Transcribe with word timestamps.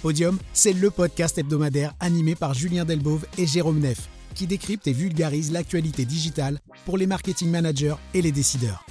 Podium, 0.00 0.38
c'est 0.54 0.72
le 0.72 0.90
podcast 0.90 1.36
hebdomadaire 1.36 1.92
animé 2.00 2.34
par 2.34 2.54
Julien 2.54 2.86
Delbove 2.86 3.26
et 3.36 3.46
Jérôme 3.46 3.80
Neff, 3.80 4.08
qui 4.34 4.46
décrypte 4.46 4.88
et 4.88 4.92
vulgarise 4.92 5.52
l'actualité 5.52 6.06
digitale 6.06 6.58
pour 6.86 6.96
les 6.96 7.06
marketing 7.06 7.50
managers 7.50 7.96
et 8.14 8.22
les 8.22 8.32
décideurs. 8.32 8.86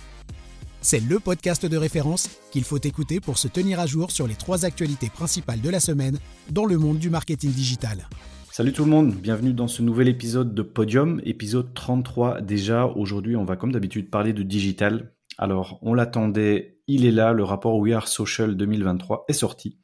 C'est 0.81 0.99
le 0.99 1.19
podcast 1.19 1.65
de 1.65 1.77
référence 1.77 2.29
qu'il 2.51 2.63
faut 2.63 2.77
écouter 2.77 3.19
pour 3.19 3.37
se 3.37 3.47
tenir 3.47 3.79
à 3.79 3.87
jour 3.87 4.11
sur 4.11 4.27
les 4.27 4.35
trois 4.35 4.65
actualités 4.65 5.09
principales 5.09 5.61
de 5.61 5.69
la 5.69 5.79
semaine 5.79 6.19
dans 6.51 6.65
le 6.65 6.77
monde 6.77 6.99
du 6.99 7.09
marketing 7.09 7.51
digital. 7.51 8.07
Salut 8.51 8.71
tout 8.71 8.85
le 8.85 8.91
monde, 8.91 9.13
bienvenue 9.15 9.53
dans 9.53 9.67
ce 9.67 9.81
nouvel 9.81 10.09
épisode 10.09 10.53
de 10.53 10.61
Podium, 10.61 11.21
épisode 11.25 11.73
33 11.73 12.41
déjà. 12.41 12.85
Aujourd'hui, 12.85 13.35
on 13.35 13.45
va 13.45 13.55
comme 13.55 13.71
d'habitude 13.71 14.09
parler 14.09 14.33
de 14.33 14.43
digital. 14.43 15.11
Alors, 15.39 15.79
on 15.81 15.93
l'attendait 15.93 16.79
il 16.89 17.05
est 17.05 17.11
là, 17.11 17.33
le 17.33 17.43
rapport 17.43 17.77
We 17.77 17.93
Are 17.93 18.07
Social 18.07 18.57
2023 18.57 19.25
est 19.27 19.33
sorti. 19.33 19.77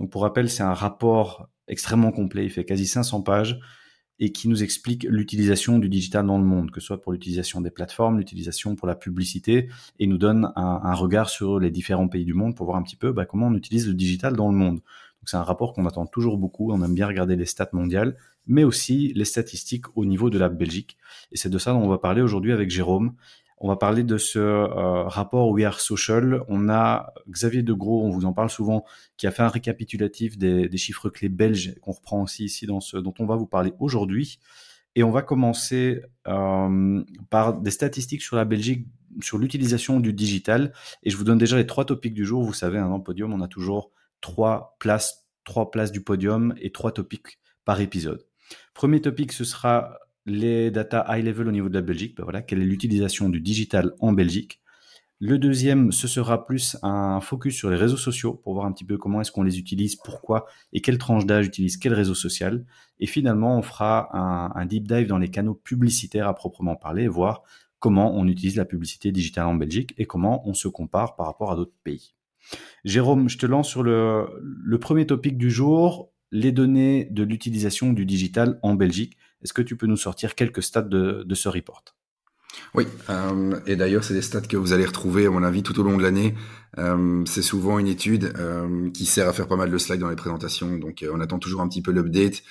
Donc 0.00 0.10
pour 0.10 0.22
rappel, 0.22 0.50
c'est 0.50 0.64
un 0.64 0.74
rapport 0.74 1.48
extrêmement 1.68 2.10
complet, 2.10 2.44
il 2.44 2.50
fait 2.50 2.64
quasi 2.64 2.84
500 2.84 3.22
pages 3.22 3.60
et 4.18 4.32
qui 4.32 4.48
nous 4.48 4.64
explique 4.64 5.04
l'utilisation 5.04 5.78
du 5.78 5.88
digital 5.88 6.26
dans 6.26 6.36
le 6.36 6.44
monde, 6.44 6.72
que 6.72 6.80
ce 6.80 6.88
soit 6.88 7.00
pour 7.00 7.12
l'utilisation 7.12 7.60
des 7.60 7.70
plateformes, 7.70 8.18
l'utilisation 8.18 8.74
pour 8.74 8.88
la 8.88 8.96
publicité, 8.96 9.68
et 10.00 10.08
nous 10.08 10.18
donne 10.18 10.52
un, 10.56 10.94
regard 10.94 11.30
sur 11.30 11.60
les 11.60 11.70
différents 11.70 12.08
pays 12.08 12.24
du 12.24 12.34
monde 12.34 12.56
pour 12.56 12.66
voir 12.66 12.76
un 12.76 12.82
petit 12.82 12.96
peu 12.96 13.12
bah, 13.12 13.24
comment 13.24 13.46
on 13.46 13.54
utilise 13.54 13.86
le 13.86 13.94
digital 13.94 14.34
dans 14.34 14.50
le 14.50 14.56
monde. 14.56 14.78
Donc 14.78 15.26
c'est 15.26 15.36
un 15.36 15.44
rapport 15.44 15.72
qu'on 15.72 15.86
attend 15.86 16.06
toujours 16.06 16.36
beaucoup, 16.36 16.72
on 16.72 16.82
aime 16.82 16.94
bien 16.94 17.06
regarder 17.06 17.36
les 17.36 17.46
stats 17.46 17.70
mondiales, 17.72 18.16
mais 18.48 18.64
aussi 18.64 19.12
les 19.14 19.24
statistiques 19.24 19.84
au 19.94 20.04
niveau 20.04 20.30
de 20.30 20.38
la 20.38 20.48
Belgique. 20.48 20.96
Et 21.30 21.36
c'est 21.36 21.50
de 21.50 21.58
ça 21.58 21.72
dont 21.72 21.82
on 21.82 21.88
va 21.88 21.98
parler 21.98 22.20
aujourd'hui 22.20 22.50
avec 22.50 22.70
Jérôme. 22.70 23.14
On 23.60 23.68
va 23.68 23.76
parler 23.76 24.04
de 24.04 24.18
ce 24.18 24.38
euh, 24.38 25.02
rapport 25.04 25.50
We 25.50 25.64
Are 25.64 25.80
Social. 25.80 26.42
On 26.48 26.68
a 26.68 27.12
Xavier 27.28 27.62
Degros, 27.62 28.04
on 28.04 28.10
vous 28.10 28.24
en 28.24 28.32
parle 28.32 28.50
souvent, 28.50 28.84
qui 29.16 29.26
a 29.26 29.32
fait 29.32 29.42
un 29.42 29.48
récapitulatif 29.48 30.38
des, 30.38 30.76
chiffres 30.76 31.10
clés 31.10 31.28
belges 31.28 31.74
qu'on 31.80 31.92
reprend 31.92 32.22
aussi 32.22 32.44
ici 32.44 32.66
dans 32.66 32.80
ce 32.80 32.96
dont 32.96 33.14
on 33.18 33.26
va 33.26 33.34
vous 33.34 33.46
parler 33.46 33.72
aujourd'hui. 33.80 34.38
Et 34.94 35.02
on 35.02 35.10
va 35.10 35.22
commencer 35.22 36.02
euh, 36.28 37.04
par 37.30 37.60
des 37.60 37.70
statistiques 37.70 38.22
sur 38.22 38.36
la 38.36 38.44
Belgique, 38.44 38.86
sur 39.20 39.38
l'utilisation 39.38 39.98
du 39.98 40.12
digital. 40.12 40.72
Et 41.02 41.10
je 41.10 41.16
vous 41.16 41.24
donne 41.24 41.38
déjà 41.38 41.56
les 41.56 41.66
trois 41.66 41.84
topics 41.84 42.14
du 42.14 42.24
jour. 42.24 42.44
Vous 42.44 42.52
savez, 42.52 42.78
hein, 42.78 42.88
dans 42.88 43.00
podium, 43.00 43.32
on 43.32 43.40
a 43.40 43.48
toujours 43.48 43.90
trois 44.20 44.76
places, 44.78 45.26
trois 45.44 45.70
places 45.70 45.90
du 45.90 46.00
podium 46.00 46.54
et 46.60 46.70
trois 46.70 46.92
topics 46.92 47.38
par 47.64 47.80
épisode. 47.80 48.24
Premier 48.72 49.00
topic, 49.00 49.32
ce 49.32 49.44
sera 49.44 49.98
les 50.28 50.70
data 50.70 51.04
high 51.08 51.24
level 51.24 51.48
au 51.48 51.52
niveau 51.52 51.68
de 51.68 51.74
la 51.74 51.82
Belgique, 51.82 52.16
ben 52.16 52.24
voilà, 52.24 52.42
quelle 52.42 52.62
est 52.62 52.66
l'utilisation 52.66 53.28
du 53.28 53.40
digital 53.40 53.94
en 54.00 54.12
Belgique. 54.12 54.60
Le 55.20 55.36
deuxième, 55.36 55.90
ce 55.90 56.06
sera 56.06 56.46
plus 56.46 56.76
un 56.82 57.20
focus 57.20 57.56
sur 57.56 57.70
les 57.70 57.76
réseaux 57.76 57.96
sociaux 57.96 58.34
pour 58.34 58.54
voir 58.54 58.66
un 58.66 58.72
petit 58.72 58.84
peu 58.84 58.96
comment 58.98 59.20
est-ce 59.20 59.32
qu'on 59.32 59.42
les 59.42 59.58
utilise, 59.58 59.96
pourquoi 59.96 60.46
et 60.72 60.80
quelle 60.80 60.98
tranche 60.98 61.26
d'âge 61.26 61.46
utilise 61.46 61.76
quel 61.76 61.92
réseau 61.92 62.14
social. 62.14 62.64
Et 63.00 63.06
finalement, 63.06 63.58
on 63.58 63.62
fera 63.62 64.16
un, 64.56 64.64
deep 64.66 64.86
dive 64.86 65.08
dans 65.08 65.18
les 65.18 65.28
canaux 65.28 65.54
publicitaires 65.54 66.28
à 66.28 66.34
proprement 66.34 66.76
parler, 66.76 67.08
voir 67.08 67.42
comment 67.80 68.14
on 68.14 68.28
utilise 68.28 68.54
la 68.54 68.64
publicité 68.64 69.10
digitale 69.10 69.46
en 69.46 69.56
Belgique 69.56 69.92
et 69.98 70.06
comment 70.06 70.48
on 70.48 70.54
se 70.54 70.68
compare 70.68 71.16
par 71.16 71.26
rapport 71.26 71.50
à 71.50 71.56
d'autres 71.56 71.74
pays. 71.82 72.14
Jérôme, 72.84 73.28
je 73.28 73.38
te 73.38 73.46
lance 73.46 73.68
sur 73.68 73.82
le, 73.82 74.28
le 74.40 74.78
premier 74.78 75.04
topic 75.04 75.36
du 75.36 75.50
jour, 75.50 76.12
les 76.30 76.52
données 76.52 77.08
de 77.10 77.24
l'utilisation 77.24 77.92
du 77.92 78.06
digital 78.06 78.60
en 78.62 78.74
Belgique. 78.74 79.16
Est-ce 79.42 79.52
que 79.52 79.62
tu 79.62 79.76
peux 79.76 79.86
nous 79.86 79.96
sortir 79.96 80.34
quelques 80.34 80.62
stats 80.62 80.82
de, 80.82 81.34
ce 81.34 81.48
report? 81.48 81.84
Oui, 82.74 82.86
euh, 83.08 83.60
et 83.66 83.76
d'ailleurs, 83.76 84.02
c'est 84.02 84.14
des 84.14 84.22
stats 84.22 84.40
que 84.40 84.56
vous 84.56 84.72
allez 84.72 84.84
retrouver, 84.84 85.26
à 85.26 85.30
mon 85.30 85.42
avis, 85.42 85.62
tout 85.62 85.78
au 85.78 85.82
long 85.82 85.96
de 85.96 86.02
l'année. 86.02 86.34
Euh, 86.78 87.22
c'est 87.26 87.42
souvent 87.42 87.78
une 87.78 87.86
étude 87.86 88.32
euh, 88.38 88.90
qui 88.90 89.06
sert 89.06 89.28
à 89.28 89.32
faire 89.32 89.46
pas 89.46 89.56
mal 89.56 89.70
de 89.70 89.78
slides 89.78 90.00
dans 90.00 90.10
les 90.10 90.16
présentations. 90.16 90.76
Donc, 90.76 91.04
on 91.10 91.20
attend 91.20 91.38
toujours 91.38 91.60
un 91.60 91.68
petit 91.68 91.82
peu 91.82 91.92
l'update 91.92 92.42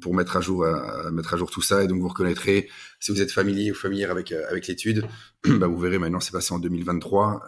pour 0.00 0.14
mettre 0.14 0.36
à 0.36 0.40
jour, 0.40 0.64
mettre 1.10 1.34
à 1.34 1.36
jour 1.36 1.50
tout 1.50 1.62
ça. 1.62 1.82
Et 1.82 1.88
donc, 1.88 2.00
vous 2.00 2.08
reconnaîtrez, 2.08 2.68
si 3.00 3.10
vous 3.10 3.20
êtes 3.20 3.32
familier 3.32 3.72
ou 3.72 3.74
familière 3.74 4.12
avec 4.12 4.68
l'étude, 4.68 5.04
bah, 5.44 5.66
vous 5.66 5.78
verrez 5.78 5.98
maintenant, 5.98 6.20
c'est 6.20 6.30
passé 6.30 6.54
en 6.54 6.60
2023, 6.60 7.42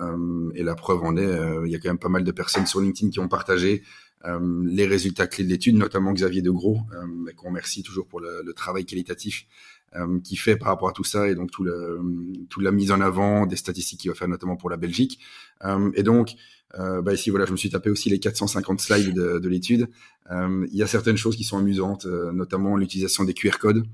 et 0.57 0.65
la 0.65 0.75
preuve 0.75 1.05
en 1.05 1.17
est, 1.17 1.39
il 1.65 1.71
y 1.71 1.77
a 1.77 1.79
quand 1.79 1.89
même 1.89 1.99
pas 1.99 2.09
mal 2.09 2.25
de 2.25 2.33
personnes 2.33 2.67
sur 2.67 2.81
LinkedIn 2.81 3.11
qui 3.11 3.21
ont 3.21 3.29
partagé 3.29 3.85
les 4.27 4.87
résultats 4.87 5.27
clés 5.27 5.45
de 5.45 5.51
l'étude, 5.51 5.77
notamment 5.77 6.13
Xavier 6.13 6.43
Degros, 6.43 6.79
euh, 6.95 7.33
qu'on 7.37 7.49
remercie 7.49 7.83
toujours 7.83 8.07
pour 8.07 8.21
le, 8.21 8.53
travail 8.55 8.85
qualitatif 8.85 9.47
euh, 9.97 10.19
qui 10.21 10.37
fait 10.37 10.57
par 10.57 10.69
rapport 10.69 10.89
à 10.89 10.93
tout 10.93 11.05
ça 11.05 11.29
et 11.29 11.35
donc 11.35 11.51
tout 11.51 11.65
le, 11.65 12.01
toute 12.49 12.63
la 12.63 12.71
mise 12.71 12.91
en 12.91 13.01
avant 13.01 13.47
des 13.47 13.57
statistiques 13.57 14.01
qu'il 14.01 14.11
va 14.11 14.15
faire 14.15 14.29
notamment 14.29 14.57
pour 14.57 14.71
la 14.71 14.77
Belgique. 14.77 15.19
et 15.95 16.03
donc, 16.03 16.35
bah 16.77 17.13
ici, 17.13 17.31
voilà, 17.31 17.47
je 17.47 17.53
me 17.53 17.57
suis 17.57 17.71
tapé 17.71 17.89
aussi 17.89 18.11
les 18.11 18.19
450 18.19 18.81
slides 18.81 19.15
de, 19.15 19.39
de 19.39 19.49
l'étude. 19.49 19.89
il 20.31 20.69
y 20.73 20.83
a 20.83 20.87
certaines 20.87 21.17
choses 21.17 21.37
qui 21.37 21.45
sont 21.45 21.59
amusantes, 21.59 22.07
notamment 22.07 22.77
l'utilisation 22.77 23.25
des 23.25 23.35
QR 23.35 23.59
codes. 23.61 23.85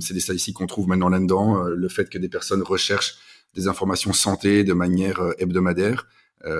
c'est 0.00 0.14
des 0.14 0.20
statistiques 0.20 0.56
qu'on 0.56 0.66
trouve 0.66 0.86
maintenant 0.86 1.08
là-dedans. 1.08 1.64
le 1.64 1.88
fait 1.88 2.08
que 2.08 2.18
des 2.18 2.28
personnes 2.28 2.62
recherchent 2.62 3.16
des 3.54 3.66
informations 3.66 4.12
santé 4.12 4.62
de 4.64 4.72
manière 4.72 5.20
hebdomadaire. 5.38 6.06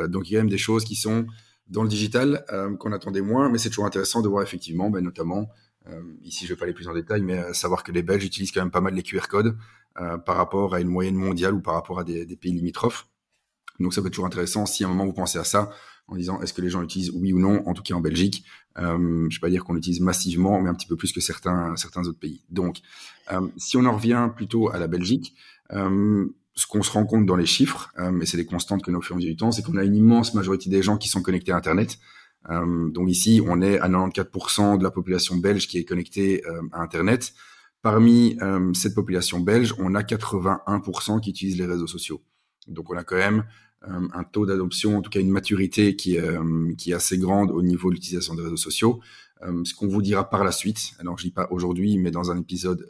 donc, 0.08 0.30
il 0.30 0.34
y 0.34 0.36
a 0.36 0.40
même 0.40 0.50
des 0.50 0.58
choses 0.58 0.84
qui 0.84 0.96
sont 0.96 1.26
dans 1.70 1.82
le 1.82 1.88
digital 1.88 2.44
euh, 2.52 2.76
qu'on 2.76 2.92
attendait 2.92 3.20
moins, 3.20 3.48
mais 3.48 3.58
c'est 3.58 3.68
toujours 3.68 3.86
intéressant 3.86 4.20
de 4.20 4.28
voir 4.28 4.42
effectivement, 4.42 4.90
ben, 4.90 5.02
notamment, 5.02 5.48
euh, 5.88 6.02
ici 6.22 6.44
je 6.44 6.52
vais 6.52 6.58
pas 6.58 6.64
aller 6.64 6.74
plus 6.74 6.88
en 6.88 6.94
détail, 6.94 7.22
mais 7.22 7.38
euh, 7.38 7.52
savoir 7.52 7.84
que 7.84 7.92
les 7.92 8.02
Belges 8.02 8.24
utilisent 8.24 8.52
quand 8.52 8.60
même 8.60 8.72
pas 8.72 8.80
mal 8.80 8.94
les 8.94 9.02
QR 9.02 9.28
codes 9.28 9.56
par 10.24 10.36
rapport 10.36 10.74
à 10.74 10.80
une 10.80 10.88
moyenne 10.88 11.16
mondiale 11.16 11.52
ou 11.52 11.60
par 11.60 11.74
rapport 11.74 11.98
à 11.98 12.04
des, 12.04 12.24
pays 12.36 12.52
limitrophes. 12.52 13.06
Donc 13.80 13.92
ça 13.92 14.00
peut 14.00 14.06
être 14.06 14.14
toujours 14.14 14.26
intéressant 14.26 14.64
si 14.64 14.82
à 14.82 14.86
un 14.86 14.88
moment 14.88 15.04
vous 15.04 15.12
pensez 15.12 15.38
à 15.38 15.44
ça, 15.44 15.68
en 16.06 16.16
disant 16.16 16.40
est-ce 16.40 16.54
que 16.54 16.62
les 16.62 16.70
gens 16.70 16.80
utilisent 16.80 17.10
oui 17.10 17.34
ou 17.34 17.38
non, 17.38 17.68
en 17.68 17.74
tout 17.74 17.82
cas 17.82 17.94
en 17.94 18.00
Belgique. 18.00 18.44
Je 18.76 18.82
vais 18.82 19.40
pas 19.40 19.50
dire 19.50 19.62
qu'on 19.62 19.74
l'utilise 19.74 20.00
massivement, 20.00 20.58
mais 20.62 20.70
un 20.70 20.74
petit 20.74 20.86
peu 20.86 20.96
plus 20.96 21.12
que 21.12 21.20
certains, 21.20 21.76
certains 21.76 22.06
autres 22.06 22.18
pays. 22.18 22.40
Donc, 22.48 22.78
si 23.58 23.76
on 23.76 23.84
en 23.84 23.92
revient 23.92 24.30
plutôt 24.34 24.70
à 24.70 24.78
la 24.78 24.86
Belgique, 24.86 25.34
ce 26.60 26.66
qu'on 26.66 26.82
se 26.82 26.90
rend 26.90 27.06
compte 27.06 27.24
dans 27.24 27.36
les 27.36 27.46
chiffres, 27.46 27.90
euh, 27.98 28.20
et 28.20 28.26
c'est 28.26 28.36
des 28.36 28.44
constantes 28.44 28.82
que 28.82 28.90
nous 28.90 29.00
faisons 29.00 29.18
du 29.18 29.34
temps, 29.34 29.50
c'est 29.50 29.62
qu'on 29.62 29.76
a 29.76 29.84
une 29.84 29.96
immense 29.96 30.34
majorité 30.34 30.68
des 30.68 30.82
gens 30.82 30.98
qui 30.98 31.08
sont 31.08 31.22
connectés 31.22 31.52
à 31.52 31.56
Internet. 31.56 31.98
Euh, 32.50 32.90
donc 32.90 33.08
ici, 33.08 33.40
on 33.46 33.62
est 33.62 33.78
à 33.78 33.88
94% 33.88 34.78
de 34.78 34.82
la 34.82 34.90
population 34.90 35.36
belge 35.36 35.68
qui 35.68 35.78
est 35.78 35.84
connectée 35.84 36.44
euh, 36.46 36.60
à 36.72 36.82
Internet. 36.82 37.32
Parmi 37.80 38.36
euh, 38.42 38.74
cette 38.74 38.94
population 38.94 39.40
belge, 39.40 39.74
on 39.78 39.94
a 39.94 40.02
81% 40.02 41.20
qui 41.20 41.30
utilisent 41.30 41.58
les 41.58 41.64
réseaux 41.64 41.86
sociaux. 41.86 42.22
Donc 42.68 42.90
on 42.90 42.96
a 42.96 43.04
quand 43.04 43.16
même 43.16 43.44
un 43.82 44.24
taux 44.24 44.44
d'adoption, 44.44 44.98
en 44.98 45.00
tout 45.00 45.08
cas 45.08 45.20
une 45.20 45.30
maturité 45.30 45.96
qui, 45.96 46.16
est 46.16 46.92
assez 46.92 47.16
grande 47.16 47.50
au 47.50 47.62
niveau 47.62 47.88
de 47.88 47.94
l'utilisation 47.94 48.34
des 48.34 48.42
réseaux 48.42 48.58
sociaux. 48.58 49.00
ce 49.64 49.72
qu'on 49.74 49.88
vous 49.88 50.02
dira 50.02 50.28
par 50.28 50.44
la 50.44 50.52
suite, 50.52 50.92
alors 50.98 51.16
je 51.16 51.24
dis 51.24 51.30
pas 51.30 51.48
aujourd'hui, 51.50 51.96
mais 51.96 52.10
dans 52.10 52.30
un 52.30 52.36
épisode 52.36 52.86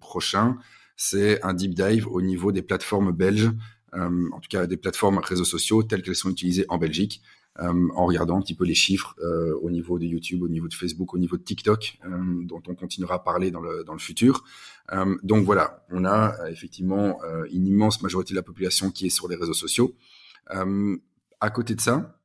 prochain, 0.00 0.56
c'est 1.02 1.42
un 1.42 1.54
deep 1.54 1.72
dive 1.72 2.06
au 2.08 2.20
niveau 2.20 2.52
des 2.52 2.60
plateformes 2.60 3.10
belges, 3.10 3.50
euh, 3.94 4.28
en 4.32 4.38
tout 4.38 4.50
cas 4.50 4.66
des 4.66 4.76
plateformes 4.76 5.16
réseaux 5.16 5.46
sociaux 5.46 5.82
telles 5.82 6.02
qu'elles 6.02 6.14
sont 6.14 6.28
utilisées 6.28 6.66
en 6.68 6.76
Belgique, 6.76 7.22
euh, 7.58 7.88
en 7.94 8.04
regardant 8.04 8.36
un 8.36 8.42
petit 8.42 8.54
peu 8.54 8.66
les 8.66 8.74
chiffres 8.74 9.16
euh, 9.22 9.58
au 9.62 9.70
niveau 9.70 9.98
de 9.98 10.04
YouTube, 10.04 10.42
au 10.42 10.48
niveau 10.48 10.68
de 10.68 10.74
Facebook, 10.74 11.14
au 11.14 11.18
niveau 11.18 11.38
de 11.38 11.42
TikTok, 11.42 11.98
dont 12.42 12.62
on 12.68 12.74
continuera 12.74 13.14
à 13.14 13.18
parler 13.18 13.50
dans 13.50 13.62
le, 13.62 13.82
dans 13.82 13.94
le 13.94 13.98
futur. 13.98 14.44
donc 15.22 15.46
voilà, 15.46 15.86
on 15.88 16.04
a 16.04 16.36
effectivement 16.50 17.18
une 17.50 17.66
immense 17.66 18.02
majorité 18.02 18.34
de 18.34 18.36
la 18.36 18.42
population 18.42 18.90
qui 18.90 19.06
est 19.06 19.10
sur 19.10 19.26
les 19.26 19.36
réseaux 19.36 19.54
sociaux. 19.54 19.96
à 20.50 21.50
côté 21.50 21.74
de 21.74 21.80
ça, 21.80 22.20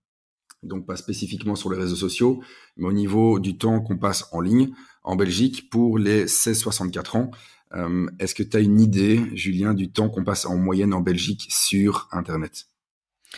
donc 0.63 0.85
pas 0.85 0.97
spécifiquement 0.97 1.55
sur 1.55 1.71
les 1.71 1.77
réseaux 1.77 1.95
sociaux, 1.95 2.41
mais 2.75 2.87
au 2.87 2.93
niveau 2.93 3.39
du 3.39 3.57
temps 3.57 3.79
qu'on 3.79 3.97
passe 3.97 4.27
en 4.33 4.41
ligne, 4.41 4.73
en 5.03 5.15
Belgique, 5.15 5.69
pour 5.69 5.97
les 5.97 6.25
16-64 6.25 7.17
ans, 7.17 7.31
euh, 7.75 8.07
est-ce 8.19 8.35
que 8.35 8.43
tu 8.43 8.57
as 8.57 8.59
une 8.59 8.79
idée, 8.79 9.21
Julien, 9.33 9.73
du 9.73 9.89
temps 9.89 10.09
qu'on 10.09 10.23
passe 10.23 10.45
en 10.45 10.57
moyenne 10.57 10.93
en 10.93 11.01
Belgique 11.01 11.47
sur 11.49 12.07
Internet? 12.11 12.65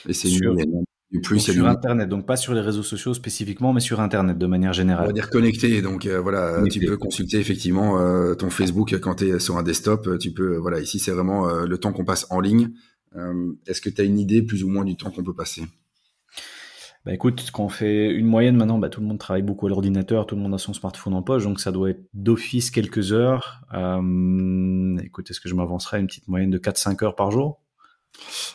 Et 0.07 0.13
c'est 0.13 0.27
sur, 0.27 0.55
du 1.11 1.21
plus 1.21 1.39
sur 1.39 1.67
Internet, 1.67 2.07
donc 2.09 2.25
pas 2.25 2.37
sur 2.37 2.53
les 2.53 2.61
réseaux 2.61 2.83
sociaux 2.83 3.13
spécifiquement, 3.13 3.73
mais 3.73 3.79
sur 3.79 3.99
Internet 3.99 4.37
de 4.37 4.45
manière 4.45 4.73
générale. 4.73 5.05
On 5.05 5.07
va 5.07 5.13
dire 5.13 5.29
connecté, 5.29 5.81
donc 5.81 6.05
euh, 6.05 6.19
voilà, 6.19 6.61
tu 6.69 6.79
peux 6.79 6.97
consulter 6.97 7.39
effectivement 7.39 7.99
euh, 7.99 8.35
ton 8.35 8.49
Facebook 8.49 8.93
quand 8.99 9.15
tu 9.15 9.29
es 9.29 9.39
sur 9.39 9.57
un 9.57 9.63
desktop. 9.63 10.19
Tu 10.19 10.31
peux, 10.31 10.57
voilà, 10.57 10.79
ici 10.79 10.99
c'est 10.99 11.11
vraiment 11.11 11.47
le 11.47 11.77
temps 11.77 11.93
qu'on 11.93 12.05
passe 12.05 12.27
en 12.29 12.39
ligne. 12.39 12.71
Est-ce 13.65 13.81
que 13.81 13.89
tu 13.89 14.01
as 14.01 14.03
une 14.03 14.19
idée 14.19 14.43
plus 14.43 14.63
ou 14.63 14.69
moins 14.69 14.85
du 14.85 14.95
temps 14.95 15.09
qu'on 15.09 15.23
peut 15.23 15.33
passer? 15.33 15.63
Bah 17.05 17.13
écoute, 17.13 17.51
quand 17.53 17.63
on 17.63 17.69
fait 17.69 18.11
une 18.11 18.25
moyenne 18.25 18.57
maintenant, 18.57 18.79
bah, 18.79 18.89
tout 18.89 18.99
le 18.99 19.07
monde 19.07 19.17
travaille 19.17 19.41
beaucoup 19.41 19.65
à 19.65 19.69
l'ordinateur, 19.69 20.25
tout 20.25 20.35
le 20.35 20.41
monde 20.41 20.53
a 20.53 20.57
son 20.57 20.73
smartphone 20.73 21.13
en 21.13 21.21
poche, 21.21 21.43
donc 21.43 21.59
ça 21.59 21.71
doit 21.71 21.89
être 21.89 22.03
d'office 22.13 22.69
quelques 22.69 23.13
heures. 23.13 23.61
Euh, 23.73 24.97
écoute, 25.01 25.31
est-ce 25.31 25.39
que 25.39 25.47
je 25.47 25.55
m'avancerai 25.55 25.97
à 25.97 25.99
une 26.01 26.07
petite 26.07 26.27
moyenne 26.27 26.49
de 26.49 26.57
4-5 26.57 27.05
heures 27.05 27.15
par 27.15 27.31
jour? 27.31 27.61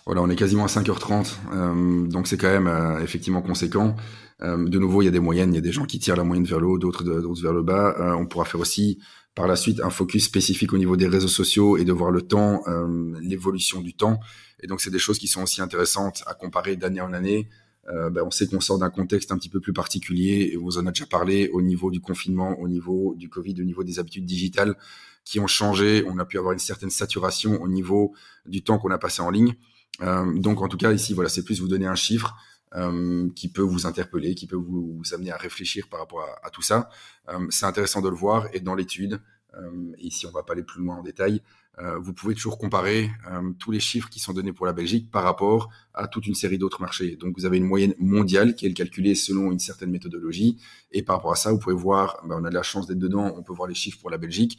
Voilà, 0.04 0.20
on 0.22 0.28
est 0.28 0.36
quasiment 0.36 0.64
à 0.64 0.68
5h30, 0.68 1.36
euh, 1.54 2.06
donc 2.08 2.26
c'est 2.26 2.36
quand 2.36 2.50
même 2.50 2.66
euh, 2.66 3.00
effectivement 3.00 3.42
conséquent. 3.42 3.96
De 4.40 4.78
nouveau, 4.78 5.02
il 5.02 5.04
y 5.04 5.08
a 5.08 5.12
des 5.12 5.20
moyennes, 5.20 5.52
il 5.52 5.54
y 5.54 5.58
a 5.58 5.62
des 5.62 5.70
gens 5.70 5.84
qui 5.86 6.00
tirent 6.00 6.16
la 6.16 6.24
moyenne 6.24 6.44
vers 6.44 6.58
le 6.58 6.66
haut, 6.66 6.76
d'autres 6.76 7.04
vers 7.40 7.52
le 7.52 7.62
bas. 7.62 8.16
On 8.18 8.26
pourra 8.26 8.44
faire 8.44 8.58
aussi 8.58 8.98
par 9.36 9.46
la 9.46 9.54
suite 9.54 9.80
un 9.80 9.88
focus 9.88 10.24
spécifique 10.24 10.72
au 10.72 10.78
niveau 10.78 10.96
des 10.96 11.06
réseaux 11.06 11.28
sociaux 11.28 11.76
et 11.76 11.84
de 11.84 11.92
voir 11.92 12.10
le 12.10 12.22
temps, 12.22 12.64
l'évolution 13.20 13.80
du 13.80 13.94
temps. 13.94 14.18
Et 14.58 14.66
donc 14.66 14.80
c'est 14.80 14.90
des 14.90 14.98
choses 14.98 15.20
qui 15.20 15.28
sont 15.28 15.44
aussi 15.44 15.62
intéressantes 15.62 16.24
à 16.26 16.34
comparer 16.34 16.74
d'année 16.74 17.00
en 17.00 17.12
année 17.12 17.48
ben, 17.88 18.22
on 18.24 18.30
sait 18.30 18.46
qu'on 18.46 18.60
sort 18.60 18.78
d'un 18.78 18.90
contexte 18.90 19.32
un 19.32 19.36
petit 19.36 19.48
peu 19.48 19.60
plus 19.60 19.72
particulier 19.72 20.50
et 20.52 20.56
vous 20.56 20.78
en 20.78 20.86
a 20.86 20.92
déjà 20.92 21.06
parlé 21.06 21.48
au 21.52 21.62
niveau 21.62 21.90
du 21.90 22.00
confinement, 22.00 22.58
au 22.60 22.68
niveau 22.68 23.14
du 23.16 23.28
Covid, 23.28 23.60
au 23.60 23.64
niveau 23.64 23.82
des 23.82 23.98
habitudes 23.98 24.24
digitales 24.24 24.76
qui 25.24 25.40
ont 25.40 25.46
changé. 25.46 26.04
On 26.06 26.18
a 26.18 26.24
pu 26.24 26.38
avoir 26.38 26.52
une 26.52 26.58
certaine 26.58 26.90
saturation 26.90 27.60
au 27.60 27.68
niveau 27.68 28.14
du 28.46 28.62
temps 28.62 28.78
qu'on 28.78 28.90
a 28.90 28.98
passé 28.98 29.22
en 29.22 29.30
ligne. 29.30 29.54
Euh, 30.00 30.38
donc 30.38 30.62
en 30.62 30.68
tout 30.68 30.76
cas 30.76 30.92
ici, 30.92 31.14
voilà, 31.14 31.28
c'est 31.28 31.44
plus 31.44 31.60
vous 31.60 31.68
donner 31.68 31.86
un 31.86 31.94
chiffre 31.94 32.36
euh, 32.74 33.28
qui 33.36 33.48
peut 33.48 33.62
vous 33.62 33.86
interpeller, 33.86 34.34
qui 34.34 34.46
peut 34.46 34.56
vous, 34.56 35.02
amener 35.12 35.30
à 35.30 35.36
réfléchir 35.36 35.88
par 35.88 36.00
rapport 36.00 36.26
à, 36.42 36.50
tout 36.50 36.62
ça. 36.62 36.88
Euh, 37.28 37.46
c'est 37.50 37.66
intéressant 37.66 38.00
de 38.00 38.08
le 38.08 38.16
voir 38.16 38.48
et 38.52 38.60
dans 38.60 38.74
l'étude, 38.74 39.20
ici 39.98 40.26
on 40.26 40.30
va 40.30 40.42
pas 40.42 40.54
aller 40.54 40.62
plus 40.62 40.82
loin 40.82 40.96
en 40.96 41.02
détail, 41.02 41.42
vous 41.78 42.12
pouvez 42.12 42.34
toujours 42.34 42.58
comparer 42.58 43.10
tous 43.58 43.70
les 43.70 43.80
chiffres 43.80 44.08
qui 44.08 44.20
sont 44.20 44.32
donnés 44.32 44.52
pour 44.52 44.66
la 44.66 44.72
Belgique 44.72 45.10
par 45.10 45.24
rapport 45.24 45.70
à 45.94 46.06
toute 46.06 46.26
une 46.26 46.34
série 46.34 46.58
d'autres 46.58 46.80
marchés. 46.80 47.16
Donc 47.16 47.34
vous 47.36 47.46
avez 47.46 47.56
une 47.56 47.64
moyenne 47.64 47.94
mondiale 47.98 48.54
qui 48.54 48.66
est 48.66 48.72
calculée 48.72 49.14
selon 49.14 49.50
une 49.50 49.58
certaine 49.58 49.90
méthodologie 49.90 50.58
et 50.92 51.02
par 51.02 51.16
rapport 51.16 51.32
à 51.32 51.36
ça, 51.36 51.50
vous 51.50 51.58
pouvez 51.58 51.74
voir, 51.74 52.20
ben, 52.28 52.36
on 52.40 52.44
a 52.44 52.50
de 52.50 52.54
la 52.54 52.62
chance 52.62 52.86
d'être 52.86 52.98
dedans, 52.98 53.32
on 53.36 53.42
peut 53.42 53.54
voir 53.54 53.68
les 53.68 53.74
chiffres 53.74 53.98
pour 53.98 54.10
la 54.10 54.18
Belgique 54.18 54.58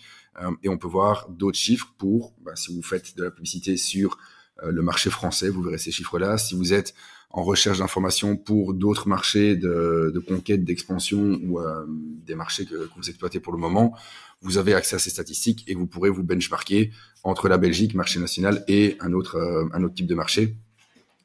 et 0.63 0.69
on 0.69 0.77
peut 0.77 0.87
voir 0.87 1.29
d'autres 1.29 1.57
chiffres 1.57 1.93
pour, 1.97 2.33
ben, 2.43 2.55
si 2.55 2.75
vous 2.75 2.81
faites 2.81 3.15
de 3.15 3.23
la 3.23 3.31
publicité 3.31 3.77
sur 3.77 4.17
euh, 4.61 4.71
le 4.71 4.81
marché 4.81 5.09
français, 5.09 5.49
vous 5.49 5.63
verrez 5.63 5.77
ces 5.77 5.91
chiffres-là. 5.91 6.37
Si 6.37 6.55
vous 6.55 6.73
êtes 6.73 6.93
en 7.33 7.41
recherche 7.41 7.79
d'informations 7.79 8.37
pour 8.37 8.75
d'autres 8.75 9.07
marchés 9.07 9.55
de, 9.55 10.11
de 10.13 10.19
conquête, 10.19 10.63
d'expansion 10.63 11.39
ou 11.43 11.59
euh, 11.59 11.83
des 11.87 12.35
marchés 12.35 12.65
que, 12.65 12.87
vous 12.95 13.09
exploitez 13.09 13.39
pour 13.39 13.51
le 13.51 13.59
moment, 13.59 13.95
vous 14.41 14.59
avez 14.59 14.75
accès 14.75 14.95
à 14.95 14.99
ces 14.99 15.09
statistiques 15.09 15.63
et 15.67 15.73
vous 15.73 15.87
pourrez 15.87 16.11
vous 16.11 16.21
benchmarker 16.21 16.91
entre 17.23 17.49
la 17.49 17.57
Belgique, 17.57 17.95
marché 17.95 18.19
national, 18.19 18.63
et 18.67 18.97
un 18.99 19.13
autre, 19.13 19.37
euh, 19.37 19.65
un 19.73 19.83
autre 19.83 19.95
type 19.95 20.05
de 20.05 20.13
marché. 20.13 20.55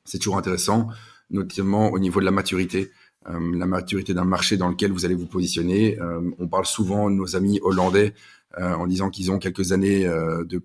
C'est 0.04 0.18
toujours 0.18 0.38
intéressant, 0.38 0.88
notamment 1.30 1.90
au 1.90 1.98
niveau 1.98 2.20
de 2.20 2.24
la 2.24 2.30
maturité. 2.30 2.90
la 3.26 3.66
maturité 3.66 4.14
d'un 4.14 4.24
marché 4.24 4.56
dans 4.56 4.70
lequel 4.70 4.90
vous 4.90 5.04
allez 5.04 5.14
vous 5.14 5.26
positionner. 5.26 5.98
on 6.38 6.48
parle 6.48 6.64
souvent 6.64 7.10
de 7.10 7.14
nos 7.14 7.36
amis 7.36 7.60
hollandais 7.60 8.14
en 8.56 8.86
disant 8.86 9.10
qu'ils 9.10 9.30
ont 9.30 9.38
quelques 9.38 9.72
années 9.72 10.10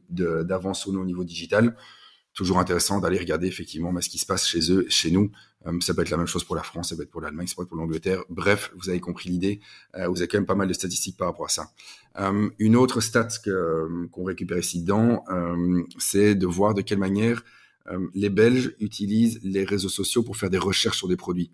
d'avance 0.09 0.79
sur 0.79 0.93
nous 0.93 1.01
au 1.01 1.05
niveau 1.05 1.25
digital 1.25 1.75
toujours 2.33 2.59
intéressant 2.59 2.99
d'aller 2.99 3.19
regarder 3.19 3.47
effectivement 3.47 3.93
ce 4.01 4.09
qui 4.09 4.17
se 4.17 4.25
passe 4.25 4.47
chez 4.47 4.71
eux, 4.71 4.85
chez 4.89 5.11
nous. 5.11 5.31
Euh, 5.65 5.79
ça 5.79 5.93
peut 5.93 6.01
être 6.01 6.09
la 6.09 6.17
même 6.17 6.27
chose 6.27 6.43
pour 6.43 6.55
la 6.55 6.63
France, 6.63 6.89
ça 6.89 6.95
peut 6.95 7.03
être 7.03 7.11
pour 7.11 7.21
l'Allemagne, 7.21 7.47
ça 7.47 7.55
peut 7.55 7.63
être 7.63 7.69
pour 7.69 7.77
l'Angleterre. 7.77 8.23
Bref, 8.29 8.71
vous 8.75 8.89
avez 8.89 8.99
compris 8.99 9.29
l'idée. 9.29 9.61
Euh, 9.95 10.07
vous 10.07 10.17
avez 10.17 10.27
quand 10.27 10.37
même 10.37 10.45
pas 10.45 10.55
mal 10.55 10.67
de 10.67 10.73
statistiques 10.73 11.17
par 11.17 11.27
rapport 11.27 11.45
à 11.45 11.49
ça. 11.49 11.71
Euh, 12.19 12.49
une 12.59 12.75
autre 12.75 13.01
stat 13.01 13.27
qu'on 14.11 14.23
récupère 14.23 14.57
ici 14.57 14.81
dedans, 14.81 15.23
c'est 15.97 16.35
de 16.35 16.45
voir 16.45 16.73
de 16.73 16.81
quelle 16.81 16.99
manière 16.99 17.43
les 18.13 18.29
Belges 18.29 18.75
utilisent 18.79 19.39
les 19.43 19.65
réseaux 19.65 19.89
sociaux 19.89 20.23
pour 20.23 20.37
faire 20.37 20.49
des 20.49 20.57
recherches 20.57 20.97
sur 20.97 21.07
des 21.07 21.17
produits. 21.17 21.51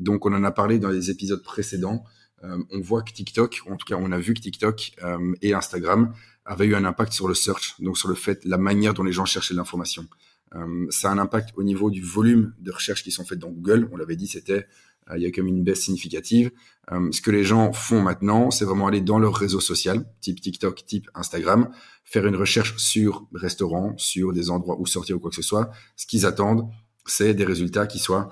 donc, 0.00 0.26
on 0.26 0.34
en 0.34 0.44
a 0.44 0.50
parlé 0.50 0.78
dans 0.78 0.90
les 0.90 1.10
épisodes 1.10 1.42
précédents. 1.42 2.04
on 2.42 2.80
voit 2.80 3.02
que 3.02 3.12
TikTok, 3.12 3.62
en 3.70 3.76
tout 3.76 3.86
cas, 3.86 3.96
on 3.98 4.12
a 4.12 4.18
vu 4.18 4.34
que 4.34 4.40
TikTok 4.40 4.92
et 5.40 5.54
Instagram 5.54 6.12
avait 6.46 6.66
eu 6.66 6.74
un 6.74 6.84
impact 6.84 7.12
sur 7.12 7.28
le 7.28 7.34
search, 7.34 7.74
donc 7.80 7.98
sur 7.98 8.08
le 8.08 8.14
fait, 8.14 8.44
la 8.44 8.58
manière 8.58 8.94
dont 8.94 9.02
les 9.02 9.12
gens 9.12 9.24
cherchaient 9.24 9.54
l'information. 9.54 10.06
Euh, 10.54 10.86
ça 10.90 11.10
a 11.10 11.12
un 11.12 11.18
impact 11.18 11.50
au 11.56 11.62
niveau 11.62 11.90
du 11.90 12.02
volume 12.02 12.54
de 12.60 12.70
recherches 12.70 13.02
qui 13.02 13.10
sont 13.10 13.24
faites 13.24 13.38
dans 13.38 13.50
Google. 13.50 13.88
On 13.92 13.96
l'avait 13.96 14.16
dit, 14.16 14.28
c'était 14.28 14.66
euh, 15.10 15.16
il 15.16 15.22
y 15.22 15.26
a 15.26 15.30
comme 15.30 15.46
une 15.46 15.64
baisse 15.64 15.82
significative. 15.82 16.50
Euh, 16.92 17.10
ce 17.10 17.20
que 17.20 17.30
les 17.30 17.44
gens 17.44 17.72
font 17.72 18.00
maintenant, 18.00 18.50
c'est 18.50 18.64
vraiment 18.64 18.86
aller 18.86 19.00
dans 19.00 19.18
leur 19.18 19.34
réseau 19.34 19.60
social, 19.60 20.06
type 20.20 20.40
TikTok, 20.40 20.86
type 20.86 21.08
Instagram, 21.14 21.68
faire 22.04 22.26
une 22.26 22.36
recherche 22.36 22.76
sur 22.76 23.26
restaurants, 23.34 23.94
sur 23.98 24.32
des 24.32 24.50
endroits 24.50 24.76
où 24.78 24.86
sortir 24.86 25.16
ou 25.16 25.18
quoi 25.18 25.30
que 25.30 25.36
ce 25.36 25.42
soit. 25.42 25.70
Ce 25.96 26.06
qu'ils 26.06 26.26
attendent, 26.26 26.68
c'est 27.06 27.34
des 27.34 27.44
résultats 27.44 27.86
qui 27.86 27.98
soient 27.98 28.30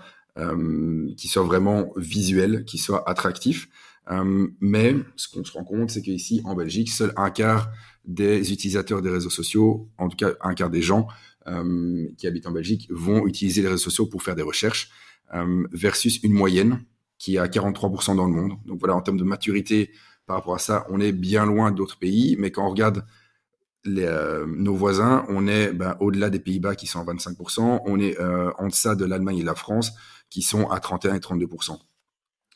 qui 1.16 1.28
soient 1.28 1.44
vraiment 1.44 1.92
visuels, 1.96 2.64
qui 2.64 2.76
soient 2.76 3.08
attractifs. 3.08 3.68
Euh, 4.10 4.48
mais 4.60 4.96
ce 5.16 5.28
qu'on 5.28 5.44
se 5.44 5.52
rend 5.52 5.64
compte, 5.64 5.90
c'est 5.90 6.02
qu'ici, 6.02 6.42
en 6.44 6.54
Belgique, 6.54 6.90
seul 6.90 7.12
un 7.16 7.30
quart 7.30 7.70
des 8.04 8.52
utilisateurs 8.52 9.00
des 9.00 9.10
réseaux 9.10 9.30
sociaux, 9.30 9.88
en 9.98 10.08
tout 10.08 10.16
cas 10.16 10.32
un 10.42 10.54
quart 10.54 10.70
des 10.70 10.82
gens 10.82 11.08
euh, 11.46 12.06
qui 12.18 12.26
habitent 12.26 12.46
en 12.46 12.52
Belgique, 12.52 12.86
vont 12.90 13.26
utiliser 13.26 13.62
les 13.62 13.68
réseaux 13.68 13.84
sociaux 13.84 14.06
pour 14.06 14.22
faire 14.22 14.34
des 14.34 14.42
recherches, 14.42 14.90
euh, 15.34 15.66
versus 15.72 16.22
une 16.22 16.32
moyenne 16.32 16.84
qui 17.18 17.36
est 17.36 17.38
à 17.38 17.46
43% 17.46 18.16
dans 18.16 18.26
le 18.26 18.32
monde. 18.32 18.52
Donc 18.66 18.78
voilà, 18.78 18.94
en 18.94 19.00
termes 19.00 19.16
de 19.16 19.24
maturité 19.24 19.90
par 20.26 20.36
rapport 20.36 20.54
à 20.54 20.58
ça, 20.58 20.86
on 20.90 21.00
est 21.00 21.12
bien 21.12 21.46
loin 21.46 21.70
d'autres 21.70 21.98
pays, 21.98 22.36
mais 22.38 22.50
quand 22.50 22.66
on 22.66 22.70
regarde 22.70 23.04
nos 23.86 24.74
voisins, 24.74 25.26
on 25.28 25.46
est 25.46 25.70
ben, 25.70 25.94
au-delà 26.00 26.30
des 26.30 26.38
Pays-Bas 26.38 26.74
qui 26.74 26.86
sont 26.86 27.00
à 27.00 27.12
25%, 27.12 27.82
on 27.84 28.00
est 28.00 28.18
en 28.18 28.68
deçà 28.68 28.94
de 28.94 29.04
l'Allemagne 29.04 29.38
et 29.38 29.42
de 29.42 29.46
la 29.46 29.54
France 29.54 29.92
qui 30.30 30.40
sont 30.40 30.70
à 30.70 30.80
31 30.80 31.16
et 31.16 31.18
32%. 31.18 31.78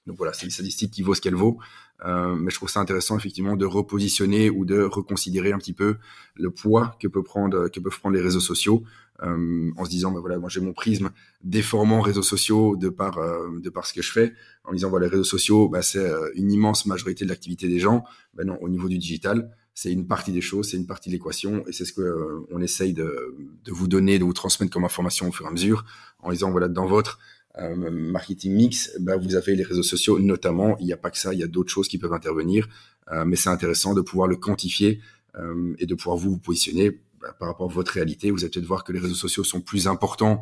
Donc 0.09 0.17
voilà, 0.17 0.33
c'est 0.33 0.47
une 0.47 0.51
statistique 0.51 0.91
qui 0.91 1.03
vaut 1.03 1.15
ce 1.15 1.21
qu'elle 1.21 1.35
vaut. 1.35 1.59
Euh, 2.05 2.35
mais 2.35 2.51
je 2.51 2.57
trouve 2.57 2.69
ça 2.69 2.81
intéressant 2.81 3.19
effectivement 3.19 3.57
de 3.57 3.67
repositionner 3.67 4.51
ou 4.51 4.65
de 4.65 4.83
reconsidérer 4.83 5.53
un 5.53 5.59
petit 5.59 5.73
peu 5.73 5.97
le 6.37 6.51
poids 6.51 6.97
que 7.01 7.09
peut 7.09 7.25
prendre 7.25 7.69
que 7.69 7.81
peuvent 7.81 7.99
prendre 7.99 8.15
les 8.15 8.23
réseaux 8.23 8.41
sociaux 8.41 8.85
euh, 9.25 9.71
en 9.77 9.85
se 9.85 9.91
disant 9.91 10.13
ben 10.13 10.21
voilà 10.21 10.39
moi 10.39 10.49
j'ai 10.49 10.61
mon 10.61 10.73
prisme 10.73 11.11
déformant 11.43 12.01
réseaux 12.01 12.23
sociaux 12.23 12.77
de 12.77 12.89
par 12.89 13.19
euh, 13.19 13.49
de 13.61 13.69
par 13.69 13.85
ce 13.85 13.93
que 13.93 14.03
je 14.03 14.13
fais 14.13 14.33
en 14.63 14.73
disant 14.73 14.91
voilà 14.91 15.07
les 15.07 15.11
réseaux 15.11 15.25
sociaux 15.25 15.69
ben, 15.69 15.83
c'est 15.83 16.09
une 16.37 16.53
immense 16.53 16.87
majorité 16.87 17.25
de 17.25 17.31
l'activité 17.31 17.67
des 17.67 17.81
gens 17.81 18.05
ben 18.33 18.47
non 18.47 18.59
au 18.61 18.69
niveau 18.69 18.89
du 18.89 18.99
digital 18.99 19.51
c'est 19.75 19.91
une 19.91 20.07
partie 20.07 20.31
des 20.31 20.41
choses 20.41 20.71
c'est 20.71 20.77
une 20.77 20.87
partie 20.87 21.09
de 21.09 21.15
l'équation 21.15 21.65
et 21.67 21.73
c'est 21.73 21.85
ce 21.85 21.93
que 21.93 22.45
on 22.53 22.61
essaye 22.61 22.93
de, 22.93 23.35
de 23.65 23.73
vous 23.73 23.89
donner 23.89 24.21
de 24.21 24.25
vous 24.25 24.33
transmettre 24.33 24.73
comme 24.73 24.85
information 24.85 25.29
au 25.29 25.33
fur 25.33 25.47
et 25.47 25.49
à 25.49 25.53
mesure 25.53 25.85
en 26.21 26.31
disant 26.31 26.53
voilà 26.53 26.69
dans 26.69 26.87
votre 26.87 27.19
euh, 27.61 27.91
marketing 27.91 28.55
mix, 28.55 28.97
bah, 29.01 29.17
vous 29.17 29.35
avez 29.35 29.57
les 29.57 29.65
réseaux 29.65 29.83
sociaux 29.83 30.19
notamment. 30.19 30.77
Il 30.79 30.87
n'y 30.87 30.93
a 30.93 30.97
pas 30.97 31.11
que 31.11 31.19
ça, 31.19 31.33
il 31.33 31.41
y 31.41 31.43
a 31.43 31.47
d'autres 31.47 31.71
choses 31.71 31.89
qui 31.89 31.99
peuvent 31.99 32.13
intervenir, 32.13 32.69
euh, 33.11 33.25
mais 33.25 33.37
c'est 33.37 33.49
intéressant 33.49 33.95
de 33.95 34.01
pouvoir 34.01 34.29
le 34.29 34.37
quantifier 34.37 35.01
euh, 35.37 35.75
et 35.79 35.87
de 35.87 35.95
pouvoir 35.95 36.17
vous, 36.17 36.39
positionner 36.39 36.91
bah, 37.21 37.35
par 37.39 37.49
rapport 37.49 37.71
à 37.71 37.75
votre 37.75 37.93
réalité. 37.93 38.31
Vous 38.31 38.45
allez 38.45 38.51
peut-être 38.51 38.67
voir 38.67 38.85
que 38.85 38.93
les 38.93 39.01
réseaux 39.01 39.15
sociaux 39.15 39.45
sont 39.45 39.61
plus 39.61 39.87
importants 39.89 40.41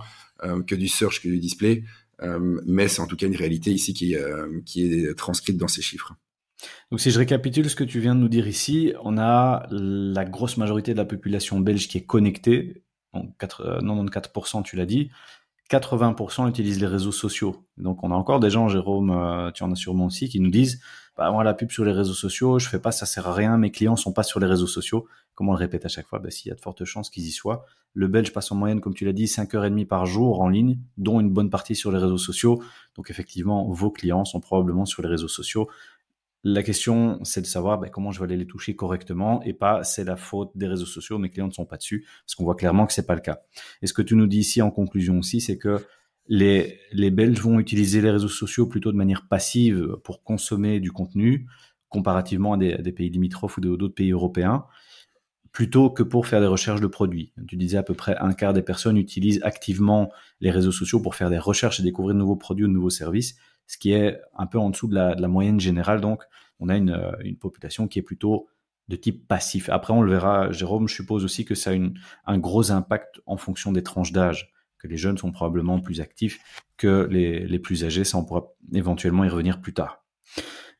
que 0.66 0.74
du 0.74 0.86
search, 0.86 1.22
que 1.22 1.28
du 1.28 1.38
display, 1.38 1.82
mais 2.66 2.88
c'est 2.88 3.00
en 3.00 3.06
tout 3.06 3.16
cas 3.16 3.26
une 3.26 3.36
réalité 3.36 3.72
ici 3.72 3.94
qui, 3.94 4.14
qui 4.66 4.82
est 4.82 5.14
transcrite 5.14 5.56
dans 5.56 5.66
ces 5.66 5.80
chiffres. 5.80 6.14
Donc 6.90 7.00
si 7.00 7.10
je 7.10 7.18
récapitule 7.18 7.70
ce 7.70 7.74
que 7.74 7.84
tu 7.84 8.00
viens 8.00 8.14
de 8.14 8.20
nous 8.20 8.28
dire 8.28 8.46
ici, 8.46 8.92
on 9.02 9.16
a 9.16 9.66
la 9.70 10.26
grosse 10.26 10.58
majorité 10.58 10.92
de 10.92 10.98
la 10.98 11.06
population 11.06 11.58
belge 11.58 11.88
qui 11.88 11.96
est 11.96 12.04
connectée, 12.04 12.82
94% 13.14 14.62
tu 14.62 14.76
l'as 14.76 14.84
dit, 14.84 15.10
80% 15.70 16.48
utilisent 16.48 16.80
les 16.80 16.86
réseaux 16.86 17.12
sociaux. 17.12 17.64
Donc 17.76 18.04
on 18.04 18.10
a 18.10 18.14
encore 18.14 18.40
des 18.40 18.50
gens, 18.50 18.68
Jérôme, 18.68 19.10
euh, 19.10 19.50
tu 19.50 19.64
en 19.64 19.72
as 19.72 19.76
sûrement 19.76 20.06
aussi, 20.06 20.28
qui 20.28 20.40
nous 20.40 20.50
disent 20.50 20.80
bah, 21.16 21.30
moi 21.30 21.42
la 21.44 21.54
pub 21.54 21.70
sur 21.70 21.84
les 21.84 21.92
réseaux 21.92 22.14
sociaux, 22.14 22.58
je 22.58 22.68
fais 22.68 22.78
pas, 22.78 22.92
ça 22.92 23.06
sert 23.06 23.26
à 23.26 23.34
rien, 23.34 23.56
mes 23.56 23.70
clients 23.70 23.96
sont 23.96 24.12
pas 24.12 24.22
sur 24.22 24.38
les 24.38 24.46
réseaux 24.46 24.66
sociaux. 24.66 25.06
Comme 25.34 25.48
on 25.48 25.52
le 25.52 25.58
répète 25.58 25.84
à 25.84 25.88
chaque 25.88 26.06
fois, 26.06 26.18
bah, 26.18 26.30
s'il 26.30 26.48
y 26.48 26.52
a 26.52 26.54
de 26.54 26.60
fortes 26.60 26.84
chances 26.84 27.10
qu'ils 27.10 27.26
y 27.26 27.30
soient. 27.30 27.64
Le 27.94 28.08
Belge 28.08 28.32
passe 28.32 28.52
en 28.52 28.56
moyenne, 28.56 28.80
comme 28.80 28.94
tu 28.94 29.04
l'as 29.04 29.12
dit, 29.12 29.24
5h30 29.24 29.86
par 29.86 30.06
jour 30.06 30.40
en 30.40 30.48
ligne, 30.48 30.78
dont 30.98 31.18
une 31.18 31.30
bonne 31.30 31.50
partie 31.50 31.74
sur 31.74 31.90
les 31.90 31.98
réseaux 31.98 32.18
sociaux. 32.18 32.62
Donc 32.94 33.10
effectivement, 33.10 33.70
vos 33.70 33.90
clients 33.90 34.24
sont 34.24 34.40
probablement 34.40 34.84
sur 34.84 35.02
les 35.02 35.08
réseaux 35.08 35.28
sociaux. 35.28 35.68
La 36.48 36.62
question, 36.62 37.18
c'est 37.24 37.40
de 37.40 37.46
savoir 37.46 37.80
ben, 37.80 37.90
comment 37.90 38.12
je 38.12 38.20
vais 38.20 38.24
aller 38.26 38.36
les 38.36 38.46
toucher 38.46 38.76
correctement 38.76 39.42
et 39.42 39.52
pas 39.52 39.82
c'est 39.82 40.04
la 40.04 40.14
faute 40.14 40.52
des 40.54 40.68
réseaux 40.68 40.86
sociaux, 40.86 41.18
mes 41.18 41.28
clients 41.28 41.48
ne 41.48 41.52
sont 41.52 41.66
pas 41.66 41.76
dessus, 41.76 42.06
parce 42.24 42.36
qu'on 42.36 42.44
voit 42.44 42.54
clairement 42.54 42.86
que 42.86 42.92
c'est 42.92 43.04
pas 43.04 43.16
le 43.16 43.20
cas. 43.20 43.40
Et 43.82 43.88
ce 43.88 43.92
que 43.92 44.00
tu 44.00 44.14
nous 44.14 44.28
dis 44.28 44.38
ici 44.38 44.62
en 44.62 44.70
conclusion 44.70 45.18
aussi, 45.18 45.40
c'est 45.40 45.58
que 45.58 45.84
les, 46.28 46.78
les 46.92 47.10
Belges 47.10 47.40
vont 47.40 47.58
utiliser 47.58 48.00
les 48.00 48.12
réseaux 48.12 48.28
sociaux 48.28 48.68
plutôt 48.68 48.92
de 48.92 48.96
manière 48.96 49.26
passive 49.26 49.96
pour 50.04 50.22
consommer 50.22 50.78
du 50.78 50.92
contenu, 50.92 51.48
comparativement 51.88 52.52
à 52.52 52.56
des, 52.58 52.92
pays 52.92 53.10
limitrophes 53.10 53.58
ou 53.58 53.60
d'autres 53.60 53.88
pays 53.88 54.12
européens, 54.12 54.66
plutôt 55.50 55.90
que 55.90 56.04
pour 56.04 56.28
faire 56.28 56.40
des 56.40 56.46
recherches 56.46 56.80
de 56.80 56.86
produits. 56.86 57.32
Tu 57.48 57.56
disais 57.56 57.78
à 57.78 57.82
peu 57.82 57.94
près 57.94 58.16
un 58.18 58.34
quart 58.34 58.52
des 58.52 58.62
personnes 58.62 58.98
utilisent 58.98 59.40
activement 59.42 60.12
les 60.40 60.52
réseaux 60.52 60.70
sociaux 60.70 61.00
pour 61.00 61.16
faire 61.16 61.28
des 61.28 61.38
recherches 61.38 61.80
et 61.80 61.82
découvrir 61.82 62.14
de 62.14 62.20
nouveaux 62.20 62.36
produits 62.36 62.66
ou 62.66 62.68
de 62.68 62.72
nouveaux 62.72 62.88
services 62.88 63.36
ce 63.66 63.78
qui 63.78 63.92
est 63.92 64.20
un 64.36 64.46
peu 64.46 64.58
en 64.58 64.70
dessous 64.70 64.88
de 64.88 64.94
la, 64.94 65.28
moyenne 65.28 65.60
générale. 65.60 66.00
Donc, 66.00 66.22
on 66.60 66.68
a 66.68 66.76
une, 66.76 66.98
une, 67.22 67.36
population 67.36 67.88
qui 67.88 67.98
est 67.98 68.02
plutôt 68.02 68.48
de 68.88 68.96
type 68.96 69.26
passif. 69.26 69.68
Après, 69.68 69.92
on 69.92 70.02
le 70.02 70.10
verra, 70.10 70.50
Jérôme, 70.52 70.88
je 70.88 70.94
suppose 70.94 71.24
aussi 71.24 71.44
que 71.44 71.54
ça 71.54 71.70
a 71.70 71.72
une, 71.72 71.98
un 72.26 72.38
gros 72.38 72.70
impact 72.70 73.20
en 73.26 73.36
fonction 73.36 73.72
des 73.72 73.82
tranches 73.82 74.12
d'âge, 74.12 74.52
que 74.78 74.86
les 74.86 74.96
jeunes 74.96 75.18
sont 75.18 75.32
probablement 75.32 75.80
plus 75.80 76.00
actifs 76.00 76.40
que 76.76 77.08
les, 77.10 77.46
les 77.46 77.58
plus 77.58 77.84
âgés. 77.84 78.04
Ça, 78.04 78.18
on 78.18 78.24
pourra 78.24 78.44
éventuellement 78.72 79.24
y 79.24 79.28
revenir 79.28 79.60
plus 79.60 79.74
tard. 79.74 80.04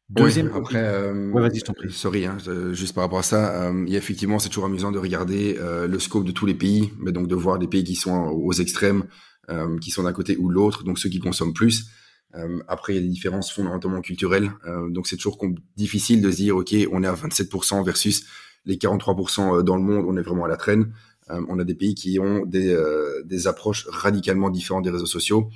Deuxième. 0.08 0.52
après, 0.54 0.78
euh, 0.78 1.32
vas-y, 1.34 1.58
je 1.58 1.64
t'en 1.64 1.72
prie. 1.72 1.90
Sorry, 1.90 2.26
hein, 2.26 2.38
juste 2.72 2.94
par 2.94 3.02
rapport 3.02 3.18
à 3.18 3.24
ça, 3.24 3.64
euh, 3.64 3.84
il 3.86 3.92
y 3.92 3.96
a 3.96 3.98
effectivement, 3.98 4.38
c'est 4.38 4.48
toujours 4.48 4.66
amusant 4.66 4.92
de 4.92 4.98
regarder 4.98 5.56
euh, 5.58 5.88
le 5.88 5.98
scope 5.98 6.24
de 6.24 6.30
tous 6.30 6.46
les 6.46 6.54
pays, 6.54 6.92
mais 7.00 7.10
donc 7.10 7.26
de 7.26 7.34
voir 7.34 7.58
des 7.58 7.66
pays 7.66 7.82
qui 7.82 7.96
sont 7.96 8.12
aux 8.12 8.52
extrêmes, 8.52 9.04
euh, 9.50 9.76
qui 9.78 9.90
sont 9.90 10.04
d'un 10.04 10.12
côté 10.12 10.36
ou 10.36 10.48
de 10.48 10.54
l'autre, 10.54 10.84
donc 10.84 10.98
ceux 11.00 11.08
qui 11.08 11.18
consomment 11.18 11.54
plus. 11.54 11.90
Euh, 12.36 12.58
après, 12.68 12.94
il 12.94 12.96
y 12.96 12.98
a 12.98 13.02
des 13.02 13.08
différences 13.08 13.52
fondamentalement 13.52 14.00
culturelles. 14.00 14.50
Euh, 14.66 14.88
donc, 14.88 15.06
c'est 15.06 15.16
toujours 15.16 15.38
difficile 15.76 16.20
de 16.20 16.30
se 16.30 16.36
dire, 16.36 16.56
OK, 16.56 16.74
on 16.92 17.02
est 17.02 17.06
à 17.06 17.14
27% 17.14 17.84
versus 17.84 18.26
les 18.64 18.76
43% 18.76 19.58
euh, 19.58 19.62
dans 19.62 19.76
le 19.76 19.82
monde, 19.82 20.04
on 20.08 20.16
est 20.16 20.22
vraiment 20.22 20.44
à 20.44 20.48
la 20.48 20.56
traîne. 20.56 20.92
on 21.28 21.58
a 21.58 21.64
des 21.64 21.74
pays 21.74 21.94
qui 21.94 22.18
ont 22.20 22.44
des, 22.46 23.46
approches 23.46 23.86
radicalement 23.88 24.50
différentes 24.50 24.84
des 24.84 24.90
réseaux 24.90 25.06
sociaux. 25.06 25.50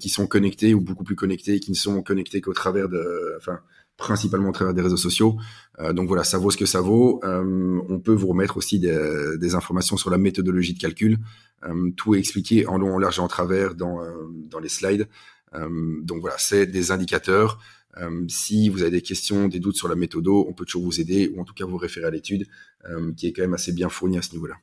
qui 0.00 0.08
sont 0.08 0.26
connectés 0.26 0.72
ou 0.74 0.80
beaucoup 0.80 1.04
plus 1.04 1.16
connectés, 1.16 1.60
qui 1.60 1.70
ne 1.70 1.76
sont 1.76 2.02
connectés 2.02 2.40
qu'au 2.40 2.54
travers 2.54 2.88
de, 2.88 3.36
enfin, 3.36 3.60
principalement 3.98 4.48
au 4.48 4.52
travers 4.52 4.72
des 4.72 4.82
réseaux 4.82 4.96
sociaux. 5.08 5.36
Donc 5.92 6.08
voilà, 6.08 6.24
ça 6.24 6.38
vaut 6.38 6.50
ce 6.50 6.56
que 6.56 6.66
ça 6.66 6.80
vaut. 6.80 7.20
On 7.24 8.00
peut 8.00 8.14
vous 8.14 8.28
remettre 8.28 8.56
aussi 8.56 8.78
des, 8.78 9.54
informations 9.54 9.98
sur 9.98 10.10
la 10.10 10.18
méthodologie 10.18 10.74
de 10.74 10.78
calcul. 10.78 11.18
Tout 11.96 12.14
est 12.14 12.18
expliqué 12.18 12.66
en 12.66 12.78
long, 12.78 12.94
en 12.94 12.98
large 12.98 13.18
et 13.18 13.22
en 13.22 13.28
travers 13.28 13.74
dans, 13.74 14.00
dans 14.50 14.58
les 14.58 14.70
slides. 14.70 15.06
Donc 15.52 16.20
voilà, 16.20 16.36
c'est 16.38 16.66
des 16.66 16.90
indicateurs. 16.90 17.60
si 18.28 18.68
vous 18.68 18.82
avez 18.82 18.90
des 18.90 19.02
questions, 19.02 19.48
des 19.48 19.60
doutes 19.60 19.76
sur 19.76 19.88
la 19.88 19.96
méthode, 19.96 20.28
on 20.28 20.52
peut 20.52 20.64
toujours 20.64 20.84
vous 20.84 21.00
aider 21.00 21.32
ou 21.34 21.40
en 21.40 21.44
tout 21.44 21.54
cas 21.54 21.64
vous 21.64 21.76
référer 21.76 22.06
à 22.06 22.10
l'étude 22.10 22.46
qui 23.16 23.26
est 23.26 23.32
quand 23.32 23.42
même 23.42 23.54
assez 23.54 23.72
bien 23.72 23.88
fournie 23.88 24.18
à 24.18 24.22
ce 24.22 24.32
niveau-là. 24.32 24.56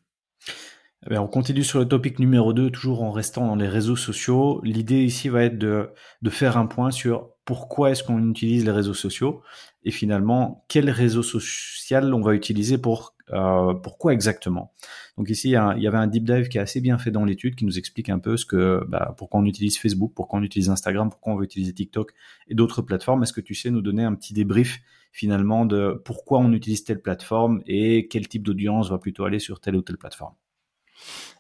Eh 1.12 1.20
on 1.20 1.28
continue 1.28 1.64
sur 1.64 1.78
le 1.78 1.88
topic 1.88 2.18
numéro 2.18 2.52
2, 2.52 2.72
toujours 2.72 3.04
en 3.04 3.12
restant 3.12 3.46
dans 3.46 3.56
les 3.56 3.68
réseaux 3.68 3.96
sociaux. 3.96 4.60
L'idée 4.64 5.04
ici 5.04 5.30
va 5.30 5.44
être 5.44 5.58
de, 5.60 5.90
de 6.24 6.30
faire 6.32 6.58
un 6.58 6.66
point 6.66 6.90
sur 6.90 7.30
pourquoi 7.46 7.92
est-ce 7.92 8.04
qu'on 8.04 8.28
utilise 8.28 8.66
les 8.66 8.72
réseaux 8.72 8.96
sociaux 8.96 9.44
et 9.84 9.92
finalement 9.92 10.66
quel 10.68 10.90
réseau 10.90 11.22
social 11.22 12.12
on 12.12 12.22
va 12.22 12.34
utiliser 12.34 12.80
pour 12.80 13.14
euh, 13.34 13.76
pourquoi 13.76 14.14
exactement. 14.14 14.74
Donc 15.18 15.30
ici 15.30 15.50
il 15.50 15.52
y, 15.52 15.88
avait 15.88 15.98
un 15.98 16.08
deep 16.08 16.24
dive 16.24 16.48
qui 16.48 16.58
est 16.58 16.62
assez 16.62 16.82
bien 16.82 16.98
fait 16.98 17.12
dans 17.12 17.24
l'étude 17.24 17.54
qui 17.56 17.66
nous 17.66 17.78
explique 17.78 18.10
un 18.10 18.18
peu 18.18 18.36
ce 18.36 18.48
que 18.48 18.84
bah, 18.88 19.14
pourquoi 19.16 19.40
on 19.42 19.46
utilise 19.46 19.78
Facebook, 19.78 20.14
pourquoi 20.16 20.40
on 20.40 20.44
utilise 20.44 20.72
Instagram, 20.72 21.12
pourquoi 21.12 21.34
on 21.34 21.36
veut 21.36 21.46
utiliser 21.46 21.74
TikTok 21.74 22.14
et 22.48 22.56
d'autres 22.56 22.82
plateformes. 22.82 23.22
Est-ce 23.22 23.34
que 23.34 23.42
tu 23.42 23.54
sais 23.54 23.70
nous 23.70 23.82
donner 23.82 24.04
un 24.04 24.16
petit 24.16 24.34
débrief 24.34 24.80
finalement 25.12 25.68
de 25.68 26.02
pourquoi 26.04 26.40
on 26.40 26.52
utilise 26.52 26.84
telle 26.84 27.02
plateforme 27.02 27.62
et 27.68 28.08
quel 28.08 28.28
type 28.28 28.42
d'audience 28.42 28.90
va 28.90 28.98
plutôt 28.98 29.26
aller 29.26 29.40
sur 29.40 29.60
telle 29.60 29.76
ou 29.76 29.84
telle 29.84 29.98
plateforme? 29.98 30.34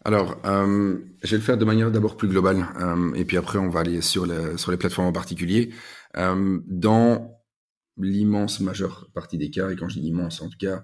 Alors, 0.05 0.37
euh, 0.45 0.99
je 1.23 1.31
vais 1.31 1.37
le 1.37 1.43
faire 1.43 1.57
de 1.57 1.65
manière 1.65 1.89
d'abord 1.89 2.15
plus 2.15 2.27
globale, 2.27 2.67
euh, 2.79 3.11
et 3.15 3.25
puis 3.25 3.37
après 3.37 3.57
on 3.57 3.69
va 3.69 3.79
aller 3.79 4.01
sur, 4.01 4.27
les 4.27 4.77
plateformes 4.77 5.07
en 5.07 5.11
particulier. 5.11 5.71
Euh, 6.15 6.59
dans 6.67 7.41
l'immense 7.97 8.59
majeure 8.59 9.09
partie 9.15 9.39
des 9.39 9.49
cas, 9.49 9.71
et 9.71 9.75
quand 9.75 9.89
je 9.89 9.99
dis 9.99 10.07
immense, 10.07 10.41
en 10.41 10.49
tout 10.49 10.57
cas, 10.59 10.83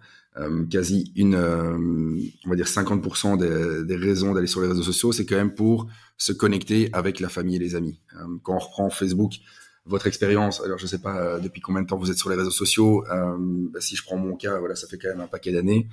quasi 0.71 1.11
une, 1.17 1.35
on 1.35 2.49
va 2.49 2.55
dire 2.55 2.65
50% 2.65 3.37
des, 3.37 3.85
des 3.85 3.95
raisons 3.97 4.33
d'aller 4.33 4.47
sur 4.47 4.61
les 4.61 4.69
réseaux 4.69 4.81
sociaux, 4.81 5.11
c'est 5.11 5.25
quand 5.25 5.35
même 5.35 5.53
pour 5.53 5.87
se 6.17 6.31
connecter 6.31 6.89
avec 6.93 7.19
la 7.19 7.27
famille 7.27 7.57
et 7.57 7.59
les 7.59 7.75
amis. 7.75 7.99
quand 8.41 8.55
on 8.55 8.59
reprend 8.59 8.89
Facebook, 8.89 9.33
votre 9.85 10.07
expérience. 10.07 10.61
Alors, 10.61 10.77
je 10.77 10.85
sais 10.85 10.99
pas 10.99 11.17
euh, 11.17 11.39
depuis 11.39 11.61
combien 11.61 11.81
de 11.81 11.87
temps 11.87 11.97
vous 11.97 12.11
êtes 12.11 12.17
sur 12.17 12.29
les 12.29 12.35
réseaux 12.35 12.51
sociaux. 12.51 13.03
Euh, 13.11 13.35
bah, 13.39 13.81
si 13.81 13.95
je 13.95 14.03
prends 14.03 14.17
mon 14.17 14.35
cas, 14.35 14.59
voilà, 14.59 14.75
ça 14.75 14.87
fait 14.87 14.97
quand 14.97 15.09
même 15.09 15.21
un 15.21 15.27
paquet 15.27 15.51
d'années. 15.51 15.87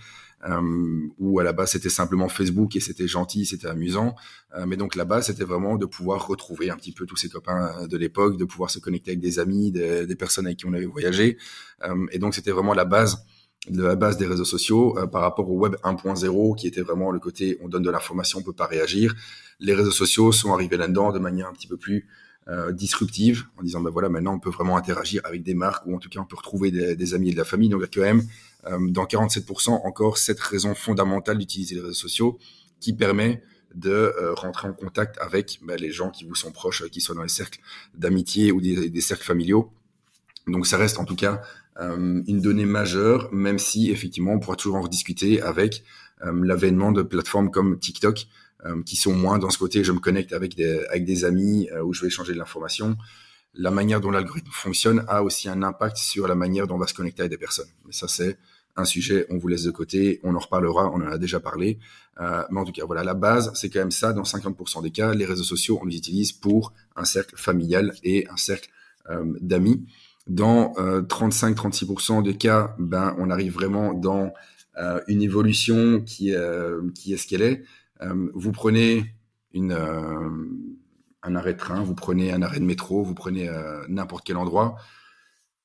Euh, 0.49 1.09
où 1.19 1.41
à 1.41 1.43
la 1.43 1.53
base 1.53 1.73
c'était 1.73 1.89
simplement 1.89 2.29
Facebook 2.29 2.77
et 2.77 2.81
c'était 2.81 3.09
gentil, 3.09 3.45
c'était 3.45 3.67
amusant. 3.67 4.15
Euh, 4.55 4.67
mais 4.67 4.77
donc 4.77 4.95
là-bas, 4.95 5.21
c'était 5.23 5.45
vraiment 5.45 5.77
de 5.77 5.87
pouvoir 5.87 6.29
retrouver 6.29 6.71
un 6.71 6.77
petit 6.77 6.93
peu 6.93 7.07
tous 7.07 7.17
ses 7.17 7.29
copains 7.29 7.87
de 7.89 7.97
l'époque, 7.97 8.37
de 8.37 8.45
pouvoir 8.45 8.71
se 8.71 8.79
connecter 8.79 9.13
avec 9.13 9.21
des 9.21 9.41
amis, 9.41 9.73
des, 9.73 10.07
des 10.07 10.15
personnes 10.15 10.47
avec 10.47 10.59
qui 10.59 10.67
on 10.67 10.73
avait 10.75 10.87
voyagé. 10.87 11.39
et 12.13 12.19
donc 12.19 12.35
c'était 12.35 12.53
vraiment 12.53 12.75
la 12.75 12.85
base 12.85 13.25
de 13.69 13.83
la 13.83 13.97
base 13.97 14.17
des 14.17 14.27
réseaux 14.27 14.45
sociaux 14.45 14.97
par 15.11 15.23
rapport 15.23 15.51
au 15.51 15.59
web 15.59 15.75
1.0 15.83 16.57
qui 16.57 16.69
était 16.69 16.83
vraiment 16.83 17.11
le 17.11 17.19
côté 17.19 17.59
on 17.61 17.69
donne 17.69 17.83
de 17.83 17.91
l'information, 17.91 18.39
on 18.39 18.43
peut 18.43 18.53
pas 18.53 18.67
réagir. 18.67 19.17
Les 19.59 19.75
réseaux 19.75 19.91
sociaux 19.91 20.31
sont 20.31 20.53
arrivés 20.53 20.77
là-dedans 20.77 21.11
de 21.11 21.19
manière 21.19 21.49
un 21.49 21.53
petit 21.53 21.67
peu 21.67 21.77
plus 21.77 22.07
euh, 22.51 22.73
disruptive 22.73 23.45
en 23.59 23.63
disant 23.63 23.83
ben 23.83 23.91
voilà 23.91 24.09
maintenant 24.09 24.33
on 24.33 24.39
peut 24.39 24.49
vraiment 24.49 24.79
interagir 24.79 25.21
avec 25.25 25.43
des 25.43 25.53
marques 25.53 25.85
ou 25.85 25.95
en 25.95 25.99
tout 25.99 26.09
cas 26.09 26.21
on 26.21 26.25
peut 26.25 26.37
retrouver 26.37 26.71
des, 26.71 27.15
amis 27.15 27.29
et 27.29 27.33
de 27.33 27.37
la 27.37 27.45
famille 27.45 27.69
donc 27.69 27.81
il 27.81 27.83
y 27.83 27.85
a 27.85 27.89
quand 27.89 28.15
même 28.15 28.27
euh, 28.67 28.91
dans 28.91 29.05
47% 29.05 29.69
encore 29.69 30.17
cette 30.17 30.41
raison 30.41 30.75
fondamentale 30.75 31.37
d'utiliser 31.37 31.75
les 31.75 31.83
réseaux 31.83 31.93
sociaux 31.93 32.39
qui 32.81 32.95
permet 32.95 33.43
de 33.75 33.91
euh, 33.91 34.33
rentrer 34.33 34.67
en 34.67 34.73
contact 34.73 35.19
avec 35.21 35.61
ben, 35.63 35.77
les 35.79 35.91
gens 35.91 36.09
qui 36.09 36.25
vous 36.25 36.35
sont 36.35 36.51
proches, 36.51 36.89
qui 36.89 37.03
sont 37.03 37.13
dans 37.13 37.23
les 37.23 37.29
cercles 37.29 37.61
d'amitié 37.95 38.51
ou 38.51 38.63
des, 38.63 38.89
des, 38.89 39.01
cercles 39.03 39.25
familiaux. 39.25 39.71
Donc 40.47 40.67
ça 40.67 40.79
reste 40.79 40.99
en 40.99 41.05
tout 41.05 41.17
cas 41.17 41.43
une 41.79 42.41
donnée 42.41 42.65
majeure, 42.65 43.33
même 43.33 43.61
si 43.61 43.93
effectivement 43.93 44.33
on 44.33 44.41
pourra 44.41 44.57
toujours 44.57 44.79
en 44.79 44.81
rediscuter 44.81 45.41
avec 45.41 45.85
l'avènement 46.25 46.91
de 46.91 47.03
plateformes 47.03 47.53
comme 47.53 47.79
TikTok, 47.79 48.19
euh, 48.19 48.25
qui 48.85 48.97
sont 48.97 49.15
moins 49.15 49.39
dans 49.39 49.51
ce 49.51 49.59
côté 49.59 49.85
je 49.85 49.93
me 49.93 50.01
connecte 50.01 50.33
avec 50.33 50.55
des, 50.55 50.85
avec 50.91 51.05
des 51.05 51.25
amis 51.25 51.69
euh, 51.73 51.83
où 51.83 51.93
je 51.93 52.03
vais 52.03 52.09
échanger 52.09 52.33
de 52.33 52.39
l'information. 52.39 52.97
La 53.55 53.71
manière 53.71 54.01
dont 54.01 54.11
l'algorithme 54.11 54.51
fonctionne 54.53 55.05
a 55.09 55.23
aussi 55.23 55.49
un 55.49 55.63
impact 55.63 55.97
sur 55.97 56.29
la 56.29 56.35
manière 56.35 56.67
dont 56.67 56.77
on 56.77 56.79
va 56.79 56.87
se 56.87 56.95
connecter 56.95 57.23
avec 57.23 57.31
des 57.31 57.39
personnes. 57.39 57.69
Mais 57.87 57.93
ça, 57.93 58.07
c'est 58.07 58.37
un 58.77 58.85
sujet, 58.85 59.27
on 59.31 59.39
vous 59.39 59.49
laisse 59.49 59.65
de 59.65 59.71
côté, 59.71 60.21
on 60.23 60.35
en 60.37 60.39
reparlera, 60.39 60.91
on 60.93 60.97
en 60.97 61.11
a 61.11 61.19
déjà 61.19 61.41
parlé. 61.41 61.79
Euh, 62.21 62.45
mais 62.51 62.61
en 62.61 62.65
tout 62.65 62.73
cas, 62.73 62.85
voilà, 62.85 63.03
la 63.03 63.15
base, 63.15 63.51
c'est 63.55 63.71
quand 63.71 63.81
même 63.81 63.91
ça. 63.91 64.13
Dans 64.13 64.23
50% 64.23 64.83
des 64.83 64.91
cas, 64.91 65.15
les 65.15 65.25
réseaux 65.25 65.45
sociaux, 65.45 65.81
on 65.83 65.87
les 65.87 65.97
utilise 65.97 66.33
pour 66.33 66.73
un 66.95 67.05
cercle 67.05 67.37
familial 67.37 67.95
et 68.05 68.29
un 68.29 68.37
cercle 68.37 68.69
euh, 69.11 69.25
d'amis. 69.41 69.87
Dans 70.29 70.75
35-36% 70.75 72.23
des 72.23 72.37
cas, 72.37 72.77
ben, 72.79 73.17
on 73.19 73.31
arrive 73.31 73.55
vraiment 73.55 73.95
dans 73.95 74.35
une 75.07 75.23
évolution 75.23 76.03
qui, 76.03 76.35
qui 76.95 77.15
est 77.15 77.17
ce 77.17 77.27
qu'elle 77.27 77.41
est. 77.41 77.65
Euh, 78.03 78.31
vous 78.35 78.53
prenez 78.53 79.05
euh, 79.57 80.29
un 81.23 81.35
arrêt 81.35 81.55
de 81.55 81.59
train, 81.59 81.83
vous 81.83 81.95
prenez 81.95 82.33
un 82.33 82.43
arrêt 82.43 82.61
de 82.61 82.65
métro, 82.65 83.03
vous 83.03 83.15
prenez 83.15 83.49
euh, 83.49 83.85
n'importe 83.89 84.25
quel 84.25 84.37
endroit. 84.37 84.77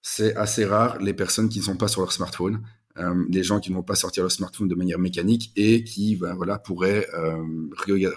C'est 0.02 0.36
assez 0.36 0.66
rare 0.66 1.00
les 1.00 1.14
personnes 1.14 1.50
qui 1.50 1.60
ne 1.60 1.64
sont 1.64 1.78
pas 1.78 1.88
sur 1.88 2.02
leur 2.02 2.12
smartphone, 2.12 2.62
les 3.30 3.42
gens 3.42 3.60
qui 3.60 3.72
ne 3.72 3.76
vont 3.76 3.84
pas 3.84 3.96
sortir 3.96 4.22
leur 4.22 4.32
smartphone 4.32 4.68
de 4.68 4.76
manière 4.76 5.00
mécanique 5.00 5.52
et 5.56 5.84
qui 5.84 6.16
ben, 6.18 6.36
voilà, 6.36 6.60
pourraient 6.60 7.08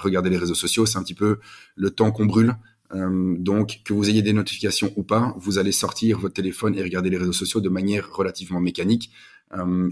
regarder 0.00 0.28
les 0.28 0.36
réseaux 0.36 0.56
sociaux. 0.56 0.84
C'est 0.84 0.98
un 0.98 1.02
petit 1.02 1.14
peu 1.14 1.38
le 1.76 1.90
temps 1.90 2.10
qu'on 2.10 2.26
brûle. 2.26 2.56
donc, 2.92 3.82
que 3.84 3.94
vous 3.94 4.10
ayez 4.10 4.20
des 4.20 4.32
notifications 4.32 4.92
ou 4.96 5.04
pas, 5.04 5.32
vous 5.38 5.58
allez 5.58 5.70
sortir 5.70 6.18
votre 6.18 6.34
téléphone 6.34 6.76
et 6.76 6.82
regarder 6.82 7.08
les 7.08 7.18
réseaux 7.18 7.32
sociaux 7.32 7.60
de 7.60 7.68
manière 7.68 8.12
relativement 8.12 8.60
mécanique. 8.60 9.12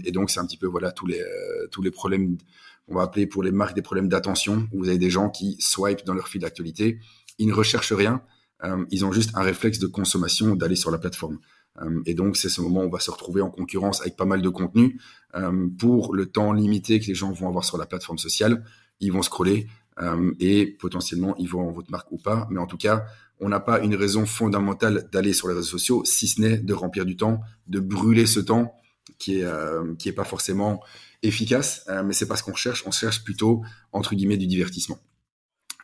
et 0.03 0.11
donc, 0.11 0.29
c'est 0.29 0.41
un 0.41 0.45
petit 0.45 0.57
peu 0.57 0.67
voilà 0.67 0.91
tous 0.91 1.07
les 1.07 1.23
tous 1.71 1.81
les 1.81 1.91
problèmes 1.91 2.37
on 2.87 2.95
va 2.95 3.03
appeler 3.03 3.27
pour 3.27 3.43
les 3.43 3.51
marques 3.51 3.75
des 3.75 3.81
problèmes 3.81 4.09
d'attention, 4.09 4.67
où 4.71 4.79
vous 4.79 4.89
avez 4.89 4.97
des 4.97 5.09
gens 5.09 5.29
qui 5.29 5.57
swipe 5.59 6.05
dans 6.05 6.13
leur 6.13 6.27
fil 6.27 6.41
d'actualité, 6.41 6.99
ils 7.37 7.47
ne 7.47 7.53
recherchent 7.53 7.93
rien, 7.93 8.21
euh, 8.63 8.85
ils 8.89 9.05
ont 9.05 9.11
juste 9.11 9.31
un 9.35 9.41
réflexe 9.41 9.79
de 9.79 9.87
consommation 9.87 10.55
d'aller 10.55 10.75
sur 10.75 10.91
la 10.91 10.97
plateforme. 10.97 11.39
Euh, 11.81 12.01
et 12.05 12.13
donc 12.13 12.37
c'est 12.37 12.49
ce 12.49 12.61
moment 12.61 12.81
où 12.81 12.87
on 12.87 12.89
va 12.89 12.99
se 12.99 13.11
retrouver 13.11 13.41
en 13.41 13.49
concurrence 13.49 14.01
avec 14.01 14.15
pas 14.15 14.25
mal 14.25 14.41
de 14.41 14.49
contenu 14.49 14.99
euh, 15.35 15.67
pour 15.77 16.15
le 16.15 16.27
temps 16.27 16.53
limité 16.53 16.99
que 16.99 17.07
les 17.07 17.15
gens 17.15 17.31
vont 17.31 17.49
avoir 17.49 17.65
sur 17.65 17.77
la 17.77 17.85
plateforme 17.85 18.17
sociale. 18.17 18.63
Ils 18.99 19.11
vont 19.11 19.21
scroller 19.21 19.67
et 20.41 20.75
potentiellement 20.77 21.37
ils 21.37 21.47
vont 21.47 21.71
votre 21.71 21.89
marque 21.89 22.11
ou 22.11 22.17
pas, 22.17 22.49
mais 22.51 22.59
en 22.59 22.67
tout 22.67 22.75
cas 22.75 23.05
on 23.39 23.47
n'a 23.47 23.61
pas 23.61 23.79
une 23.79 23.95
raison 23.95 24.25
fondamentale 24.25 25.09
d'aller 25.13 25.31
sur 25.31 25.47
les 25.47 25.53
réseaux 25.53 25.77
sociaux, 25.77 26.03
si 26.03 26.27
ce 26.27 26.41
n'est 26.41 26.57
de 26.57 26.73
remplir 26.73 27.05
du 27.05 27.15
temps, 27.15 27.39
de 27.67 27.79
brûler 27.79 28.25
ce 28.25 28.41
temps 28.41 28.73
qui 29.17 29.39
est 29.41 29.47
qui 29.97 30.09
est 30.09 30.13
pas 30.13 30.23
forcément 30.23 30.81
efficace, 31.27 31.83
euh, 31.89 32.03
mais 32.03 32.13
c'est 32.13 32.27
pas 32.27 32.35
ce 32.35 32.43
qu'on 32.43 32.55
cherche. 32.55 32.83
On 32.85 32.91
cherche 32.91 33.23
plutôt 33.23 33.63
entre 33.91 34.15
guillemets 34.15 34.37
du 34.37 34.47
divertissement. 34.47 34.99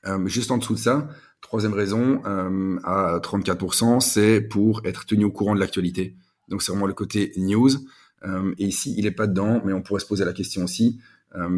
Euh, 0.08 0.28
juste 0.28 0.51
en 0.51 0.58
dessous 0.58 0.74
de 0.74 0.80
ça, 0.80 1.10
troisième 1.42 1.74
raison 1.74 2.22
euh, 2.25 2.80
à 2.84 3.20
34%, 3.20 4.00
c'est 4.00 4.42
pour 4.42 4.82
être 4.86 5.06
tenu 5.06 5.25
au 5.25 5.32
courant 5.32 5.54
de 5.56 5.60
l'actualité. 5.60 6.16
Donc 6.48 6.63
c'est 6.63 6.72
vraiment 6.72 6.88
le 6.88 6.94
côté 6.94 7.34
news. 7.38 7.70
et 8.58 8.66
ici, 8.66 8.94
il 8.98 9.06
est 9.06 9.12
pas 9.12 9.28
dedans, 9.28 9.62
mais 9.63 9.74
on 9.74 9.82
pourrait 9.82 10.01
se 10.01 10.06
poser 10.06 10.25
la 10.25 10.34
question 10.34 10.63
aussi. 10.63 11.00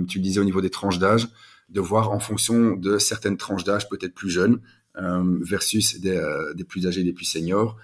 tu 0.07 0.19
disais 0.19 0.39
au 0.39 0.43
niveau 0.43 0.61
des 0.61 0.69
tranches 0.69 0.99
d'âge, 0.99 1.29
de 1.69 1.81
voir 1.81 2.11
en 2.11 2.19
fonction 2.19 2.75
de 2.75 2.97
certaines 2.99 3.37
tranches 3.37 3.63
d'âge 3.63 3.89
peut-être 3.89 4.13
plus 4.13 4.29
jeunes 4.29 4.61
versus 4.95 5.99
des, 5.99 6.21
des, 6.55 6.63
plus 6.63 6.85
âgés, 6.85 7.03
des 7.03 7.13
plus 7.13 7.25
seniors. 7.25 7.77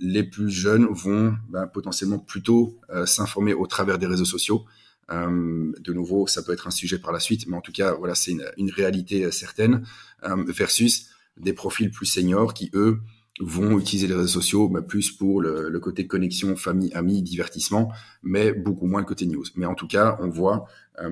Les 0.00 0.22
plus 0.22 0.50
jeunes 0.50 0.86
vont 0.86 1.34
ben, 1.48 1.66
potentiellement 1.66 2.18
plutôt 2.18 2.78
s'informer 3.06 3.54
au 3.54 3.66
travers 3.66 3.98
des 3.98 4.06
réseaux 4.06 4.24
sociaux 4.24 4.64
euh, 5.10 5.72
de 5.80 5.92
nouveau, 5.92 6.26
ça 6.26 6.42
peut 6.42 6.52
être 6.52 6.66
un 6.66 6.70
sujet 6.70 6.98
par 6.98 7.12
la 7.12 7.20
suite, 7.20 7.46
mais 7.46 7.56
en 7.56 7.60
tout 7.60 7.72
cas, 7.72 7.94
voilà, 7.94 8.14
c'est 8.14 8.32
une, 8.56 8.70
réalité 8.70 9.24
euh, 9.24 9.30
certaine, 9.30 9.84
euh, 10.24 10.44
versus 10.46 11.08
des 11.38 11.52
profils 11.52 11.90
plus 11.90 12.06
seniors 12.06 12.52
qui, 12.52 12.70
eux, 12.74 13.00
vont 13.40 13.78
utiliser 13.78 14.08
les 14.08 14.14
réseaux 14.14 14.40
sociaux 14.40 14.68
mais 14.68 14.82
plus 14.82 15.12
pour 15.12 15.40
le, 15.40 15.78
côté 15.78 16.08
connexion, 16.08 16.56
famille, 16.56 16.92
amis, 16.94 17.22
divertissement, 17.22 17.92
mais 18.22 18.52
beaucoup 18.52 18.86
moins 18.86 19.00
le 19.00 19.06
côté 19.06 19.26
news. 19.26 19.44
Mais 19.54 19.64
en 19.64 19.74
tout 19.74 19.86
cas, 19.86 20.18
on 20.20 20.28
voit 20.28 20.66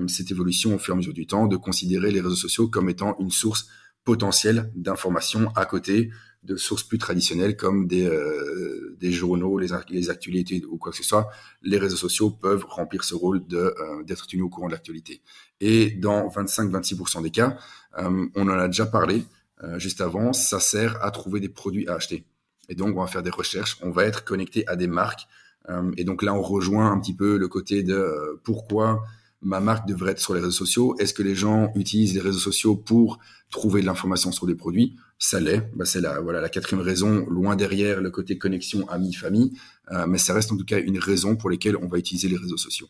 cette 0.07 0.29
évolution 0.29 0.75
au 0.75 0.77
fur 0.77 0.93
et 0.93 0.95
à 0.95 0.97
mesure 0.97 1.13
du 1.13 1.25
temps 1.25 1.47
de 1.47 1.55
considérer 1.55 2.11
les 2.11 2.19
réseaux 2.19 2.35
sociaux 2.35 2.67
comme 2.67 2.89
étant 2.89 3.15
une 3.19 3.31
source 3.31 3.69
potentielle 4.03 4.69
d'informations 4.75 5.53
à 5.55 5.65
côté 5.65 6.11
de 6.43 6.55
sources 6.55 6.83
plus 6.83 6.97
traditionnelles 6.97 7.57
comme 7.57 7.87
des, 7.87 8.05
euh, 8.05 8.95
des 8.99 9.11
journaux, 9.11 9.57
les, 9.59 9.67
les 9.89 10.09
actualités 10.09 10.63
ou 10.69 10.77
quoi 10.77 10.91
que 10.91 10.97
ce 10.97 11.03
soit, 11.03 11.29
les 11.61 11.77
réseaux 11.77 11.97
sociaux 11.97 12.29
peuvent 12.29 12.65
remplir 12.67 13.03
ce 13.03 13.15
rôle 13.15 13.41
euh, 13.53 14.03
d'être 14.03 14.27
tenu 14.27 14.43
au 14.43 14.49
courant 14.49 14.67
de 14.67 14.71
l'actualité. 14.71 15.21
Et 15.59 15.91
dans 15.91 16.27
25-26% 16.29 17.23
des 17.23 17.31
cas, 17.31 17.57
euh, 17.97 18.25
on 18.35 18.49
en 18.49 18.57
a 18.57 18.67
déjà 18.67 18.85
parlé 18.85 19.23
juste 19.77 20.01
avant, 20.01 20.33
ça 20.33 20.59
sert 20.59 21.03
à 21.03 21.09
trouver 21.09 21.39
des 21.39 21.49
produits 21.49 21.87
à 21.87 21.95
acheter. 21.95 22.25
Et 22.69 22.75
donc 22.75 22.95
on 22.95 23.01
va 23.01 23.07
faire 23.07 23.23
des 23.23 23.31
recherches, 23.31 23.79
on 23.81 23.89
va 23.89 24.05
être 24.05 24.23
connecté 24.23 24.67
à 24.67 24.75
des 24.75 24.85
marques. 24.85 25.27
et 25.97 26.03
donc 26.03 26.21
là 26.21 26.35
on 26.35 26.43
rejoint 26.43 26.91
un 26.91 26.99
petit 26.99 27.15
peu 27.15 27.39
le 27.39 27.47
côté 27.47 27.81
de 27.81 28.39
pourquoi 28.43 29.01
ma 29.41 29.59
marque 29.59 29.87
devrait 29.87 30.11
être 30.11 30.19
sur 30.19 30.33
les 30.33 30.39
réseaux 30.39 30.51
sociaux 30.51 30.95
Est-ce 30.99 31.13
que 31.13 31.23
les 31.23 31.35
gens 31.35 31.71
utilisent 31.75 32.13
les 32.13 32.21
réseaux 32.21 32.39
sociaux 32.39 32.75
pour 32.75 33.19
trouver 33.49 33.81
de 33.81 33.85
l'information 33.85 34.31
sur 34.31 34.47
des 34.47 34.55
produits? 34.55 34.95
Ça 35.19 35.39
l'est. 35.39 35.69
Bah, 35.75 35.85
c'est 35.85 36.01
la, 36.01 36.19
voilà, 36.19 36.41
la 36.41 36.49
quatrième 36.49 36.83
raison, 36.83 37.25
loin 37.27 37.55
derrière 37.55 38.01
le 38.01 38.11
côté 38.11 38.37
connexion 38.37 38.87
amis-famille. 38.89 39.57
Euh, 39.91 40.05
mais 40.07 40.17
ça 40.17 40.33
reste 40.33 40.51
en 40.51 40.57
tout 40.57 40.65
cas 40.65 40.79
une 40.79 40.99
raison 40.99 41.35
pour 41.35 41.49
laquelle 41.49 41.77
on 41.77 41.87
va 41.87 41.97
utiliser 41.97 42.27
les 42.27 42.37
réseaux 42.37 42.57
sociaux. 42.57 42.87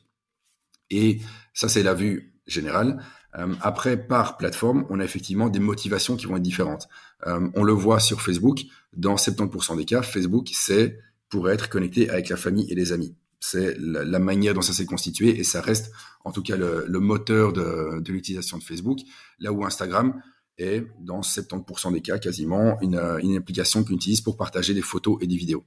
Et 0.90 1.20
ça, 1.54 1.70
c'est 1.70 1.84
la 1.84 1.94
vue 1.94 2.34
générale. 2.48 3.04
Euh, 3.38 3.54
après, 3.62 3.98
par 3.98 4.38
plateforme, 4.38 4.86
on 4.90 5.00
a 5.00 5.04
effectivement 5.04 5.50
des 5.50 5.60
motivations 5.60 6.16
qui 6.16 6.26
vont 6.26 6.38
être 6.38 6.44
différentes. 6.44 6.88
Euh, 7.26 7.50
on 7.56 7.64
le 7.64 7.74
voit 7.74 8.00
sur 8.00 8.22
Facebook. 8.22 8.64
Dans 8.94 9.16
70% 9.16 9.78
des 9.78 9.86
cas, 9.86 10.02
Facebook, 10.02 10.48
c'est 10.54 10.98
pour 11.30 11.50
être 11.50 11.70
connecté 11.70 12.10
avec 12.10 12.30
la 12.30 12.38
famille 12.38 12.72
et 12.72 12.76
les 12.76 12.94
amis. 12.94 13.16
C'est 13.40 13.78
la, 13.80 14.20
manière 14.20 14.54
dont 14.54 14.62
ça 14.62 14.74
s'est 14.74 14.86
constitué 14.86 15.40
et 15.40 15.44
ça 15.44 15.62
reste 15.62 15.92
en 16.24 16.32
tout 16.32 16.42
cas 16.42 16.58
le, 16.58 17.00
moteur 17.00 17.54
de, 17.54 18.02
l'utilisation 18.12 18.58
de 18.58 18.64
Facebook. 18.64 19.00
Là 19.40 19.52
où 19.54 19.64
Instagram 19.64 20.22
est, 20.58 20.86
dans 21.00 21.22
70% 21.22 21.94
des 21.94 22.02
cas 22.02 22.18
quasiment, 22.18 22.80
une, 22.82 22.98
application 23.38 23.84
qu'on 23.84 23.94
utilise 23.94 24.22
pour 24.22 24.38
partager 24.38 24.74
des 24.74 24.82
photos 24.82 25.18
et 25.22 25.28
des 25.28 25.38
vidéos 25.38 25.66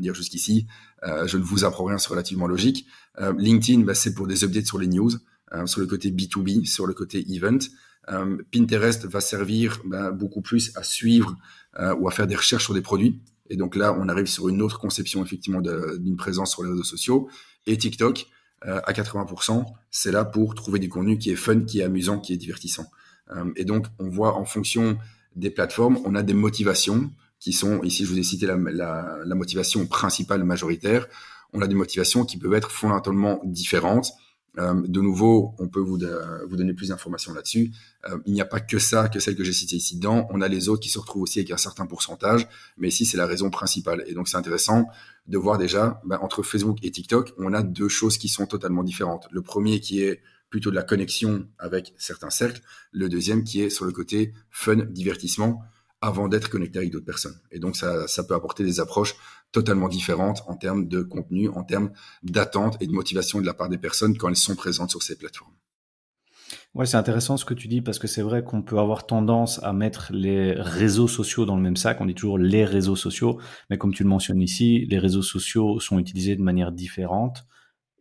dire 0.00 0.14
jusqu'ici, 0.14 0.66
euh, 1.04 1.26
je 1.26 1.36
ne 1.36 1.42
vous 1.42 1.64
apprends 1.64 1.84
rien, 1.84 1.98
c'est 1.98 2.08
relativement 2.08 2.46
logique. 2.46 2.86
Euh, 3.20 3.32
LinkedIn, 3.36 3.82
bah, 3.82 3.94
c'est 3.94 4.14
pour 4.14 4.26
des 4.26 4.44
updates 4.44 4.66
sur 4.66 4.78
les 4.78 4.86
news, 4.86 5.10
euh, 5.52 5.66
sur 5.66 5.80
le 5.80 5.86
côté 5.86 6.10
B2B, 6.10 6.64
sur 6.66 6.86
le 6.86 6.94
côté 6.94 7.24
event. 7.32 7.58
Pinterest 8.50 9.06
va 9.06 9.20
servir 9.20 9.80
bah, 9.84 10.10
beaucoup 10.10 10.42
plus 10.42 10.76
à 10.76 10.82
suivre 10.82 11.36
ou 11.98 12.08
à 12.08 12.10
faire 12.10 12.26
des 12.26 12.34
recherches 12.34 12.64
sur 12.64 12.74
des 12.74 12.80
produits. 12.80 13.22
Et 13.52 13.56
donc 13.56 13.76
là, 13.76 13.94
on 14.00 14.08
arrive 14.08 14.26
sur 14.26 14.48
une 14.48 14.62
autre 14.62 14.78
conception 14.78 15.22
effectivement 15.22 15.60
d'une 15.60 16.16
présence 16.16 16.52
sur 16.52 16.64
les 16.64 16.70
réseaux 16.70 16.82
sociaux. 16.82 17.28
Et 17.66 17.76
TikTok, 17.76 18.26
à 18.62 18.92
80%, 18.92 19.66
c'est 19.90 20.10
là 20.10 20.24
pour 20.24 20.54
trouver 20.54 20.78
du 20.78 20.88
contenu 20.88 21.18
qui 21.18 21.30
est 21.30 21.36
fun, 21.36 21.60
qui 21.60 21.80
est 21.80 21.84
amusant, 21.84 22.18
qui 22.18 22.32
est 22.32 22.38
divertissant. 22.38 22.86
et 23.56 23.66
donc, 23.66 23.86
on 23.98 24.08
voit 24.08 24.36
en 24.38 24.46
fonction 24.46 24.96
des 25.36 25.50
plateformes, 25.50 25.98
on 26.06 26.14
a 26.14 26.22
des 26.22 26.32
motivations 26.32 27.10
qui 27.38 27.52
sont, 27.52 27.82
ici 27.82 28.04
je 28.04 28.10
vous 28.10 28.18
ai 28.18 28.22
cité 28.22 28.46
la, 28.46 28.56
motivation 29.34 29.86
principale 29.86 30.44
majoritaire, 30.44 31.06
on 31.52 31.60
a 31.60 31.66
des 31.66 31.74
motivations 31.74 32.24
qui 32.24 32.38
peuvent 32.38 32.54
être 32.54 32.70
fondamentalement 32.70 33.40
différentes. 33.44 34.12
Euh, 34.58 34.82
de 34.86 35.00
nouveau, 35.00 35.54
on 35.58 35.68
peut 35.68 35.80
vous, 35.80 35.98
vous 36.48 36.56
donner 36.56 36.74
plus 36.74 36.88
d'informations 36.88 37.32
là-dessus. 37.32 37.72
Euh, 38.08 38.18
il 38.26 38.34
n'y 38.34 38.40
a 38.40 38.44
pas 38.44 38.60
que 38.60 38.78
ça, 38.78 39.08
que 39.08 39.18
celle 39.18 39.34
que 39.34 39.44
j'ai 39.44 39.52
citée 39.52 39.76
ici 39.76 39.96
dedans. 39.96 40.26
On 40.30 40.40
a 40.40 40.48
les 40.48 40.68
autres 40.68 40.82
qui 40.82 40.90
se 40.90 40.98
retrouvent 40.98 41.22
aussi 41.22 41.38
avec 41.38 41.50
un 41.50 41.56
certain 41.56 41.86
pourcentage, 41.86 42.48
mais 42.76 42.88
ici 42.88 43.06
c'est 43.06 43.16
la 43.16 43.26
raison 43.26 43.50
principale. 43.50 44.04
Et 44.06 44.14
donc 44.14 44.28
c'est 44.28 44.36
intéressant 44.36 44.88
de 45.26 45.38
voir 45.38 45.56
déjà, 45.56 46.00
ben, 46.04 46.18
entre 46.20 46.42
Facebook 46.42 46.78
et 46.82 46.90
TikTok, 46.90 47.32
on 47.38 47.54
a 47.54 47.62
deux 47.62 47.88
choses 47.88 48.18
qui 48.18 48.28
sont 48.28 48.46
totalement 48.46 48.82
différentes. 48.82 49.26
Le 49.30 49.40
premier 49.40 49.80
qui 49.80 50.02
est 50.02 50.20
plutôt 50.50 50.70
de 50.70 50.76
la 50.76 50.82
connexion 50.82 51.48
avec 51.58 51.94
certains 51.96 52.28
cercles, 52.28 52.60
le 52.90 53.08
deuxième 53.08 53.44
qui 53.44 53.62
est 53.62 53.70
sur 53.70 53.86
le 53.86 53.92
côté 53.92 54.34
fun, 54.50 54.76
divertissement 54.76 55.62
avant 56.02 56.28
d'être 56.28 56.50
connecté 56.50 56.80
avec 56.80 56.90
d'autres 56.90 57.06
personnes. 57.06 57.38
Et 57.50 57.58
donc, 57.58 57.76
ça, 57.76 58.06
ça 58.08 58.24
peut 58.24 58.34
apporter 58.34 58.64
des 58.64 58.80
approches 58.80 59.14
totalement 59.52 59.88
différentes 59.88 60.42
en 60.48 60.56
termes 60.56 60.88
de 60.88 61.02
contenu, 61.02 61.48
en 61.48 61.62
termes 61.62 61.92
d'attente 62.22 62.76
et 62.80 62.86
de 62.86 62.92
motivation 62.92 63.40
de 63.40 63.46
la 63.46 63.54
part 63.54 63.68
des 63.68 63.78
personnes 63.78 64.18
quand 64.18 64.28
elles 64.28 64.36
sont 64.36 64.56
présentes 64.56 64.90
sur 64.90 65.02
ces 65.02 65.16
plateformes. 65.16 65.52
Ouais, 66.74 66.86
c'est 66.86 66.96
intéressant 66.96 67.36
ce 67.36 67.44
que 67.44 67.52
tu 67.52 67.68
dis 67.68 67.82
parce 67.82 67.98
que 67.98 68.06
c'est 68.06 68.22
vrai 68.22 68.42
qu'on 68.42 68.62
peut 68.62 68.78
avoir 68.78 69.06
tendance 69.06 69.62
à 69.62 69.74
mettre 69.74 70.10
les 70.12 70.52
réseaux 70.52 71.08
sociaux 71.08 71.44
dans 71.44 71.56
le 71.56 71.62
même 71.62 71.76
sac. 71.76 72.00
On 72.00 72.06
dit 72.06 72.14
toujours 72.14 72.38
les 72.38 72.64
réseaux 72.64 72.96
sociaux, 72.96 73.38
mais 73.68 73.76
comme 73.76 73.92
tu 73.92 74.02
le 74.02 74.08
mentionnes 74.08 74.40
ici, 74.40 74.86
les 74.86 74.98
réseaux 74.98 75.22
sociaux 75.22 75.80
sont 75.80 75.98
utilisés 75.98 76.34
de 76.34 76.42
manière 76.42 76.72
différente 76.72 77.44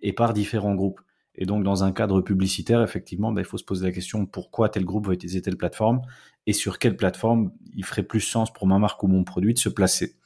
et 0.01 0.13
par 0.13 0.33
différents 0.33 0.73
groupes. 0.73 1.01
Et 1.41 1.47
donc, 1.47 1.63
dans 1.63 1.83
un 1.83 1.91
cadre 1.91 2.21
publicitaire, 2.21 2.83
effectivement, 2.83 3.31
ben, 3.31 3.41
il 3.41 3.45
faut 3.45 3.57
se 3.57 3.63
poser 3.63 3.83
la 3.83 3.91
question 3.91 4.27
pourquoi 4.27 4.69
tel 4.69 4.85
groupe 4.85 5.07
va 5.07 5.13
utiliser 5.13 5.41
telle 5.41 5.57
plateforme 5.57 6.01
et 6.45 6.53
sur 6.53 6.77
quelle 6.77 6.95
plateforme 6.95 7.51
il 7.73 7.83
ferait 7.83 8.03
plus 8.03 8.19
sens 8.19 8.53
pour 8.53 8.67
ma 8.67 8.77
marque 8.77 9.01
ou 9.01 9.07
mon 9.07 9.23
produit 9.23 9.55
de 9.55 9.57
se 9.57 9.67
placer. 9.67 10.17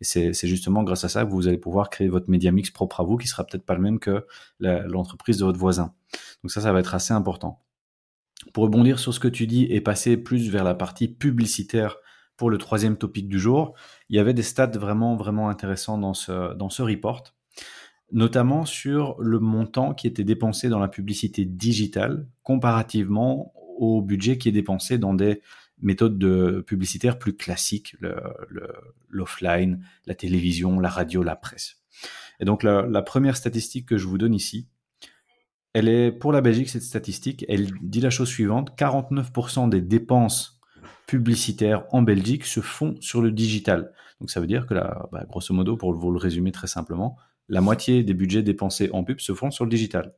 Et 0.00 0.04
c'est 0.04 0.48
justement 0.48 0.82
grâce 0.82 1.04
à 1.04 1.08
ça 1.08 1.24
que 1.24 1.30
vous 1.30 1.46
allez 1.46 1.58
pouvoir 1.58 1.90
créer 1.90 2.08
votre 2.08 2.28
média 2.28 2.50
mix 2.50 2.72
propre 2.72 3.00
à 3.00 3.04
vous, 3.04 3.16
qui 3.16 3.28
sera 3.28 3.44
peut-être 3.44 3.64
pas 3.64 3.76
le 3.76 3.82
même 3.82 4.00
que 4.00 4.26
l'entreprise 4.58 5.38
de 5.38 5.44
votre 5.44 5.60
voisin. 5.60 5.94
Donc 6.42 6.50
ça, 6.50 6.60
ça 6.60 6.72
va 6.72 6.80
être 6.80 6.96
assez 6.96 7.14
important. 7.14 7.62
Pour 8.52 8.64
rebondir 8.64 8.98
sur 8.98 9.14
ce 9.14 9.20
que 9.20 9.28
tu 9.28 9.46
dis 9.46 9.66
et 9.70 9.80
passer 9.80 10.16
plus 10.16 10.50
vers 10.50 10.64
la 10.64 10.74
partie 10.74 11.06
publicitaire 11.06 11.98
pour 12.36 12.50
le 12.50 12.58
troisième 12.58 12.96
topic 12.96 13.28
du 13.28 13.38
jour, 13.38 13.74
il 14.08 14.16
y 14.16 14.18
avait 14.18 14.34
des 14.34 14.42
stats 14.42 14.66
vraiment, 14.66 15.14
vraiment 15.14 15.48
intéressants 15.50 15.98
dans 15.98 16.14
ce, 16.14 16.52
dans 16.54 16.68
ce 16.68 16.82
report 16.82 17.22
notamment 18.12 18.64
sur 18.64 19.16
le 19.20 19.38
montant 19.38 19.94
qui 19.94 20.06
était 20.06 20.24
dépensé 20.24 20.68
dans 20.68 20.78
la 20.78 20.88
publicité 20.88 21.44
digitale 21.44 22.28
comparativement 22.42 23.52
au 23.78 24.02
budget 24.02 24.38
qui 24.38 24.48
est 24.48 24.52
dépensé 24.52 24.98
dans 24.98 25.14
des 25.14 25.40
méthodes 25.80 26.18
de 26.18 26.64
publicitaires 26.66 27.18
plus 27.18 27.36
classiques, 27.36 27.96
l'offline, 29.08 29.84
la 30.06 30.14
télévision, 30.14 30.78
la 30.78 30.88
radio, 30.88 31.22
la 31.22 31.36
presse. 31.36 31.82
Et 32.40 32.44
donc 32.44 32.62
la, 32.62 33.02
première 33.02 33.36
statistique 33.36 33.86
que 33.86 33.98
je 33.98 34.06
vous 34.06 34.18
donne 34.18 34.34
ici, 34.34 34.68
elle 35.72 35.88
est 35.88 36.12
pour 36.12 36.32
la 36.32 36.40
Belgique, 36.40 36.68
cette 36.68 36.82
statistique, 36.82 37.44
elle 37.48 37.68
dit 37.82 38.00
la 38.00 38.10
chose 38.10 38.28
suivante, 38.28 38.76
49% 38.78 39.68
des 39.68 39.80
dépenses 39.80 40.60
publicitaires 41.06 41.84
en 41.90 42.02
Belgique 42.02 42.44
se 42.44 42.60
font 42.60 42.96
sur 43.00 43.20
le 43.20 43.32
digital. 43.32 43.92
Donc 44.20 44.30
ça 44.30 44.40
veut 44.40 44.46
dire 44.46 44.66
que 44.66 44.74
là, 44.74 45.08
bah, 45.10 45.24
grosso 45.28 45.52
modo, 45.52 45.76
pour 45.76 45.92
vous 45.92 46.12
le 46.12 46.18
résumer 46.18 46.52
très 46.52 46.68
simplement, 46.68 47.16
la 47.48 47.60
moitié 47.60 48.02
des 48.02 48.14
budgets 48.14 48.42
dépensés 48.42 48.90
en 48.92 49.04
pub 49.04 49.20
se 49.20 49.34
font 49.34 49.50
sur 49.50 49.64
le 49.64 49.70
digital. 49.70 50.14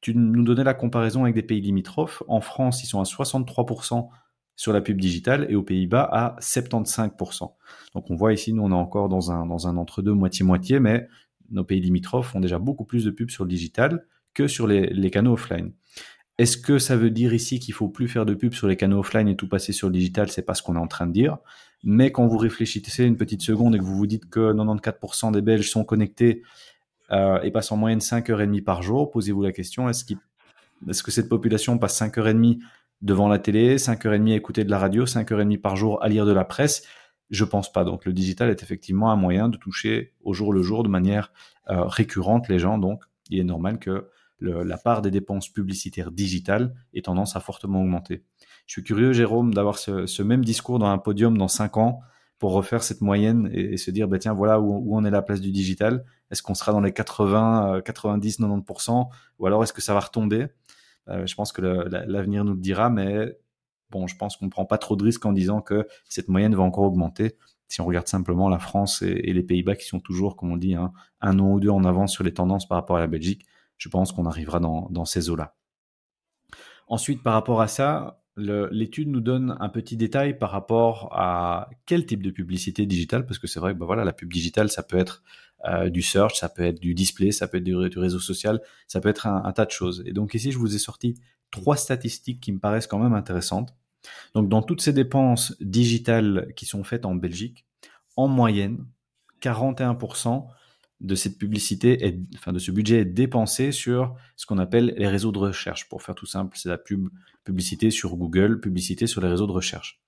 Tu 0.00 0.14
nous 0.14 0.44
donnais 0.44 0.64
la 0.64 0.74
comparaison 0.74 1.24
avec 1.24 1.34
des 1.34 1.42
pays 1.42 1.60
limitrophes. 1.60 2.22
En 2.28 2.40
France, 2.40 2.84
ils 2.84 2.86
sont 2.86 3.00
à 3.00 3.04
63% 3.04 4.08
sur 4.54 4.72
la 4.72 4.80
pub 4.80 5.00
digitale 5.00 5.46
et 5.48 5.56
aux 5.56 5.62
Pays-Bas 5.62 6.08
à 6.10 6.36
75%. 6.40 7.52
Donc 7.94 8.10
on 8.10 8.14
voit 8.14 8.32
ici, 8.32 8.52
nous 8.52 8.62
on 8.62 8.70
est 8.70 8.74
encore 8.74 9.08
dans 9.08 9.30
un, 9.30 9.76
entre-deux 9.76 10.14
moitié-moitié, 10.14 10.80
mais 10.80 11.08
nos 11.50 11.64
pays 11.64 11.80
limitrophes 11.80 12.34
ont 12.34 12.40
déjà 12.40 12.58
beaucoup 12.58 12.84
plus 12.84 13.04
de 13.04 13.10
pubs 13.10 13.30
sur 13.30 13.44
le 13.44 13.50
digital 13.50 14.04
que 14.34 14.46
sur 14.46 14.66
les 14.66 15.10
canaux 15.10 15.32
offline. 15.32 15.72
Est-ce 16.38 16.56
que 16.56 16.78
ça 16.78 16.96
veut 16.96 17.10
dire 17.10 17.34
ici 17.34 17.58
qu'il 17.58 17.74
faut 17.74 17.88
plus 17.88 18.06
faire 18.06 18.24
de 18.24 18.32
pub 18.32 18.54
sur 18.54 18.68
les 18.68 18.76
canaux 18.76 19.00
offline 19.00 19.26
et 19.26 19.34
tout 19.34 19.48
passer 19.48 19.72
sur 19.72 19.88
le 19.88 19.92
digital? 19.92 20.30
C'est 20.30 20.42
pas 20.42 20.54
ce 20.54 20.62
qu'on 20.62 20.76
est 20.76 20.80
en 20.80 20.86
train 20.86 21.06
de 21.06 21.12
dire. 21.12 21.38
Mais 21.82 22.12
quand 22.12 22.26
vous 22.28 22.38
réfléchissez 22.38 23.04
une 23.04 23.16
petite 23.16 23.42
seconde 23.42 23.74
et 23.74 23.78
que 23.78 23.84
vous 23.84 23.96
vous 23.96 24.06
dites 24.06 24.30
que 24.30 24.52
94% 24.52 25.32
des 25.32 25.42
Belges 25.42 25.68
sont 25.68 25.84
connectés 25.84 26.42
euh, 27.10 27.40
et 27.42 27.50
passent 27.50 27.72
en 27.72 27.76
moyenne 27.76 27.98
5h30 27.98 28.62
par 28.62 28.82
jour, 28.82 29.10
posez-vous 29.10 29.42
la 29.42 29.52
question, 29.52 29.88
est-ce, 29.88 30.04
est 30.12 31.02
que 31.02 31.10
cette 31.10 31.28
population 31.28 31.76
passe 31.76 32.00
5h30 32.00 32.60
devant 33.02 33.28
la 33.28 33.40
télé, 33.40 33.76
5h30 33.76 34.32
à 34.32 34.36
écouter 34.36 34.64
de 34.64 34.70
la 34.70 34.78
radio, 34.78 35.06
5h30 35.06 35.58
par 35.60 35.74
jour 35.74 36.02
à 36.04 36.08
lire 36.08 36.24
de 36.24 36.32
la 36.32 36.44
presse? 36.44 36.84
Je 37.30 37.44
pense 37.44 37.72
pas. 37.72 37.82
Donc 37.82 38.04
le 38.04 38.12
digital 38.12 38.48
est 38.48 38.62
effectivement 38.62 39.10
un 39.10 39.16
moyen 39.16 39.48
de 39.48 39.56
toucher 39.56 40.14
au 40.22 40.34
jour 40.34 40.52
le 40.52 40.62
jour 40.62 40.84
de 40.84 40.88
manière 40.88 41.32
euh, 41.68 41.82
récurrente 41.82 42.48
les 42.48 42.60
gens. 42.60 42.78
Donc 42.78 43.02
il 43.28 43.40
est 43.40 43.44
normal 43.44 43.78
que 43.78 44.08
la 44.40 44.78
part 44.78 45.02
des 45.02 45.10
dépenses 45.10 45.48
publicitaires 45.48 46.10
digitales 46.10 46.74
ait 46.94 47.02
tendance 47.02 47.36
à 47.36 47.40
fortement 47.40 47.80
augmenter. 47.80 48.24
Je 48.66 48.72
suis 48.72 48.82
curieux, 48.82 49.12
Jérôme, 49.12 49.54
d'avoir 49.54 49.78
ce, 49.78 50.22
même 50.22 50.44
discours 50.44 50.78
dans 50.78 50.86
un 50.86 50.98
podium 50.98 51.36
dans 51.36 51.48
cinq 51.48 51.76
ans 51.76 52.00
pour 52.38 52.52
refaire 52.52 52.82
cette 52.82 53.00
moyenne 53.00 53.50
et, 53.52 53.76
se 53.76 53.90
dire, 53.90 54.06
bah, 54.06 54.18
tiens, 54.18 54.32
voilà 54.32 54.60
où, 54.60 54.76
où, 54.76 54.96
on 54.96 55.04
est 55.04 55.10
la 55.10 55.22
place 55.22 55.40
du 55.40 55.50
digital. 55.50 56.04
Est-ce 56.30 56.42
qu'on 56.42 56.54
sera 56.54 56.72
dans 56.72 56.80
les 56.80 56.92
80, 56.92 57.80
90, 57.84 58.40
90% 58.40 59.08
ou 59.38 59.46
alors 59.46 59.62
est-ce 59.62 59.72
que 59.72 59.80
ça 59.80 59.94
va 59.94 60.00
retomber 60.00 60.46
euh, 61.08 61.26
Je 61.26 61.34
pense 61.34 61.52
que 61.52 61.62
l'avenir 61.62 62.44
nous 62.44 62.54
le 62.54 62.60
dira, 62.60 62.90
mais 62.90 63.36
bon, 63.90 64.06
je 64.06 64.16
pense 64.16 64.36
qu'on 64.36 64.46
ne 64.46 64.50
prend 64.50 64.66
pas 64.66 64.78
trop 64.78 64.96
de 64.96 65.04
risques 65.04 65.24
en 65.26 65.32
disant 65.32 65.60
que 65.60 65.86
cette 66.08 66.28
moyenne 66.28 66.54
va 66.54 66.62
encore 66.62 66.84
augmenter. 66.84 67.36
Si 67.68 67.80
on 67.80 67.86
regarde 67.86 68.08
simplement 68.08 68.48
la 68.48 68.58
France 68.58 69.02
et, 69.02 69.32
les 69.32 69.42
Pays-Bas 69.42 69.76
qui 69.76 69.86
sont 69.86 70.00
toujours, 70.00 70.36
comme 70.36 70.52
on 70.52 70.56
dit, 70.56 70.74
hein, 70.74 70.92
un 71.20 71.38
an 71.38 71.52
ou 71.52 71.60
deux 71.60 71.68
en 71.68 71.84
avance 71.84 72.12
sur 72.12 72.24
les 72.24 72.32
tendances 72.32 72.66
par 72.66 72.76
rapport 72.76 72.96
à 72.96 73.00
la 73.00 73.06
Belgique, 73.06 73.44
je 73.78 73.88
pense 73.88 74.12
qu'on 74.12 74.26
arrivera 74.26 74.60
dans, 74.60 75.04
ces 75.04 75.30
eaux-là. 75.30 75.56
Ensuite, 76.88 77.22
par 77.22 77.32
rapport 77.32 77.60
à 77.60 77.68
ça, 77.68 78.22
l'étude 78.36 79.08
nous 79.08 79.20
donne 79.20 79.56
un 79.60 79.68
petit 79.68 79.96
détail 79.96 80.38
par 80.38 80.50
rapport 80.50 81.08
à 81.12 81.70
quel 81.86 82.06
type 82.06 82.22
de 82.22 82.30
publicité 82.30 82.86
digitale, 82.86 83.24
parce 83.26 83.38
que 83.38 83.46
c'est 83.46 83.60
vrai 83.60 83.74
que 83.74 83.78
bah 83.78 83.86
voilà, 83.86 84.04
la 84.04 84.12
pub 84.12 84.32
digitale, 84.32 84.68
ça 84.70 84.82
peut 84.82 84.98
être 84.98 85.22
euh, 85.64 85.90
du 85.90 86.02
search, 86.02 86.38
ça 86.38 86.48
peut 86.48 86.62
être 86.62 86.80
du 86.80 86.94
display, 86.94 87.32
ça 87.32 87.48
peut 87.48 87.58
être 87.58 87.64
du, 87.64 87.74
réseau 87.74 88.20
social, 88.20 88.60
ça 88.86 89.00
peut 89.00 89.08
être 89.08 89.26
un, 89.26 89.44
un, 89.44 89.52
tas 89.52 89.64
de 89.64 89.70
choses. 89.70 90.02
Et 90.06 90.12
donc 90.12 90.34
ici, 90.34 90.52
je 90.52 90.58
vous 90.58 90.74
ai 90.74 90.78
sorti 90.78 91.14
trois 91.50 91.76
statistiques 91.76 92.40
qui 92.40 92.52
me 92.52 92.58
paraissent 92.58 92.86
quand 92.86 92.98
même 92.98 93.14
intéressantes. 93.14 93.74
Donc 94.34 94.48
dans 94.48 94.62
toutes 94.62 94.80
ces 94.80 94.92
dépenses 94.92 95.56
digitales 95.60 96.52
qui 96.56 96.66
sont 96.66 96.84
faites 96.84 97.04
en 97.04 97.14
Belgique, 97.14 97.66
en 98.16 98.28
moyenne, 98.28 98.86
41% 99.40 100.46
de 101.00 101.14
cette 101.14 101.38
publicité, 101.38 102.20
enfin 102.34 102.52
de 102.52 102.58
ce 102.58 102.72
budget 102.72 103.00
est 103.00 103.04
dépensé 103.04 103.70
sur 103.70 104.16
ce 104.36 104.46
qu'on 104.46 104.58
appelle 104.58 104.94
les 104.96 105.06
réseaux 105.06 105.30
de 105.30 105.38
recherche. 105.38 105.88
Pour 105.88 106.02
faire 106.02 106.14
tout 106.14 106.26
simple, 106.26 106.56
c'est 106.58 106.68
la 106.68 106.78
pub, 106.78 107.08
publicité 107.44 107.90
sur 107.90 108.16
Google, 108.16 108.60
publicité 108.60 109.06
sur 109.06 109.20
les 109.20 109.28
réseaux 109.28 109.46
de 109.46 109.52
recherche. 109.52 110.00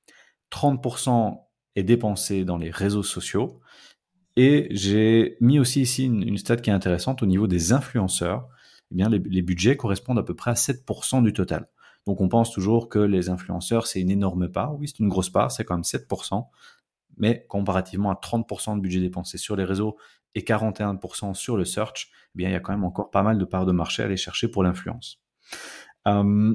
30% 0.51 1.41
est 1.77 1.85
dépensé 1.85 2.45
dans 2.45 2.57
les 2.57 2.71
réseaux 2.71 3.05
sociaux. 3.05 3.61
Et 4.37 4.69
j'ai 4.71 5.37
mis 5.41 5.59
aussi 5.59 5.83
ici 5.83 6.07
une, 6.07 6.27
une, 6.27 6.39
stat 6.39 6.57
qui 6.57 6.71
est 6.71 6.73
intéressante 6.73 7.23
au 7.23 7.27
niveau 7.27 7.47
des 7.47 7.73
influenceurs. 7.73 8.49
eh 8.91 8.95
bien, 8.97 9.09
les, 9.09 9.19
les, 9.19 9.43
budgets 9.43 9.77
correspondent 9.77 10.19
à 10.19 10.23
peu 10.23 10.35
près 10.35 10.51
à 10.51 10.55
7% 10.55 11.23
du 11.23 11.33
total. 11.33 11.69
Donc 12.07 12.21
on 12.21 12.29
pense 12.29 12.51
toujours 12.51 12.89
que 12.89 12.99
les 12.99 13.29
influenceurs, 13.29 13.87
c'est 13.87 14.01
une 14.01 14.11
énorme 14.11 14.49
part. 14.51 14.77
Oui, 14.77 14.89
c'est 14.89 14.99
une 14.99 15.09
grosse 15.09 15.31
part, 15.31 15.53
c'est 15.53 15.65
quand 15.65 15.75
même 15.75 15.83
7%. 15.83 16.47
Mais 17.17 17.45
comparativement 17.49 18.11
à 18.11 18.15
30% 18.15 18.77
de 18.77 18.81
budget 18.81 19.01
dépensé 19.01 19.37
sur 19.37 19.57
les 19.57 19.65
réseaux 19.65 19.97
et 20.35 20.43
41% 20.43 21.35
sur 21.35 21.57
le 21.57 21.65
search, 21.65 22.09
eh 22.35 22.39
bien, 22.39 22.49
il 22.49 22.53
y 22.53 22.57
a 22.57 22.61
quand 22.61 22.73
même 22.73 22.85
encore 22.85 23.11
pas 23.11 23.23
mal 23.23 23.39
de 23.39 23.45
parts 23.45 23.67
de 23.67 23.73
marché 23.73 24.03
à 24.03 24.07
aller 24.07 24.17
chercher 24.17 24.49
pour 24.49 24.63
l'influence. 24.63 25.21
Euh, 26.07 26.55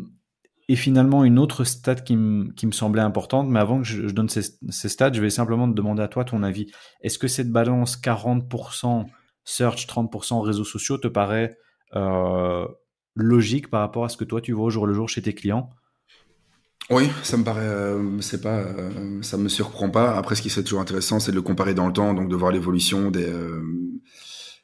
et 0.67 0.75
finalement, 0.75 1.23
une 1.23 1.38
autre 1.38 1.63
stat 1.63 1.95
qui, 1.95 2.15
me 2.15 2.71
semblait 2.71 3.01
importante, 3.01 3.47
mais 3.49 3.59
avant 3.59 3.79
que 3.79 3.85
je, 3.85 4.07
donne 4.07 4.29
ces, 4.29 4.41
stats, 4.89 5.13
je 5.13 5.21
vais 5.21 5.29
simplement 5.29 5.69
te 5.69 5.75
demander 5.75 6.01
à 6.01 6.07
toi 6.07 6.25
ton 6.25 6.41
avis. 6.41 6.71
Est-ce 7.01 7.19
que 7.19 7.27
cette 7.27 7.51
balance 7.51 7.97
40% 8.01 9.05
search, 9.43 9.85
30% 9.85 10.41
réseaux 10.41 10.63
sociaux 10.63 10.97
te 10.97 11.07
paraît 11.07 11.57
euh, 11.95 12.67
logique 13.13 13.69
par 13.69 13.81
rapport 13.81 14.05
à 14.05 14.09
ce 14.09 14.17
que 14.17 14.23
toi 14.23 14.41
tu 14.41 14.53
vois 14.53 14.65
au 14.65 14.69
jour 14.71 14.88
le 14.88 14.95
jour 14.95 15.07
chez 15.07 15.21
tes 15.21 15.35
clients? 15.35 15.69
Oui, 16.91 17.10
ça 17.24 17.36
me 17.38 17.43
paraît, 17.43 17.65
euh, 17.65 18.21
c'est 18.21 18.41
pas, 18.41 18.60
euh, 18.60 19.21
ça 19.24 19.38
me 19.38 19.50
surprend 19.50 19.89
pas. 19.89 20.15
Après, 20.15 20.36
ce 20.36 20.43
qui 20.43 20.52
serait 20.52 20.63
toujours 20.63 20.82
intéressant, 20.82 21.19
c'est 21.19 21.32
de 21.32 21.36
le 21.36 21.41
comparer 21.41 21.74
dans 21.74 21.88
le 21.88 21.93
temps, 21.93 22.13
donc 22.13 22.30
de 22.30 22.36
voir 22.36 22.52
l'évolution 22.52 23.10
des 23.10 23.28
euh, 23.28 23.63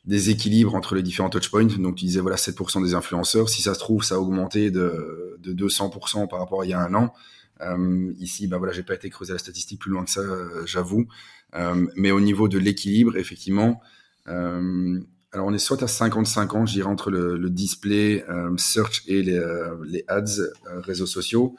équilibres 0.07 0.75
entre 0.75 0.93
les 0.93 1.01
différents 1.01 1.31
touchpoints. 1.31 1.65
Donc, 1.79 1.95
tu 1.95 2.05
disais 2.05 2.19
voilà 2.19 2.37
7% 2.37 2.83
des 2.83 2.93
influenceurs. 2.93 3.49
Si 3.49 3.63
ça 3.63 3.73
se 3.73 3.79
trouve, 3.79 4.03
ça 4.03 4.15
a 4.15 4.17
augmenté 4.19 4.69
de 4.69 5.37
de 5.39 5.53
200% 5.53 6.27
par 6.27 6.37
rapport 6.37 6.61
à 6.61 6.65
il 6.65 6.69
y 6.69 6.73
a 6.73 6.79
un 6.79 6.93
an. 6.93 7.11
ici, 8.19 8.47
bah 8.47 8.59
voilà, 8.59 8.71
j'ai 8.73 8.83
pas 8.83 8.93
été 8.93 9.09
creuser 9.09 9.33
la 9.33 9.39
statistique 9.39 9.79
plus 9.81 9.89
loin 9.89 10.05
que 10.05 10.11
ça, 10.11 10.21
j'avoue. 10.65 11.07
mais 11.95 12.11
au 12.11 12.19
niveau 12.19 12.47
de 12.47 12.59
l'équilibre, 12.59 13.17
effectivement. 13.17 13.81
alors 14.27 15.47
on 15.47 15.53
est 15.53 15.57
soit 15.57 15.81
à 15.81 15.87
55 15.87 16.53
ans, 16.53 16.65
je 16.67 16.73
dirais, 16.73 16.87
entre 16.89 17.09
le, 17.09 17.37
le 17.37 17.49
display, 17.49 18.23
search 18.57 19.01
et 19.07 19.23
les, 19.23 19.41
les 19.87 20.05
ads, 20.07 20.43
réseaux 20.83 21.07
sociaux 21.07 21.55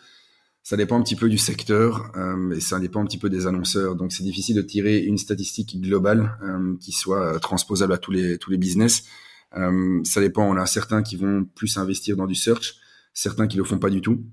ça 0.62 0.76
dépend 0.76 0.98
un 0.98 1.02
petit 1.02 1.16
peu 1.16 1.28
du 1.28 1.38
secteur 1.38 2.12
euh, 2.16 2.52
et 2.52 2.60
ça 2.60 2.78
dépend 2.78 3.02
un 3.02 3.06
petit 3.06 3.18
peu 3.18 3.28
des 3.28 3.46
annonceurs. 3.46 3.96
Donc 3.96 4.12
c'est 4.12 4.22
difficile 4.22 4.56
de 4.56 4.62
tirer 4.62 4.98
une 4.98 5.18
statistique 5.18 5.80
globale 5.80 6.38
euh, 6.42 6.76
qui 6.80 6.92
soit 6.92 7.34
euh, 7.34 7.38
transposable 7.38 7.92
à 7.92 7.98
tous 7.98 8.12
les 8.12 8.38
tous 8.38 8.50
les 8.50 8.58
business. 8.58 9.04
Ça 9.54 10.22
dépend. 10.22 10.48
On 10.48 10.56
a 10.56 10.64
certains 10.64 11.02
qui 11.02 11.16
vont 11.16 11.44
plus 11.44 11.76
investir 11.76 12.16
dans 12.16 12.26
du 12.26 12.34
search, 12.34 12.76
certains 13.12 13.46
qui 13.46 13.58
le 13.58 13.64
font 13.64 13.78
pas 13.78 13.90
du 13.90 14.00
tout, 14.00 14.24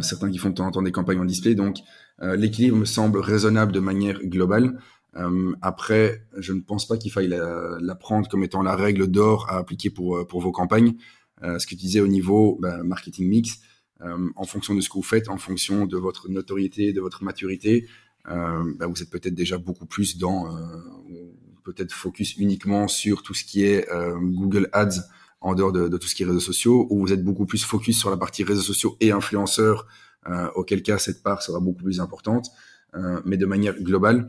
certains 0.00 0.30
qui 0.30 0.38
font 0.38 0.48
de 0.48 0.54
temps 0.54 0.66
en 0.66 0.70
temps 0.70 0.80
des 0.80 0.92
campagnes 0.92 1.18
en 1.18 1.26
display. 1.26 1.54
Donc 1.54 1.76
l'équilibre 2.22 2.78
me 2.78 2.86
semble 2.86 3.18
raisonnable 3.18 3.72
de 3.72 3.80
manière 3.80 4.18
globale. 4.22 4.80
après, 5.60 6.26
je 6.38 6.54
ne 6.54 6.62
pense 6.62 6.88
pas 6.88 6.96
qu'il 6.96 7.12
faille 7.12 7.28
la, 7.28 7.94
prendre 7.96 8.26
comme 8.30 8.44
étant 8.44 8.62
la 8.62 8.76
règle 8.76 9.08
d'or 9.08 9.46
à 9.50 9.58
appliquer 9.58 9.90
pour 9.90 10.26
pour 10.26 10.40
vos 10.40 10.52
campagnes. 10.52 10.94
ce 11.42 11.66
que 11.66 11.74
tu 11.74 11.76
disais 11.76 12.00
au 12.00 12.08
niveau 12.08 12.56
bah, 12.62 12.82
marketing 12.82 13.28
mix 13.28 13.60
en 14.00 14.44
fonction 14.44 14.74
de 14.74 14.80
ce 14.80 14.88
que 14.88 14.94
vous 14.94 15.02
faites, 15.02 15.28
en 15.28 15.38
fonction 15.38 15.86
de 15.86 15.96
votre 15.96 16.28
notoriété, 16.28 16.92
de 16.92 17.00
votre 17.00 17.24
maturité, 17.24 17.88
euh, 18.28 18.74
bah, 18.76 18.86
vous 18.86 19.02
êtes 19.02 19.10
peut-être 19.10 19.34
déjà 19.34 19.58
beaucoup 19.58 19.86
plus 19.86 20.16
dans 20.16 20.54
euh, 20.54 20.78
peut-être 21.62 21.92
focus 21.92 22.36
uniquement 22.36 22.88
sur 22.88 23.22
tout 23.22 23.34
ce 23.34 23.44
qui 23.44 23.64
est 23.64 23.88
Google 24.20 24.68
Ads 24.72 25.00
en 25.40 25.54
dehors 25.54 25.72
de, 25.72 25.88
tout 25.96 26.08
ce 26.08 26.14
qui 26.14 26.22
est 26.22 26.26
réseaux 26.26 26.40
sociaux, 26.40 26.86
ou 26.90 27.00
vous 27.00 27.12
êtes 27.12 27.24
beaucoup 27.24 27.46
plus 27.46 27.64
focus 27.64 27.98
sur 27.98 28.10
la 28.10 28.16
partie 28.16 28.44
réseaux 28.44 28.62
sociaux 28.62 28.96
et 29.00 29.12
influenceurs, 29.12 29.86
auquel 30.54 30.82
cas 30.82 30.98
cette 30.98 31.22
part 31.22 31.42
sera 31.42 31.60
beaucoup 31.60 31.84
plus 31.84 32.00
importante. 32.00 32.50
mais 33.24 33.38
de 33.38 33.46
manière 33.46 33.74
globale, 33.80 34.28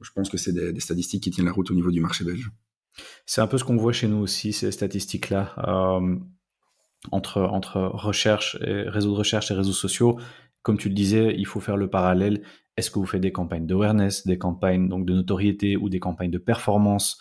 je 0.00 0.10
pense 0.12 0.30
que 0.30 0.38
c'est 0.38 0.52
des, 0.52 0.80
statistiques 0.80 1.22
qui 1.22 1.30
tiennent 1.30 1.46
la 1.46 1.52
route 1.52 1.70
au 1.70 1.74
niveau 1.74 1.90
du 1.90 2.00
marché 2.00 2.24
belge. 2.24 2.50
C'est 3.26 3.42
un 3.42 3.46
peu 3.46 3.58
ce 3.58 3.64
qu'on 3.64 3.76
voit 3.76 3.92
chez 3.92 4.08
nous 4.08 4.18
aussi, 4.18 4.54
ces 4.54 4.72
statistiques-là 4.72 5.54
entre, 7.12 7.42
entre 7.42 7.80
recherche 7.80 8.56
et 8.60 8.84
de 8.84 9.08
recherche 9.08 9.50
et 9.50 9.54
réseaux 9.54 9.72
sociaux. 9.72 10.18
Comme 10.62 10.76
tu 10.76 10.88
le 10.88 10.94
disais, 10.94 11.34
il 11.36 11.46
faut 11.46 11.60
faire 11.60 11.76
le 11.76 11.88
parallèle. 11.88 12.42
Est-ce 12.76 12.90
que 12.90 12.98
vous 12.98 13.06
faites 13.06 13.20
des 13.20 13.32
campagnes 13.32 13.66
d'awareness, 13.66 14.26
des 14.26 14.38
campagnes 14.38 14.88
donc 14.88 15.06
de 15.06 15.14
notoriété 15.14 15.76
ou 15.76 15.88
des 15.88 16.00
campagnes 16.00 16.30
de 16.30 16.38
performance? 16.38 17.18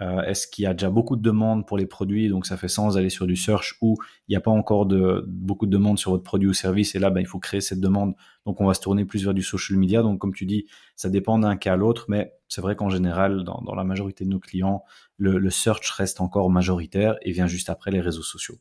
Euh, 0.00 0.22
Est-ce 0.22 0.46
qu'il 0.46 0.64
y 0.64 0.66
a 0.66 0.72
déjà 0.72 0.88
beaucoup 0.88 1.16
de 1.16 1.22
demandes 1.22 1.66
pour 1.66 1.76
les 1.76 1.84
produits, 1.84 2.28
donc 2.30 2.46
ça 2.46 2.56
fait 2.56 2.68
sens 2.68 2.94
d'aller 2.94 3.10
sur 3.10 3.26
du 3.26 3.36
search 3.36 3.76
ou 3.82 3.98
il 4.26 4.32
n'y 4.32 4.36
a 4.36 4.40
pas 4.40 4.50
encore 4.50 4.86
de 4.86 5.22
beaucoup 5.28 5.66
de 5.66 5.70
demandes 5.70 5.98
sur 5.98 6.12
votre 6.12 6.22
produit 6.22 6.48
ou 6.48 6.54
service 6.54 6.94
et 6.94 6.98
là 6.98 7.10
ben, 7.10 7.20
il 7.20 7.26
faut 7.26 7.38
créer 7.38 7.60
cette 7.60 7.80
demande. 7.80 8.14
Donc 8.46 8.62
on 8.62 8.66
va 8.66 8.72
se 8.72 8.80
tourner 8.80 9.04
plus 9.04 9.22
vers 9.24 9.34
du 9.34 9.42
social 9.42 9.78
media. 9.78 10.00
Donc 10.02 10.18
comme 10.18 10.32
tu 10.32 10.46
dis, 10.46 10.66
ça 10.96 11.10
dépend 11.10 11.38
d'un 11.38 11.56
cas 11.56 11.74
à 11.74 11.76
l'autre, 11.76 12.06
mais 12.08 12.32
c'est 12.48 12.62
vrai 12.62 12.74
qu'en 12.74 12.88
général, 12.88 13.44
dans, 13.44 13.74
la 13.74 13.84
majorité 13.84 14.24
de 14.24 14.30
nos 14.30 14.40
clients, 14.40 14.82
le 15.18 15.50
search 15.50 15.90
reste 15.90 16.20
encore 16.20 16.50
majoritaire 16.50 17.16
et 17.22 17.32
vient 17.32 17.46
juste 17.46 17.68
après 17.68 17.90
les 17.90 18.00
réseaux 18.00 18.22
sociaux. 18.22 18.56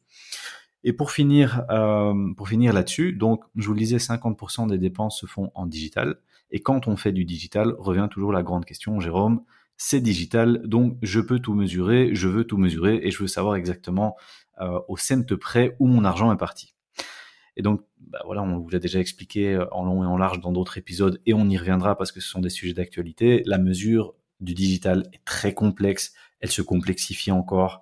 Et 0.83 0.93
pour 0.93 1.11
finir, 1.11 1.63
euh, 1.69 2.33
pour 2.35 2.49
finir 2.49 2.73
là-dessus, 2.73 3.13
donc 3.13 3.43
je 3.55 3.67
vous 3.67 3.73
le 3.73 3.79
disais, 3.79 3.97
50% 3.97 4.67
des 4.67 4.77
dépenses 4.77 5.19
se 5.19 5.25
font 5.25 5.51
en 5.53 5.67
digital. 5.67 6.17
Et 6.49 6.59
quand 6.59 6.87
on 6.87 6.97
fait 6.97 7.11
du 7.11 7.23
digital, 7.23 7.75
revient 7.77 8.07
toujours 8.09 8.33
la 8.33 8.43
grande 8.43 8.65
question, 8.65 8.99
Jérôme, 8.99 9.43
c'est 9.77 10.01
digital, 10.01 10.61
donc 10.65 10.97
je 11.01 11.19
peux 11.19 11.39
tout 11.39 11.53
mesurer, 11.53 12.13
je 12.13 12.27
veux 12.27 12.43
tout 12.43 12.57
mesurer 12.57 12.99
et 13.03 13.11
je 13.11 13.19
veux 13.19 13.27
savoir 13.27 13.55
exactement 13.55 14.15
euh, 14.59 14.79
au 14.87 14.97
cent 14.97 15.23
près 15.39 15.75
où 15.79 15.87
mon 15.87 16.03
argent 16.03 16.31
est 16.31 16.37
parti. 16.37 16.75
Et 17.57 17.61
donc, 17.61 17.81
bah 17.99 18.21
voilà, 18.25 18.43
on 18.43 18.59
vous 18.59 18.69
l'a 18.69 18.79
déjà 18.79 18.99
expliqué 18.99 19.53
euh, 19.53 19.65
en 19.71 19.85
long 19.85 20.03
et 20.03 20.07
en 20.07 20.17
large 20.17 20.39
dans 20.39 20.51
d'autres 20.51 20.77
épisodes 20.77 21.21
et 21.25 21.33
on 21.33 21.49
y 21.49 21.57
reviendra 21.57 21.97
parce 21.97 22.11
que 22.11 22.19
ce 22.19 22.29
sont 22.29 22.41
des 22.41 22.49
sujets 22.49 22.73
d'actualité. 22.73 23.43
La 23.45 23.57
mesure 23.57 24.13
du 24.39 24.53
digital 24.53 25.09
est 25.13 25.23
très 25.25 25.53
complexe, 25.53 26.13
elle 26.39 26.51
se 26.51 26.61
complexifie 26.61 27.31
encore 27.31 27.81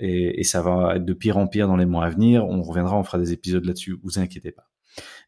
et, 0.00 0.42
ça 0.44 0.62
va 0.62 0.96
être 0.96 1.04
de 1.04 1.12
pire 1.12 1.36
en 1.36 1.46
pire 1.46 1.68
dans 1.68 1.76
les 1.76 1.86
mois 1.86 2.06
à 2.06 2.10
venir. 2.10 2.46
On 2.46 2.62
reviendra, 2.62 2.98
on 2.98 3.04
fera 3.04 3.18
des 3.18 3.32
épisodes 3.32 3.64
là-dessus, 3.64 3.98
vous 4.02 4.18
inquiétez 4.18 4.50
pas. 4.50 4.68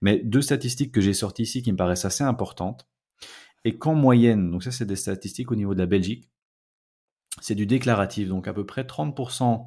Mais 0.00 0.18
deux 0.18 0.42
statistiques 0.42 0.92
que 0.92 1.00
j'ai 1.00 1.14
sorties 1.14 1.42
ici 1.42 1.62
qui 1.62 1.70
me 1.70 1.76
paraissent 1.76 2.04
assez 2.04 2.24
importantes, 2.24 2.88
et 3.64 3.76
qu'en 3.78 3.94
moyenne, 3.94 4.50
donc 4.50 4.64
ça 4.64 4.72
c'est 4.72 4.86
des 4.86 4.96
statistiques 4.96 5.52
au 5.52 5.54
niveau 5.54 5.74
de 5.74 5.78
la 5.78 5.86
Belgique, 5.86 6.30
c'est 7.40 7.54
du 7.54 7.66
déclaratif, 7.66 8.28
donc 8.28 8.48
à 8.48 8.52
peu 8.52 8.66
près 8.66 8.82
30% 8.82 9.64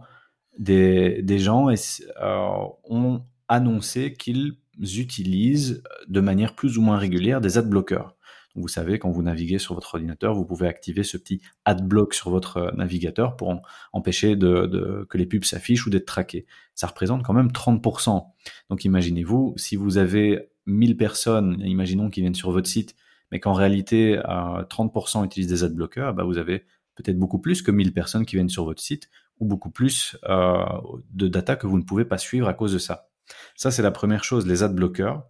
des, 0.57 1.39
gens 1.39 1.69
euh, 1.69 2.57
ont 2.83 3.23
annoncé 3.47 4.13
qu'ils 4.13 4.57
utilisent 4.79 5.83
de 6.07 6.19
manière 6.19 6.55
plus 6.55 6.77
ou 6.77 6.81
moins 6.81 6.97
régulière 6.97 7.41
des 7.41 7.57
ad 7.57 7.69
bloqueurs. 7.69 8.15
Vous 8.55 8.67
savez, 8.69 8.99
quand 8.99 9.11
vous 9.11 9.21
naviguez 9.21 9.59
sur 9.59 9.75
votre 9.75 9.95
ordinateur, 9.95 10.33
vous 10.33 10.45
pouvez 10.45 10.67
activer 10.67 11.03
ce 11.03 11.17
petit 11.17 11.41
adblock 11.65 12.13
sur 12.13 12.29
votre 12.29 12.57
euh, 12.57 12.71
navigateur 12.71 13.35
pour 13.35 13.53
empêcher 13.91 14.37
que 14.37 15.17
les 15.17 15.25
pubs 15.25 15.43
s'affichent 15.43 15.85
ou 15.85 15.89
d'être 15.89 16.05
traqués. 16.05 16.45
Ça 16.73 16.87
représente 16.87 17.23
quand 17.23 17.33
même 17.33 17.49
30%. 17.49 18.25
Donc 18.69 18.85
imaginez-vous, 18.85 19.53
si 19.57 19.75
vous 19.75 19.97
avez 19.97 20.49
1000 20.65 20.97
personnes, 20.97 21.61
imaginons 21.61 22.09
qui 22.09 22.21
viennent 22.21 22.35
sur 22.35 22.51
votre 22.51 22.67
site, 22.67 22.95
mais 23.31 23.39
qu'en 23.39 23.53
réalité 23.53 24.17
30% 24.17 25.21
euh, 25.21 25.25
utilisent 25.25 25.49
des 25.49 25.63
adblockers, 25.63 26.13
bah 26.13 26.23
vous 26.23 26.37
avez 26.37 26.65
peut-être 26.95 27.17
beaucoup 27.17 27.39
plus 27.39 27.61
que 27.61 27.71
1000 27.71 27.93
personnes 27.93 28.25
qui 28.25 28.35
viennent 28.35 28.49
sur 28.49 28.65
votre 28.65 28.81
site 28.81 29.09
ou 29.39 29.45
beaucoup 29.45 29.69
plus 29.69 30.17
euh, 30.29 30.63
de 31.11 31.27
data 31.27 31.55
que 31.55 31.67
vous 31.67 31.77
ne 31.77 31.83
pouvez 31.83 32.05
pas 32.05 32.17
suivre 32.17 32.47
à 32.47 32.53
cause 32.53 32.73
de 32.73 32.77
ça. 32.77 33.09
Ça, 33.55 33.71
c'est 33.71 33.81
la 33.81 33.91
première 33.91 34.23
chose, 34.23 34.47
les 34.47 34.63
adblockers 34.63 35.23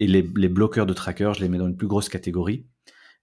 et 0.00 0.06
les, 0.06 0.22
bloqueurs 0.22 0.86
de 0.86 0.94
trackers, 0.94 1.34
je 1.34 1.40
les 1.40 1.48
mets 1.48 1.58
dans 1.58 1.68
une 1.68 1.76
plus 1.76 1.86
grosse 1.86 2.08
catégorie. 2.08 2.66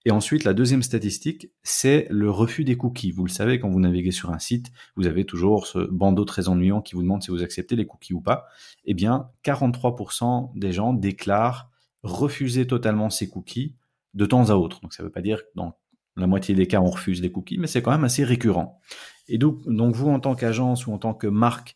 Et 0.06 0.12
ensuite, 0.12 0.44
la 0.44 0.54
deuxième 0.54 0.84
statistique, 0.84 1.52
c'est 1.64 2.08
le 2.10 2.30
refus 2.30 2.64
des 2.64 2.78
cookies. 2.78 3.12
Vous 3.12 3.26
le 3.26 3.32
savez, 3.32 3.60
quand 3.60 3.70
vous 3.70 3.80
naviguez 3.80 4.12
sur 4.12 4.32
un 4.32 4.40
site, 4.40 4.68
vous 4.96 5.08
avez 5.08 5.26
toujours 5.26 5.68
ce 5.68 5.80
bandeau 5.80 6.24
très 6.24 6.48
ennuyant 6.48 6.82
qui 6.82 6.96
vous 6.96 7.02
demande 7.02 7.24
si 7.24 7.32
vous 7.32 7.44
acceptez 7.44 7.76
les 7.76 7.86
cookies 7.86 8.14
ou 8.14 8.22
pas. 8.22 8.46
Eh 8.86 8.94
bien, 8.94 9.30
43% 9.44 10.52
des 10.56 10.72
gens 10.72 10.94
déclarent 10.94 11.70
refuser 12.04 12.68
totalement 12.68 13.10
ces 13.10 13.28
cookies 13.28 13.76
de 14.14 14.26
temps 14.26 14.50
à 14.50 14.54
autre. 14.54 14.80
Donc, 14.82 14.94
ça 14.94 15.04
ne 15.04 15.08
veut 15.08 15.12
pas 15.12 15.22
dire 15.22 15.40
que 15.40 15.50
dans 15.56 15.78
la 16.16 16.28
moitié 16.28 16.56
des 16.56 16.68
cas, 16.68 16.80
on 16.80 16.90
refuse 16.90 17.20
des 17.20 17.32
cookies, 17.32 17.58
mais 17.58 17.68
c'est 17.68 17.82
quand 17.82 17.92
même 17.92 18.04
assez 18.04 18.24
récurrent. 18.24 18.80
Et 19.28 19.38
donc 19.38 19.60
vous, 19.66 20.10
en 20.10 20.20
tant 20.20 20.36
qu'agence 20.36 20.88
ou 20.88 20.94
en 20.94 20.98
tant 20.98 21.14
que 21.14 21.28
marque 21.28 21.76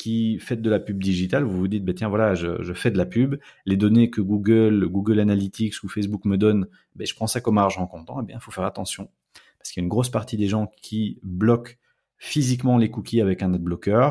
qui 0.00 0.38
faites 0.38 0.62
de 0.62 0.70
la 0.70 0.80
pub 0.80 1.02
digitale, 1.02 1.44
vous 1.44 1.58
vous 1.58 1.68
dites, 1.68 1.84
ben 1.84 1.94
tiens, 1.94 2.08
voilà, 2.08 2.34
je, 2.34 2.72
fais 2.72 2.90
de 2.90 2.96
la 2.96 3.04
pub, 3.04 3.36
les 3.66 3.76
données 3.76 4.08
que 4.08 4.22
Google, 4.22 4.86
Google 4.86 5.20
Analytics 5.20 5.82
ou 5.82 5.88
Facebook 5.88 6.24
me 6.24 6.38
donnent, 6.38 6.66
ben, 6.96 7.06
je 7.06 7.14
prends 7.14 7.26
ça 7.26 7.42
comme 7.42 7.58
argent 7.58 7.86
comptant, 7.86 8.22
eh 8.22 8.24
bien, 8.24 8.38
il 8.38 8.42
faut 8.42 8.50
faire 8.50 8.64
attention. 8.64 9.10
Parce 9.58 9.70
qu'il 9.70 9.82
y 9.82 9.84
a 9.84 9.84
une 9.84 9.90
grosse 9.90 10.08
partie 10.08 10.38
des 10.38 10.48
gens 10.48 10.72
qui 10.80 11.18
bloquent 11.22 11.72
physiquement 12.16 12.78
les 12.78 12.90
cookies 12.90 13.20
avec 13.20 13.42
un 13.42 13.52
adblocker 13.52 14.08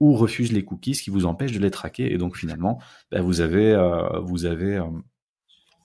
ou 0.00 0.14
refusent 0.14 0.52
les 0.52 0.64
cookies, 0.64 0.94
ce 0.94 1.02
qui 1.02 1.10
vous 1.10 1.26
empêche 1.26 1.52
de 1.52 1.58
les 1.58 1.70
traquer. 1.70 2.10
Et 2.10 2.16
donc, 2.16 2.38
finalement, 2.38 2.80
ben, 3.10 3.20
vous 3.20 3.42
avez, 3.42 3.72
euh, 3.72 4.20
vous 4.20 4.46
avez 4.46 4.76
euh, 4.76 4.86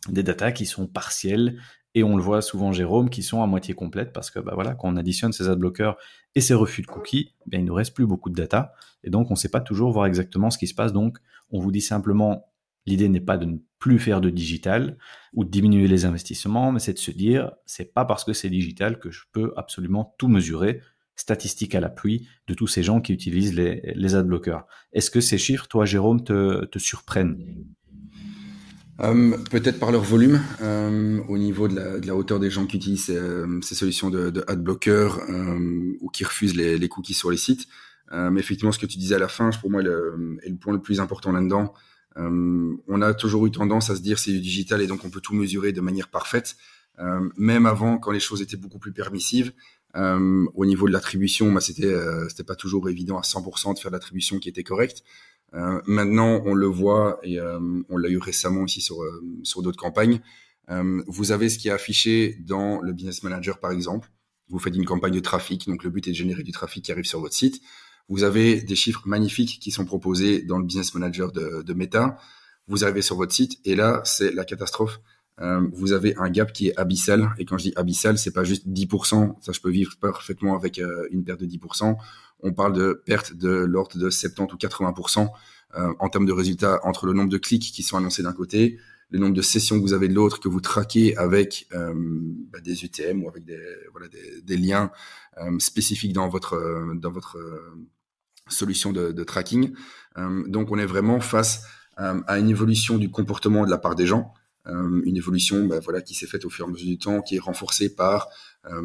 des 0.08 0.24
datas 0.24 0.54
qui 0.54 0.66
sont 0.66 0.88
partielles 0.88 1.60
et 1.94 2.04
on 2.04 2.16
le 2.16 2.24
voit 2.24 2.42
souvent, 2.42 2.72
Jérôme, 2.72 3.10
qui 3.10 3.22
sont 3.22 3.44
à 3.44 3.48
moitié 3.48 3.74
complètes 3.74 4.14
parce 4.14 4.32
que 4.32 4.40
bah 4.40 4.54
voilà, 4.56 4.76
quand 4.76 4.88
on 4.94 4.96
additionne 4.96 5.34
ces 5.34 5.50
adblockers 5.50 5.98
et 6.36 6.42
ces 6.42 6.54
refus 6.54 6.82
de 6.82 6.88
cookies, 6.88 7.34
ben, 7.48 7.60
il 7.60 7.64
ne 7.64 7.68
nous 7.68 7.74
reste 7.74 7.94
plus 7.94 8.06
beaucoup 8.06 8.30
de 8.30 8.36
data. 8.36 8.74
Et 9.04 9.10
donc, 9.10 9.30
on 9.30 9.34
ne 9.34 9.40
sait 9.40 9.50
pas 9.50 9.62
toujours 9.62 9.92
voir 9.92 10.06
exactement 10.06 10.50
ce 10.50 10.58
qui 10.58 10.68
se 10.68 10.76
passe. 10.76 10.94
Donc, 10.94 11.18
on 11.50 11.60
vous 11.60 11.72
dit 11.72 11.82
simplement, 11.82 12.54
l'idée 12.86 13.10
n'est 13.10 13.20
pas 13.20 13.38
de 13.38 13.46
ne 13.46 13.58
plus 13.80 14.00
faire 14.00 14.22
de 14.22 14.30
digital 14.30 14.98
ou 15.34 15.44
de 15.44 15.50
diminuer 15.50 15.88
les 15.88 16.06
investissements, 16.06 16.72
mais 16.72 16.80
c'est 16.80 16.94
de 16.94 17.00
se 17.00 17.12
dire, 17.12 17.52
c'est 17.66 17.94
pas 17.94 18.06
parce 18.06 18.24
que 18.24 18.32
c'est 18.34 18.50
digital 18.50 19.00
que 19.00 19.12
je 19.12 19.24
peux 19.34 19.54
absolument 19.58 20.16
tout 20.18 20.30
mesurer. 20.30 20.82
statistiques 21.16 21.76
à 21.76 21.80
l'appui 21.80 22.28
de 22.48 22.54
tous 22.54 22.68
ces 22.68 22.84
gens 22.84 23.02
qui 23.02 23.14
utilisent 23.14 23.54
les, 23.54 23.94
les 23.96 24.16
adblockers. 24.16 24.66
Est-ce 24.94 25.12
que 25.12 25.22
ces 25.22 25.38
chiffres, 25.38 25.68
toi, 25.68 25.86
Jérôme, 25.86 26.24
te, 26.24 26.66
te 26.66 26.80
surprennent? 26.80 27.38
Euh, 29.04 29.38
Peut-être 29.50 29.80
par 29.80 29.92
leur 29.92 30.04
volume, 30.04 30.42
euh, 30.62 31.22
au 31.28 31.38
niveau 31.38 31.68
de 31.68 32.06
la, 32.06 32.16
hauteur 32.16 32.40
des 32.40 32.50
gens 32.50 32.66
qui 32.66 32.78
utilisent 32.78 33.06
ces, 33.06 33.20
ces 33.62 33.76
solutions 33.76 34.10
de, 34.10 34.44
adblocker 34.48 35.10
euh, 35.30 35.98
ou 36.02 36.10
qui 36.10 36.24
refusent 36.24 36.56
les, 36.56 36.90
cookies 36.90 37.14
sur 37.14 37.32
les 37.32 37.38
sites. 37.38 37.68
Mais 38.14 38.42
effectivement, 38.42 38.74
ce 38.74 38.80
que 38.80 38.86
tu 38.86 38.98
disais 38.98 39.16
à 39.16 39.20
la 39.20 39.30
fin, 39.30 39.52
pour 39.62 39.72
moi, 39.72 39.80
est 39.82 39.86
le, 39.86 40.58
point 40.60 40.74
le 40.74 40.82
plus 40.82 41.00
important 41.00 41.32
là-dedans. 41.32 41.74
on 42.18 43.02
a 43.02 43.14
toujours 43.14 43.46
eu 43.48 43.52
tendance 43.52 43.90
à 43.90 43.96
se 43.96 44.02
dire 44.02 44.20
c'est 44.20 44.32
du 44.32 44.42
digital 44.42 44.82
et 44.82 44.88
donc 44.88 45.06
on 45.06 45.10
peut 45.10 45.22
tout 45.22 45.34
mesurer 45.34 45.72
de 45.72 45.80
manière 45.80 46.10
parfaite. 46.10 46.58
même 47.38 47.66
avant, 47.66 47.98
quand 47.98 48.12
les 48.12 48.20
choses 48.20 48.42
étaient 48.42 48.58
beaucoup 48.58 48.80
plus 48.80 48.92
permissives, 48.92 49.54
au 49.96 50.66
niveau 50.66 50.88
de 50.88 50.94
l'attribution, 50.94 51.52
bah, 51.52 51.62
c'était 51.62 51.86
euh, 51.86 52.28
pas 52.46 52.56
toujours 52.56 52.90
évident 52.90 53.18
à 53.18 53.22
100% 53.22 53.76
de 53.76 53.80
faire 53.80 53.92
l'attribution 53.92 54.40
qui 54.40 54.50
était 54.50 54.64
correcte. 54.64 55.04
Euh, 55.54 55.82
maintenant, 55.86 56.42
on 56.46 56.54
le 56.54 56.68
voit 56.68 57.20
et 57.24 57.40
euh, 57.40 57.60
on 57.90 57.98
l'a 57.98 58.10
eu 58.10 58.18
récemment 58.18 58.62
aussi 58.62 58.82
sur 58.82 59.02
euh, 59.04 59.22
sur 59.44 59.62
d'autres 59.62 59.80
campagnes. 59.80 60.22
vous 61.08 61.34
avez 61.34 61.50
ce 61.50 61.58
qui 61.58 61.68
est 61.68 61.72
affiché 61.72 62.38
dans 62.46 62.82
le 62.82 62.94
Business 62.94 63.24
Manager, 63.24 63.60
par 63.60 63.72
exemple. 63.72 64.10
Vous 64.48 64.60
faites 64.60 64.76
une 64.76 64.86
campagne 64.86 65.14
de 65.14 65.20
trafic, 65.20 65.68
donc 65.68 65.84
le 65.84 65.90
but 65.90 66.08
est 66.08 66.12
de 66.12 66.16
générer 66.16 66.44
du 66.44 66.54
trafic 66.54 66.86
qui 66.86 66.92
arrive 66.92 67.06
sur 67.06 67.20
votre 67.20 67.36
site. 67.36 67.62
Vous 68.08 68.24
avez 68.24 68.62
des 68.62 68.76
chiffres 68.76 69.06
magnifiques 69.06 69.60
qui 69.60 69.72
sont 69.72 69.86
proposés 69.86 70.42
dans 70.44 70.58
le 70.58 70.66
Business 70.66 70.94
Manager 70.94 71.32
de, 71.32 71.62
de 71.62 71.74
Meta. 71.74 72.18
Vous 72.68 72.84
arrivez 72.86 73.02
sur 73.02 73.18
votre 73.18 73.34
site 73.34 73.60
et 73.66 73.76
là, 73.76 74.02
c'est 74.06 74.34
la 74.34 74.46
catastrophe 74.46 75.02
vous 75.74 75.92
avez 75.92 76.16
un 76.18 76.30
gap 76.30 76.54
qui 76.54 76.68
est 76.68 76.78
abyssal. 76.78 77.34
Et 77.40 77.46
quand 77.46 77.58
je 77.58 77.64
dis 77.64 77.74
abyssal, 77.76 78.18
c'est 78.18 78.32
pas 78.32 78.44
juste 78.44 78.68
10%. 78.68 79.36
Ça, 79.42 79.52
je 79.52 79.60
peux 79.60 79.72
vivre 79.72 79.94
parfaitement 80.00 80.56
avec 80.56 80.80
une 81.12 81.24
perte 81.24 81.40
de 81.40 81.48
10%. 81.48 81.96
On 82.44 82.54
parle 82.54 82.74
de 82.74 83.02
perte 83.06 83.34
de 83.34 83.50
l'ordre 83.50 83.98
de 83.98 84.10
70 84.10 84.54
ou 84.54 84.58
80% 84.58 85.30
euh, 85.76 85.94
en 86.00 86.10
termes 86.10 86.26
de 86.26 86.34
résultats 86.34 86.80
entre 86.84 87.06
le 87.06 87.14
nombre 87.14 87.30
de 87.30 87.38
clics 87.38 87.72
qui 87.72 87.84
sont 87.84 87.98
annoncés 87.98 88.24
d'un 88.24 88.34
côté, 88.34 88.78
le 89.10 89.20
nombre 89.20 89.34
de 89.34 89.42
sessions 89.42 89.78
que 89.78 89.82
vous 89.82 89.94
avez 89.94 90.08
de 90.08 90.14
l'autre, 90.14 90.40
que 90.40 90.50
vous 90.50 90.60
traquez 90.60 91.16
avec 91.18 91.68
euh, 91.74 91.94
bah, 92.52 92.60
des 92.60 92.84
UTM 92.84 93.24
ou 93.24 93.30
avec 93.30 93.46
des, 93.46 94.58
liens 94.58 94.92
euh, 95.38 95.60
spécifiques 95.60 96.14
dans 96.14 96.30
votre, 96.30 96.58
solution 98.48 98.92
de, 98.92 99.24
tracking. 99.24 99.74
donc, 100.48 100.72
on 100.72 100.78
est 100.78 100.86
vraiment 100.86 101.22
face 101.22 101.64
à 101.96 102.38
une 102.38 102.50
évolution 102.50 102.98
du 102.98 103.10
comportement 103.10 103.66
de 103.66 103.70
la 103.70 103.78
part 103.78 103.96
des 103.96 104.06
gens. 104.06 104.34
Une 104.66 105.16
évolution 105.16 105.68
bah, 105.68 105.80
qui 106.02 106.16
s'est 106.16 106.28
faite 106.28 106.44
au 106.44 106.50
fur 106.50 106.66
et 106.66 106.68
à 106.68 106.72
mesure 106.72 106.88
du 106.88 106.98
temps, 106.98 107.22
qui 107.22 107.38
est 107.38 107.40
renforcée 107.40 107.96
par 107.96 108.28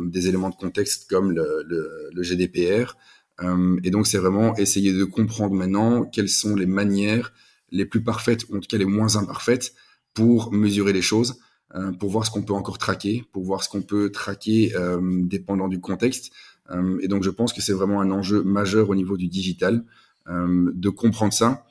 des 0.04 0.28
éléments 0.28 0.50
de 0.50 0.54
contexte 0.54 1.10
comme 1.10 1.32
le 1.32 2.22
GDPR. 2.22 2.96
Euh, 3.42 3.78
et 3.84 3.90
donc, 3.90 4.06
c'est 4.06 4.18
vraiment 4.18 4.56
essayer 4.56 4.92
de 4.92 5.04
comprendre 5.04 5.54
maintenant 5.54 6.04
quelles 6.04 6.28
sont 6.28 6.54
les 6.54 6.66
manières 6.66 7.32
les 7.70 7.84
plus 7.84 8.02
parfaites, 8.02 8.44
ou 8.48 8.56
en 8.56 8.60
tout 8.60 8.68
cas 8.68 8.78
les 8.78 8.84
moins 8.84 9.16
imparfaites, 9.16 9.74
pour 10.14 10.52
mesurer 10.52 10.92
les 10.92 11.02
choses, 11.02 11.40
euh, 11.74 11.92
pour 11.92 12.10
voir 12.10 12.24
ce 12.24 12.30
qu'on 12.30 12.42
peut 12.42 12.54
encore 12.54 12.78
traquer, 12.78 13.24
pour 13.32 13.44
voir 13.44 13.62
ce 13.62 13.68
qu'on 13.68 13.82
peut 13.82 14.10
traquer 14.10 14.74
euh, 14.76 15.00
dépendant 15.24 15.68
du 15.68 15.80
contexte. 15.80 16.32
Euh, 16.70 16.98
et 17.02 17.08
donc, 17.08 17.22
je 17.22 17.30
pense 17.30 17.52
que 17.52 17.60
c'est 17.60 17.72
vraiment 17.72 18.00
un 18.00 18.10
enjeu 18.10 18.42
majeur 18.42 18.88
au 18.88 18.94
niveau 18.94 19.16
du 19.16 19.28
digital, 19.28 19.84
de 20.28 20.88
comprendre 20.88 21.32
ça 21.32 21.64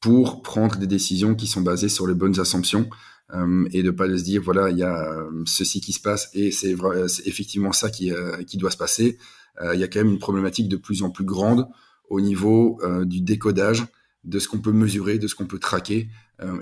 pour 0.00 0.42
prendre 0.42 0.76
des 0.78 0.88
décisions 0.88 1.36
qui 1.36 1.46
sont 1.46 1.60
basées 1.60 1.88
sur 1.88 2.08
les 2.08 2.14
bonnes 2.14 2.40
assumptions 2.40 2.88
euh, 3.34 3.68
et 3.72 3.82
de 3.82 3.90
pas 3.90 4.08
se 4.08 4.24
dire 4.24 4.42
voilà 4.42 4.70
il 4.70 4.78
y 4.78 4.82
a 4.82 5.12
euh, 5.12 5.30
ceci 5.46 5.80
qui 5.80 5.92
se 5.92 6.00
passe 6.00 6.30
et 6.34 6.50
c'est 6.50 6.74
effectivement 7.26 7.72
ça 7.72 7.90
qui, 7.90 8.12
euh, 8.12 8.42
qui 8.44 8.56
doit 8.56 8.70
se 8.70 8.76
passer. 8.76 9.18
Il 9.72 9.78
y 9.78 9.84
a 9.84 9.88
quand 9.88 10.00
même 10.00 10.12
une 10.12 10.18
problématique 10.18 10.68
de 10.68 10.76
plus 10.76 11.02
en 11.02 11.10
plus 11.10 11.24
grande 11.24 11.68
au 12.08 12.20
niveau 12.20 12.80
du 13.04 13.20
décodage 13.20 13.84
de 14.24 14.38
ce 14.38 14.48
qu'on 14.48 14.58
peut 14.58 14.72
mesurer, 14.72 15.18
de 15.18 15.26
ce 15.26 15.34
qu'on 15.34 15.46
peut 15.46 15.58
traquer 15.58 16.08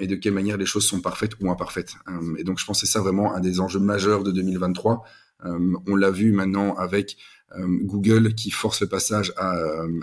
et 0.00 0.06
de 0.06 0.16
quelle 0.16 0.34
manière 0.34 0.56
les 0.56 0.66
choses 0.66 0.84
sont 0.84 1.00
parfaites 1.00 1.32
ou 1.40 1.50
imparfaites. 1.50 1.94
et 2.38 2.44
donc 2.44 2.58
je 2.58 2.64
pense 2.64 2.80
que 2.80 2.86
c'est 2.86 2.92
ça 2.92 3.00
vraiment 3.00 3.34
un 3.34 3.40
des 3.40 3.60
enjeux 3.60 3.78
majeurs 3.78 4.24
de 4.24 4.32
2023. 4.32 5.04
on 5.44 5.94
l'a 5.94 6.10
vu 6.10 6.32
maintenant 6.32 6.74
avec 6.74 7.16
Google 7.56 8.34
qui 8.34 8.50
force 8.50 8.80
le 8.80 8.88
passage 8.88 9.32
à 9.36 9.54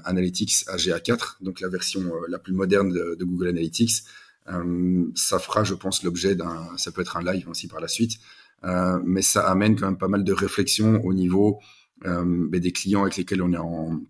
Analytics 0.06 0.64
à 0.68 0.78
GA4, 0.78 1.36
donc 1.42 1.60
la 1.60 1.68
version 1.68 2.02
la 2.30 2.40
plus 2.40 2.54
moderne 2.54 2.94
de, 2.94 3.16
de 3.20 3.26
Google 3.26 3.50
Analytics. 3.50 4.04
Euh, 4.50 5.06
ça 5.16 5.40
fera, 5.40 5.64
je 5.64 5.74
pense, 5.74 6.04
l'objet 6.04 6.36
d'un, 6.36 6.70
ça 6.78 6.92
peut 6.92 7.02
être 7.02 7.18
un 7.18 7.24
live 7.24 7.50
aussi 7.50 7.68
par 7.68 7.80
la 7.80 7.88
suite, 7.88 8.20
euh, 8.64 9.00
mais 9.04 9.22
ça 9.22 9.48
amène 9.50 9.76
quand 9.76 9.88
même 9.88 9.98
pas 9.98 10.08
mal 10.08 10.24
de 10.24 10.34
réflexions 10.34 11.04
au 11.04 11.14
niveau 11.14 11.60
euh, 12.06 12.48
des 12.50 12.72
clients 12.72 13.04
avec 13.04 13.16
lesquels 13.16 13.42
on 13.42 13.54
est 13.54 13.58
en, 13.58 14.02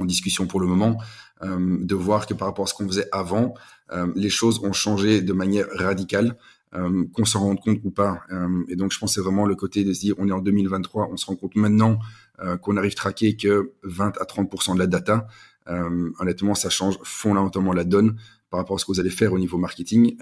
discussion 0.00 0.46
pour 0.46 0.60
le 0.60 0.68
moment, 0.68 0.98
euh, 1.42 1.78
de 1.80 1.94
voir 1.96 2.26
que 2.26 2.34
par 2.34 2.46
rapport 2.46 2.64
à 2.64 2.68
ce 2.68 2.74
qu'on 2.74 2.86
faisait 2.86 3.08
avant, 3.10 3.54
euh, 3.92 4.06
les 4.14 4.30
choses 4.30 4.60
ont 4.60 4.72
changé 4.72 5.20
de 5.20 5.32
manière 5.32 5.66
radicale, 5.74 6.36
qu'on 6.72 7.24
s'en 7.24 7.40
rende 7.40 7.58
compte 7.58 7.80
ou 7.82 7.90
pas. 7.90 8.22
et 8.68 8.76
donc, 8.76 8.92
je 8.92 9.00
pense 9.00 9.10
que 9.10 9.14
c'est 9.16 9.20
vraiment 9.20 9.44
le 9.44 9.56
côté 9.56 9.82
de 9.82 9.92
se 9.92 9.98
dire, 10.02 10.14
on 10.18 10.28
est 10.28 10.32
en 10.32 10.38
2023, 10.38 11.08
on 11.10 11.16
se 11.16 11.26
rend 11.26 11.34
compte 11.34 11.56
maintenant 11.56 11.98
qu'on 12.62 12.76
arrive 12.76 12.94
traquer 12.94 13.34
que 13.36 13.72
20 13.82 14.16
à 14.20 14.24
30% 14.24 14.74
de 14.74 14.78
la 14.78 14.86
data. 14.86 15.26
honnêtement, 15.66 16.54
ça 16.54 16.70
change 16.70 16.96
fondamentalement 17.02 17.72
la 17.72 17.82
donne 17.82 18.14
par 18.50 18.60
rapport 18.60 18.76
à 18.76 18.78
ce 18.78 18.84
que 18.84 18.92
vous 18.92 19.00
allez 19.00 19.10
faire 19.10 19.32
au 19.32 19.40
niveau 19.40 19.58
marketing. 19.58 20.16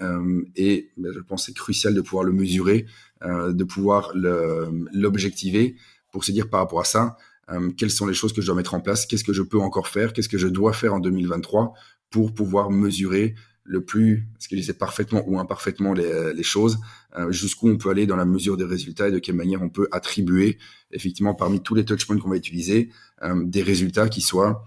Et 0.55 0.89
ben, 0.97 1.13
je 1.13 1.19
pense 1.19 1.41
que 1.41 1.45
c'est 1.51 1.55
crucial 1.55 1.93
de 1.93 2.01
pouvoir 2.01 2.23
le 2.23 2.33
mesurer, 2.33 2.87
de 3.23 3.63
pouvoir 3.63 4.11
l'objectiver 4.15 5.75
pour 6.11 6.23
se 6.23 6.31
dire 6.31 6.49
par 6.49 6.59
rapport 6.59 6.81
à 6.81 6.85
ça, 6.85 7.17
euh, 7.49 7.71
quelles 7.77 7.91
sont 7.91 8.05
les 8.05 8.13
choses 8.13 8.33
que 8.33 8.41
je 8.41 8.47
dois 8.47 8.55
mettre 8.55 8.73
en 8.73 8.79
place, 8.79 9.05
qu'est-ce 9.05 9.23
que 9.23 9.33
je 9.33 9.41
peux 9.41 9.59
encore 9.59 9.87
faire, 9.87 10.13
qu'est-ce 10.13 10.29
que 10.29 10.37
je 10.37 10.47
dois 10.47 10.73
faire 10.73 10.93
en 10.93 10.99
2023 10.99 11.73
pour 12.09 12.33
pouvoir 12.33 12.71
mesurer 12.71 13.35
le 13.63 13.83
plus, 13.85 14.27
ce 14.39 14.47
que 14.47 14.55
je 14.55 14.61
disais 14.61 14.73
parfaitement 14.73 15.23
ou 15.27 15.39
imparfaitement 15.39 15.93
les, 15.93 16.33
les 16.33 16.43
choses, 16.43 16.79
euh, 17.17 17.31
jusqu'où 17.31 17.69
on 17.69 17.77
peut 17.77 17.89
aller 17.89 18.07
dans 18.07 18.15
la 18.15 18.25
mesure 18.25 18.57
des 18.57 18.63
résultats 18.65 19.09
et 19.09 19.11
de 19.11 19.19
quelle 19.19 19.35
manière 19.35 19.61
on 19.61 19.69
peut 19.69 19.87
attribuer 19.91 20.57
effectivement 20.91 21.35
parmi 21.35 21.61
tous 21.61 21.75
les 21.75 21.85
touchpoints 21.85 22.17
qu'on 22.17 22.29
va 22.29 22.37
utiliser 22.37 22.89
euh, 23.23 23.43
des 23.45 23.61
résultats 23.61 24.09
qui 24.09 24.21
soient 24.21 24.65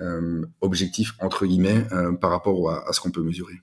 euh, 0.00 0.44
objectif 0.60 1.14
entre 1.20 1.46
guillemets 1.46 1.86
euh, 1.92 2.12
par 2.12 2.30
rapport 2.30 2.70
à 2.70 2.92
ce 2.92 3.00
qu'on 3.00 3.10
peut 3.10 3.22
mesurer. 3.22 3.54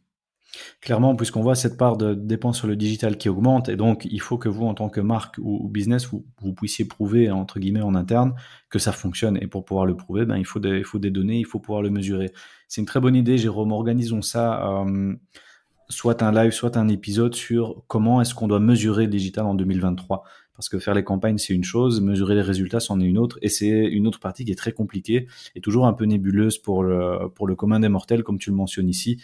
Clairement, 0.81 1.15
puisqu'on 1.15 1.41
voit 1.41 1.55
cette 1.55 1.77
part 1.77 1.97
de 1.97 2.13
dépenses 2.13 2.57
sur 2.57 2.67
le 2.67 2.75
digital 2.75 3.17
qui 3.17 3.29
augmente, 3.29 3.69
et 3.69 3.75
donc 3.75 4.05
il 4.09 4.19
faut 4.19 4.37
que 4.37 4.49
vous, 4.49 4.65
en 4.65 4.73
tant 4.73 4.89
que 4.89 4.99
marque 4.99 5.37
ou, 5.41 5.69
business, 5.69 6.09
vous, 6.09 6.53
puissiez 6.53 6.85
prouver, 6.85 7.31
entre 7.31 7.59
guillemets, 7.59 7.81
en 7.81 7.95
interne, 7.95 8.33
que 8.69 8.79
ça 8.79 8.91
fonctionne. 8.91 9.37
Et 9.41 9.47
pour 9.47 9.63
pouvoir 9.65 9.85
le 9.85 9.95
prouver, 9.95 10.25
ben, 10.25 10.37
il, 10.37 10.45
faut 10.45 10.59
des, 10.59 10.79
il 10.79 10.83
faut 10.83 10.99
des 10.99 11.11
données, 11.11 11.39
il 11.39 11.45
faut 11.45 11.59
pouvoir 11.59 11.81
le 11.81 11.89
mesurer. 11.89 12.31
C'est 12.67 12.81
une 12.81 12.87
très 12.87 12.99
bonne 12.99 13.15
idée, 13.15 13.37
Jérôme. 13.37 13.71
Organisons 13.71 14.21
ça, 14.21 14.83
euh, 14.85 15.13
soit 15.89 16.23
un 16.23 16.31
live, 16.31 16.51
soit 16.51 16.77
un 16.77 16.87
épisode 16.87 17.35
sur 17.35 17.83
comment 17.87 18.21
est-ce 18.21 18.33
qu'on 18.33 18.47
doit 18.47 18.59
mesurer 18.59 19.05
le 19.05 19.11
digital 19.11 19.45
en 19.45 19.55
2023. 19.55 20.23
Parce 20.55 20.69
que 20.69 20.79
faire 20.79 20.93
les 20.93 21.03
campagnes, 21.03 21.37
c'est 21.37 21.53
une 21.53 21.63
chose, 21.63 22.01
mesurer 22.01 22.35
les 22.35 22.41
résultats, 22.41 22.79
c'en 22.79 22.99
est 22.99 23.05
une 23.05 23.17
autre, 23.17 23.39
et 23.41 23.49
c'est 23.49 23.67
une 23.67 24.05
autre 24.05 24.19
partie 24.19 24.45
qui 24.45 24.51
est 24.51 24.55
très 24.55 24.73
compliquée 24.73 25.27
et 25.55 25.61
toujours 25.61 25.87
un 25.87 25.93
peu 25.93 26.05
nébuleuse 26.05 26.57
pour 26.57 26.83
le, 26.83 27.29
pour 27.33 27.47
le 27.47 27.55
commun 27.55 27.79
des 27.79 27.89
mortels, 27.89 28.23
comme 28.23 28.37
tu 28.37 28.49
le 28.49 28.55
mentionnes 28.55 28.89
ici. 28.89 29.21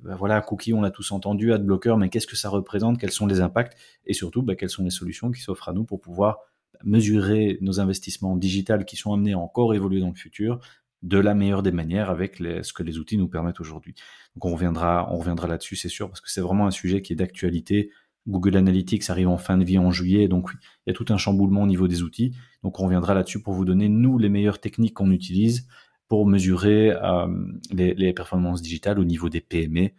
Ben 0.00 0.14
voilà, 0.14 0.40
cookie, 0.40 0.72
on 0.72 0.80
l'a 0.80 0.90
tous 0.90 1.10
entendu, 1.12 1.52
adblocker, 1.52 1.96
mais 1.98 2.08
qu'est-ce 2.08 2.26
que 2.26 2.36
ça 2.36 2.48
représente, 2.48 2.98
quels 2.98 3.10
sont 3.10 3.26
les 3.26 3.40
impacts, 3.40 3.76
et 4.06 4.12
surtout, 4.12 4.42
ben, 4.42 4.54
quelles 4.56 4.70
sont 4.70 4.84
les 4.84 4.90
solutions 4.90 5.30
qui 5.30 5.40
s'offrent 5.40 5.68
à 5.68 5.72
nous 5.72 5.84
pour 5.84 6.00
pouvoir 6.00 6.38
mesurer 6.84 7.58
nos 7.60 7.80
investissements 7.80 8.36
digitaux 8.36 8.84
qui 8.86 8.96
sont 8.96 9.12
amenés 9.12 9.32
à 9.32 9.38
encore 9.38 9.74
évoluer 9.74 10.00
dans 10.00 10.10
le 10.10 10.14
futur 10.14 10.60
de 11.02 11.18
la 11.18 11.34
meilleure 11.34 11.62
des 11.62 11.72
manières 11.72 12.10
avec 12.10 12.36
ce 12.36 12.72
que 12.72 12.82
les 12.82 12.98
outils 12.98 13.18
nous 13.18 13.28
permettent 13.28 13.60
aujourd'hui. 13.60 13.94
Donc 14.34 14.44
on 14.44 14.52
reviendra, 14.52 15.08
on 15.12 15.18
reviendra 15.18 15.48
là-dessus, 15.48 15.76
c'est 15.76 15.88
sûr, 15.88 16.08
parce 16.08 16.20
que 16.20 16.30
c'est 16.30 16.40
vraiment 16.40 16.66
un 16.66 16.70
sujet 16.70 17.02
qui 17.02 17.12
est 17.12 17.16
d'actualité 17.16 17.90
Google 18.28 18.56
Analytics 18.56 19.08
arrive 19.08 19.28
en 19.28 19.38
fin 19.38 19.56
de 19.56 19.64
vie 19.64 19.78
en 19.78 19.90
juillet, 19.90 20.28
donc 20.28 20.50
il 20.86 20.90
y 20.90 20.92
a 20.92 20.92
tout 20.92 21.06
un 21.08 21.16
chamboulement 21.16 21.62
au 21.62 21.66
niveau 21.66 21.88
des 21.88 22.02
outils. 22.02 22.36
Donc 22.62 22.78
on 22.78 22.84
reviendra 22.84 23.14
là-dessus 23.14 23.40
pour 23.40 23.54
vous 23.54 23.64
donner, 23.64 23.88
nous, 23.88 24.18
les 24.18 24.28
meilleures 24.28 24.60
techniques 24.60 24.94
qu'on 24.94 25.10
utilise 25.10 25.66
pour 26.08 26.26
mesurer 26.26 26.90
euh, 26.90 27.26
les, 27.70 27.94
les, 27.94 28.12
performances 28.12 28.62
digitales 28.62 28.98
au 28.98 29.04
niveau 29.04 29.28
des 29.28 29.40
PME, 29.40 29.90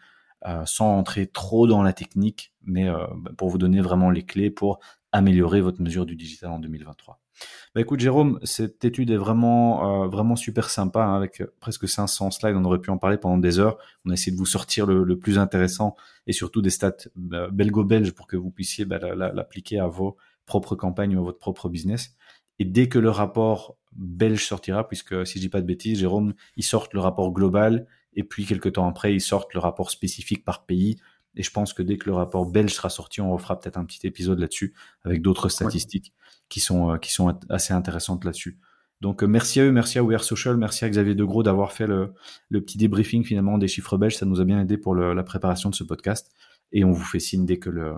euh, 0.46 0.66
sans 0.66 0.98
entrer 0.98 1.28
trop 1.28 1.68
dans 1.68 1.84
la 1.84 1.94
technique, 1.94 2.54
mais 2.64 2.90
euh, 2.90 3.06
pour 3.38 3.50
vous 3.50 3.58
donner 3.58 3.82
vraiment 3.82 4.10
les 4.10 4.24
clés 4.24 4.50
pour 4.50 4.80
améliorer 5.12 5.62
votre 5.62 5.82
mesure 5.82 6.06
du 6.06 6.16
digital 6.16 6.52
en 6.52 6.60
2023. 6.60 7.20
Bah 7.74 7.82
écoute 7.82 8.00
Jérôme, 8.00 8.40
cette 8.44 8.84
étude 8.84 9.12
est 9.12 9.18
vraiment 9.18 10.04
euh, 10.04 10.08
vraiment 10.08 10.36
super 10.36 10.70
sympa 10.70 11.04
hein, 11.04 11.16
avec 11.16 11.44
presque 11.60 11.88
500 11.88 12.32
slides. 12.32 12.56
On 12.56 12.66
aurait 12.66 12.80
pu 12.80 12.90
en 12.90 12.98
parler 12.98 13.18
pendant 13.18 13.38
des 13.38 13.60
heures. 13.60 13.78
On 14.06 14.10
a 14.10 14.14
essayé 14.14 14.32
de 14.32 14.38
vous 14.38 14.46
sortir 14.46 14.86
le, 14.86 15.04
le 15.04 15.18
plus 15.18 15.38
intéressant 15.38 15.96
et 16.28 16.34
surtout 16.34 16.62
des 16.62 16.70
stats 16.70 17.10
euh, 17.34 17.50
belgo-belges 17.52 18.12
pour 18.12 18.28
que 18.28 18.38
vous 18.38 18.52
puissiez 18.52 18.86
bah, 18.86 19.00
l'appliquer 19.16 19.80
à 19.80 19.88
vos 19.88 20.18
propres 20.46 20.76
campagnes 20.76 21.16
ou 21.16 21.20
à 21.20 21.24
votre 21.24 21.40
propre 21.40 21.70
business. 21.70 22.16
Et 22.60 22.66
dès 22.66 22.88
que 22.90 23.00
le 23.00 23.10
rapport 23.10 23.78
belge 23.94 24.46
sortira, 24.46 24.88
puisque 24.88 25.26
si 25.26 25.40
je 25.40 25.40
dis 25.40 25.50
pas 25.50 25.62
de 25.62 25.66
bêtises, 25.66 26.00
Jérôme, 26.00 26.34
ils 26.56 26.64
sortent 26.64 26.94
le 26.94 27.00
rapport 27.00 27.32
global 27.32 27.88
et 28.14 28.24
puis 28.24 28.46
quelques 28.46 28.74
temps 28.74 28.88
après, 28.88 29.14
ils 29.14 29.22
sortent 29.22 29.54
le 29.54 29.60
rapport 29.60 29.92
spécifique 29.92 30.44
par 30.44 30.66
pays 30.66 30.98
et 31.36 31.44
je 31.44 31.52
pense 31.52 31.74
que 31.74 31.82
dès 31.82 31.98
que 31.98 32.10
le 32.10 32.16
rapport 32.16 32.46
belge 32.46 32.74
sera 32.74 32.90
sorti, 32.90 33.22
on 33.22 33.32
refera 33.32 33.60
peut-être 33.60 33.78
un 33.78 33.86
petit 33.86 34.06
épisode 34.06 34.40
là-dessus 34.40 34.74
avec 35.04 35.22
d'autres 35.22 35.50
statistiques 35.50 36.14
qui 36.50 36.60
sont 36.60 36.92
euh, 36.92 36.98
qui 36.98 37.14
sont 37.14 37.38
assez 37.50 37.74
intéressantes 37.74 38.26
là-dessus. 38.26 38.60
Donc 39.02 39.24
merci 39.24 39.62
à 39.62 39.66
eux, 39.66 39.72
merci 39.72 39.98
à 39.98 40.04
We 40.04 40.16
Are 40.16 40.24
Social, 40.24 40.58
merci 40.58 40.84
à 40.84 40.90
Xavier 40.90 41.16
Degros 41.16 41.44
d'avoir 41.44 41.72
fait 41.72 41.88
le, 41.88 42.14
petit 42.50 42.78
débriefing 42.78 43.24
finalement 43.24 43.58
des 43.58 43.70
chiffres 43.70 43.98
belges. 43.98 44.18
Ça 44.18 44.26
nous 44.26 44.42
a 44.42 44.44
bien 44.44 44.60
aidé 44.60 44.78
pour 44.78 44.94
la 44.94 45.24
préparation 45.24 45.70
de 45.70 45.76
ce 45.76 45.86
podcast. 45.86 46.34
Et 46.74 46.84
on 46.84 46.92
vous 46.92 47.06
fait 47.06 47.20
signe 47.20 47.46
dès 47.46 47.58
que 47.58 47.70
le 47.70 47.94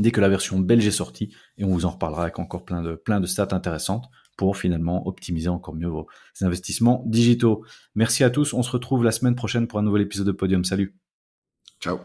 dès 0.00 0.10
que 0.10 0.20
la 0.20 0.28
version 0.28 0.58
belge 0.58 0.86
est 0.86 0.90
sortie 0.90 1.34
et 1.58 1.64
on 1.64 1.68
vous 1.68 1.84
en 1.84 1.90
reparlera 1.90 2.22
avec 2.22 2.38
encore 2.38 2.64
plein 2.64 2.82
de 2.82 2.94
plein 2.94 3.20
de 3.20 3.26
stats 3.26 3.48
intéressantes 3.52 4.06
pour 4.36 4.56
finalement 4.56 5.06
optimiser 5.06 5.48
encore 5.48 5.74
mieux 5.74 5.88
vos 5.88 6.06
investissements 6.40 7.02
digitaux. 7.06 7.64
Merci 7.94 8.22
à 8.22 8.30
tous. 8.30 8.52
On 8.52 8.62
se 8.62 8.70
retrouve 8.70 9.02
la 9.02 9.12
semaine 9.12 9.34
prochaine 9.34 9.66
pour 9.66 9.78
un 9.78 9.82
nouvel 9.82 10.02
épisode 10.02 10.26
de 10.26 10.32
Podium. 10.32 10.64
Salut. 10.64 10.94
Ciao. 11.80 11.98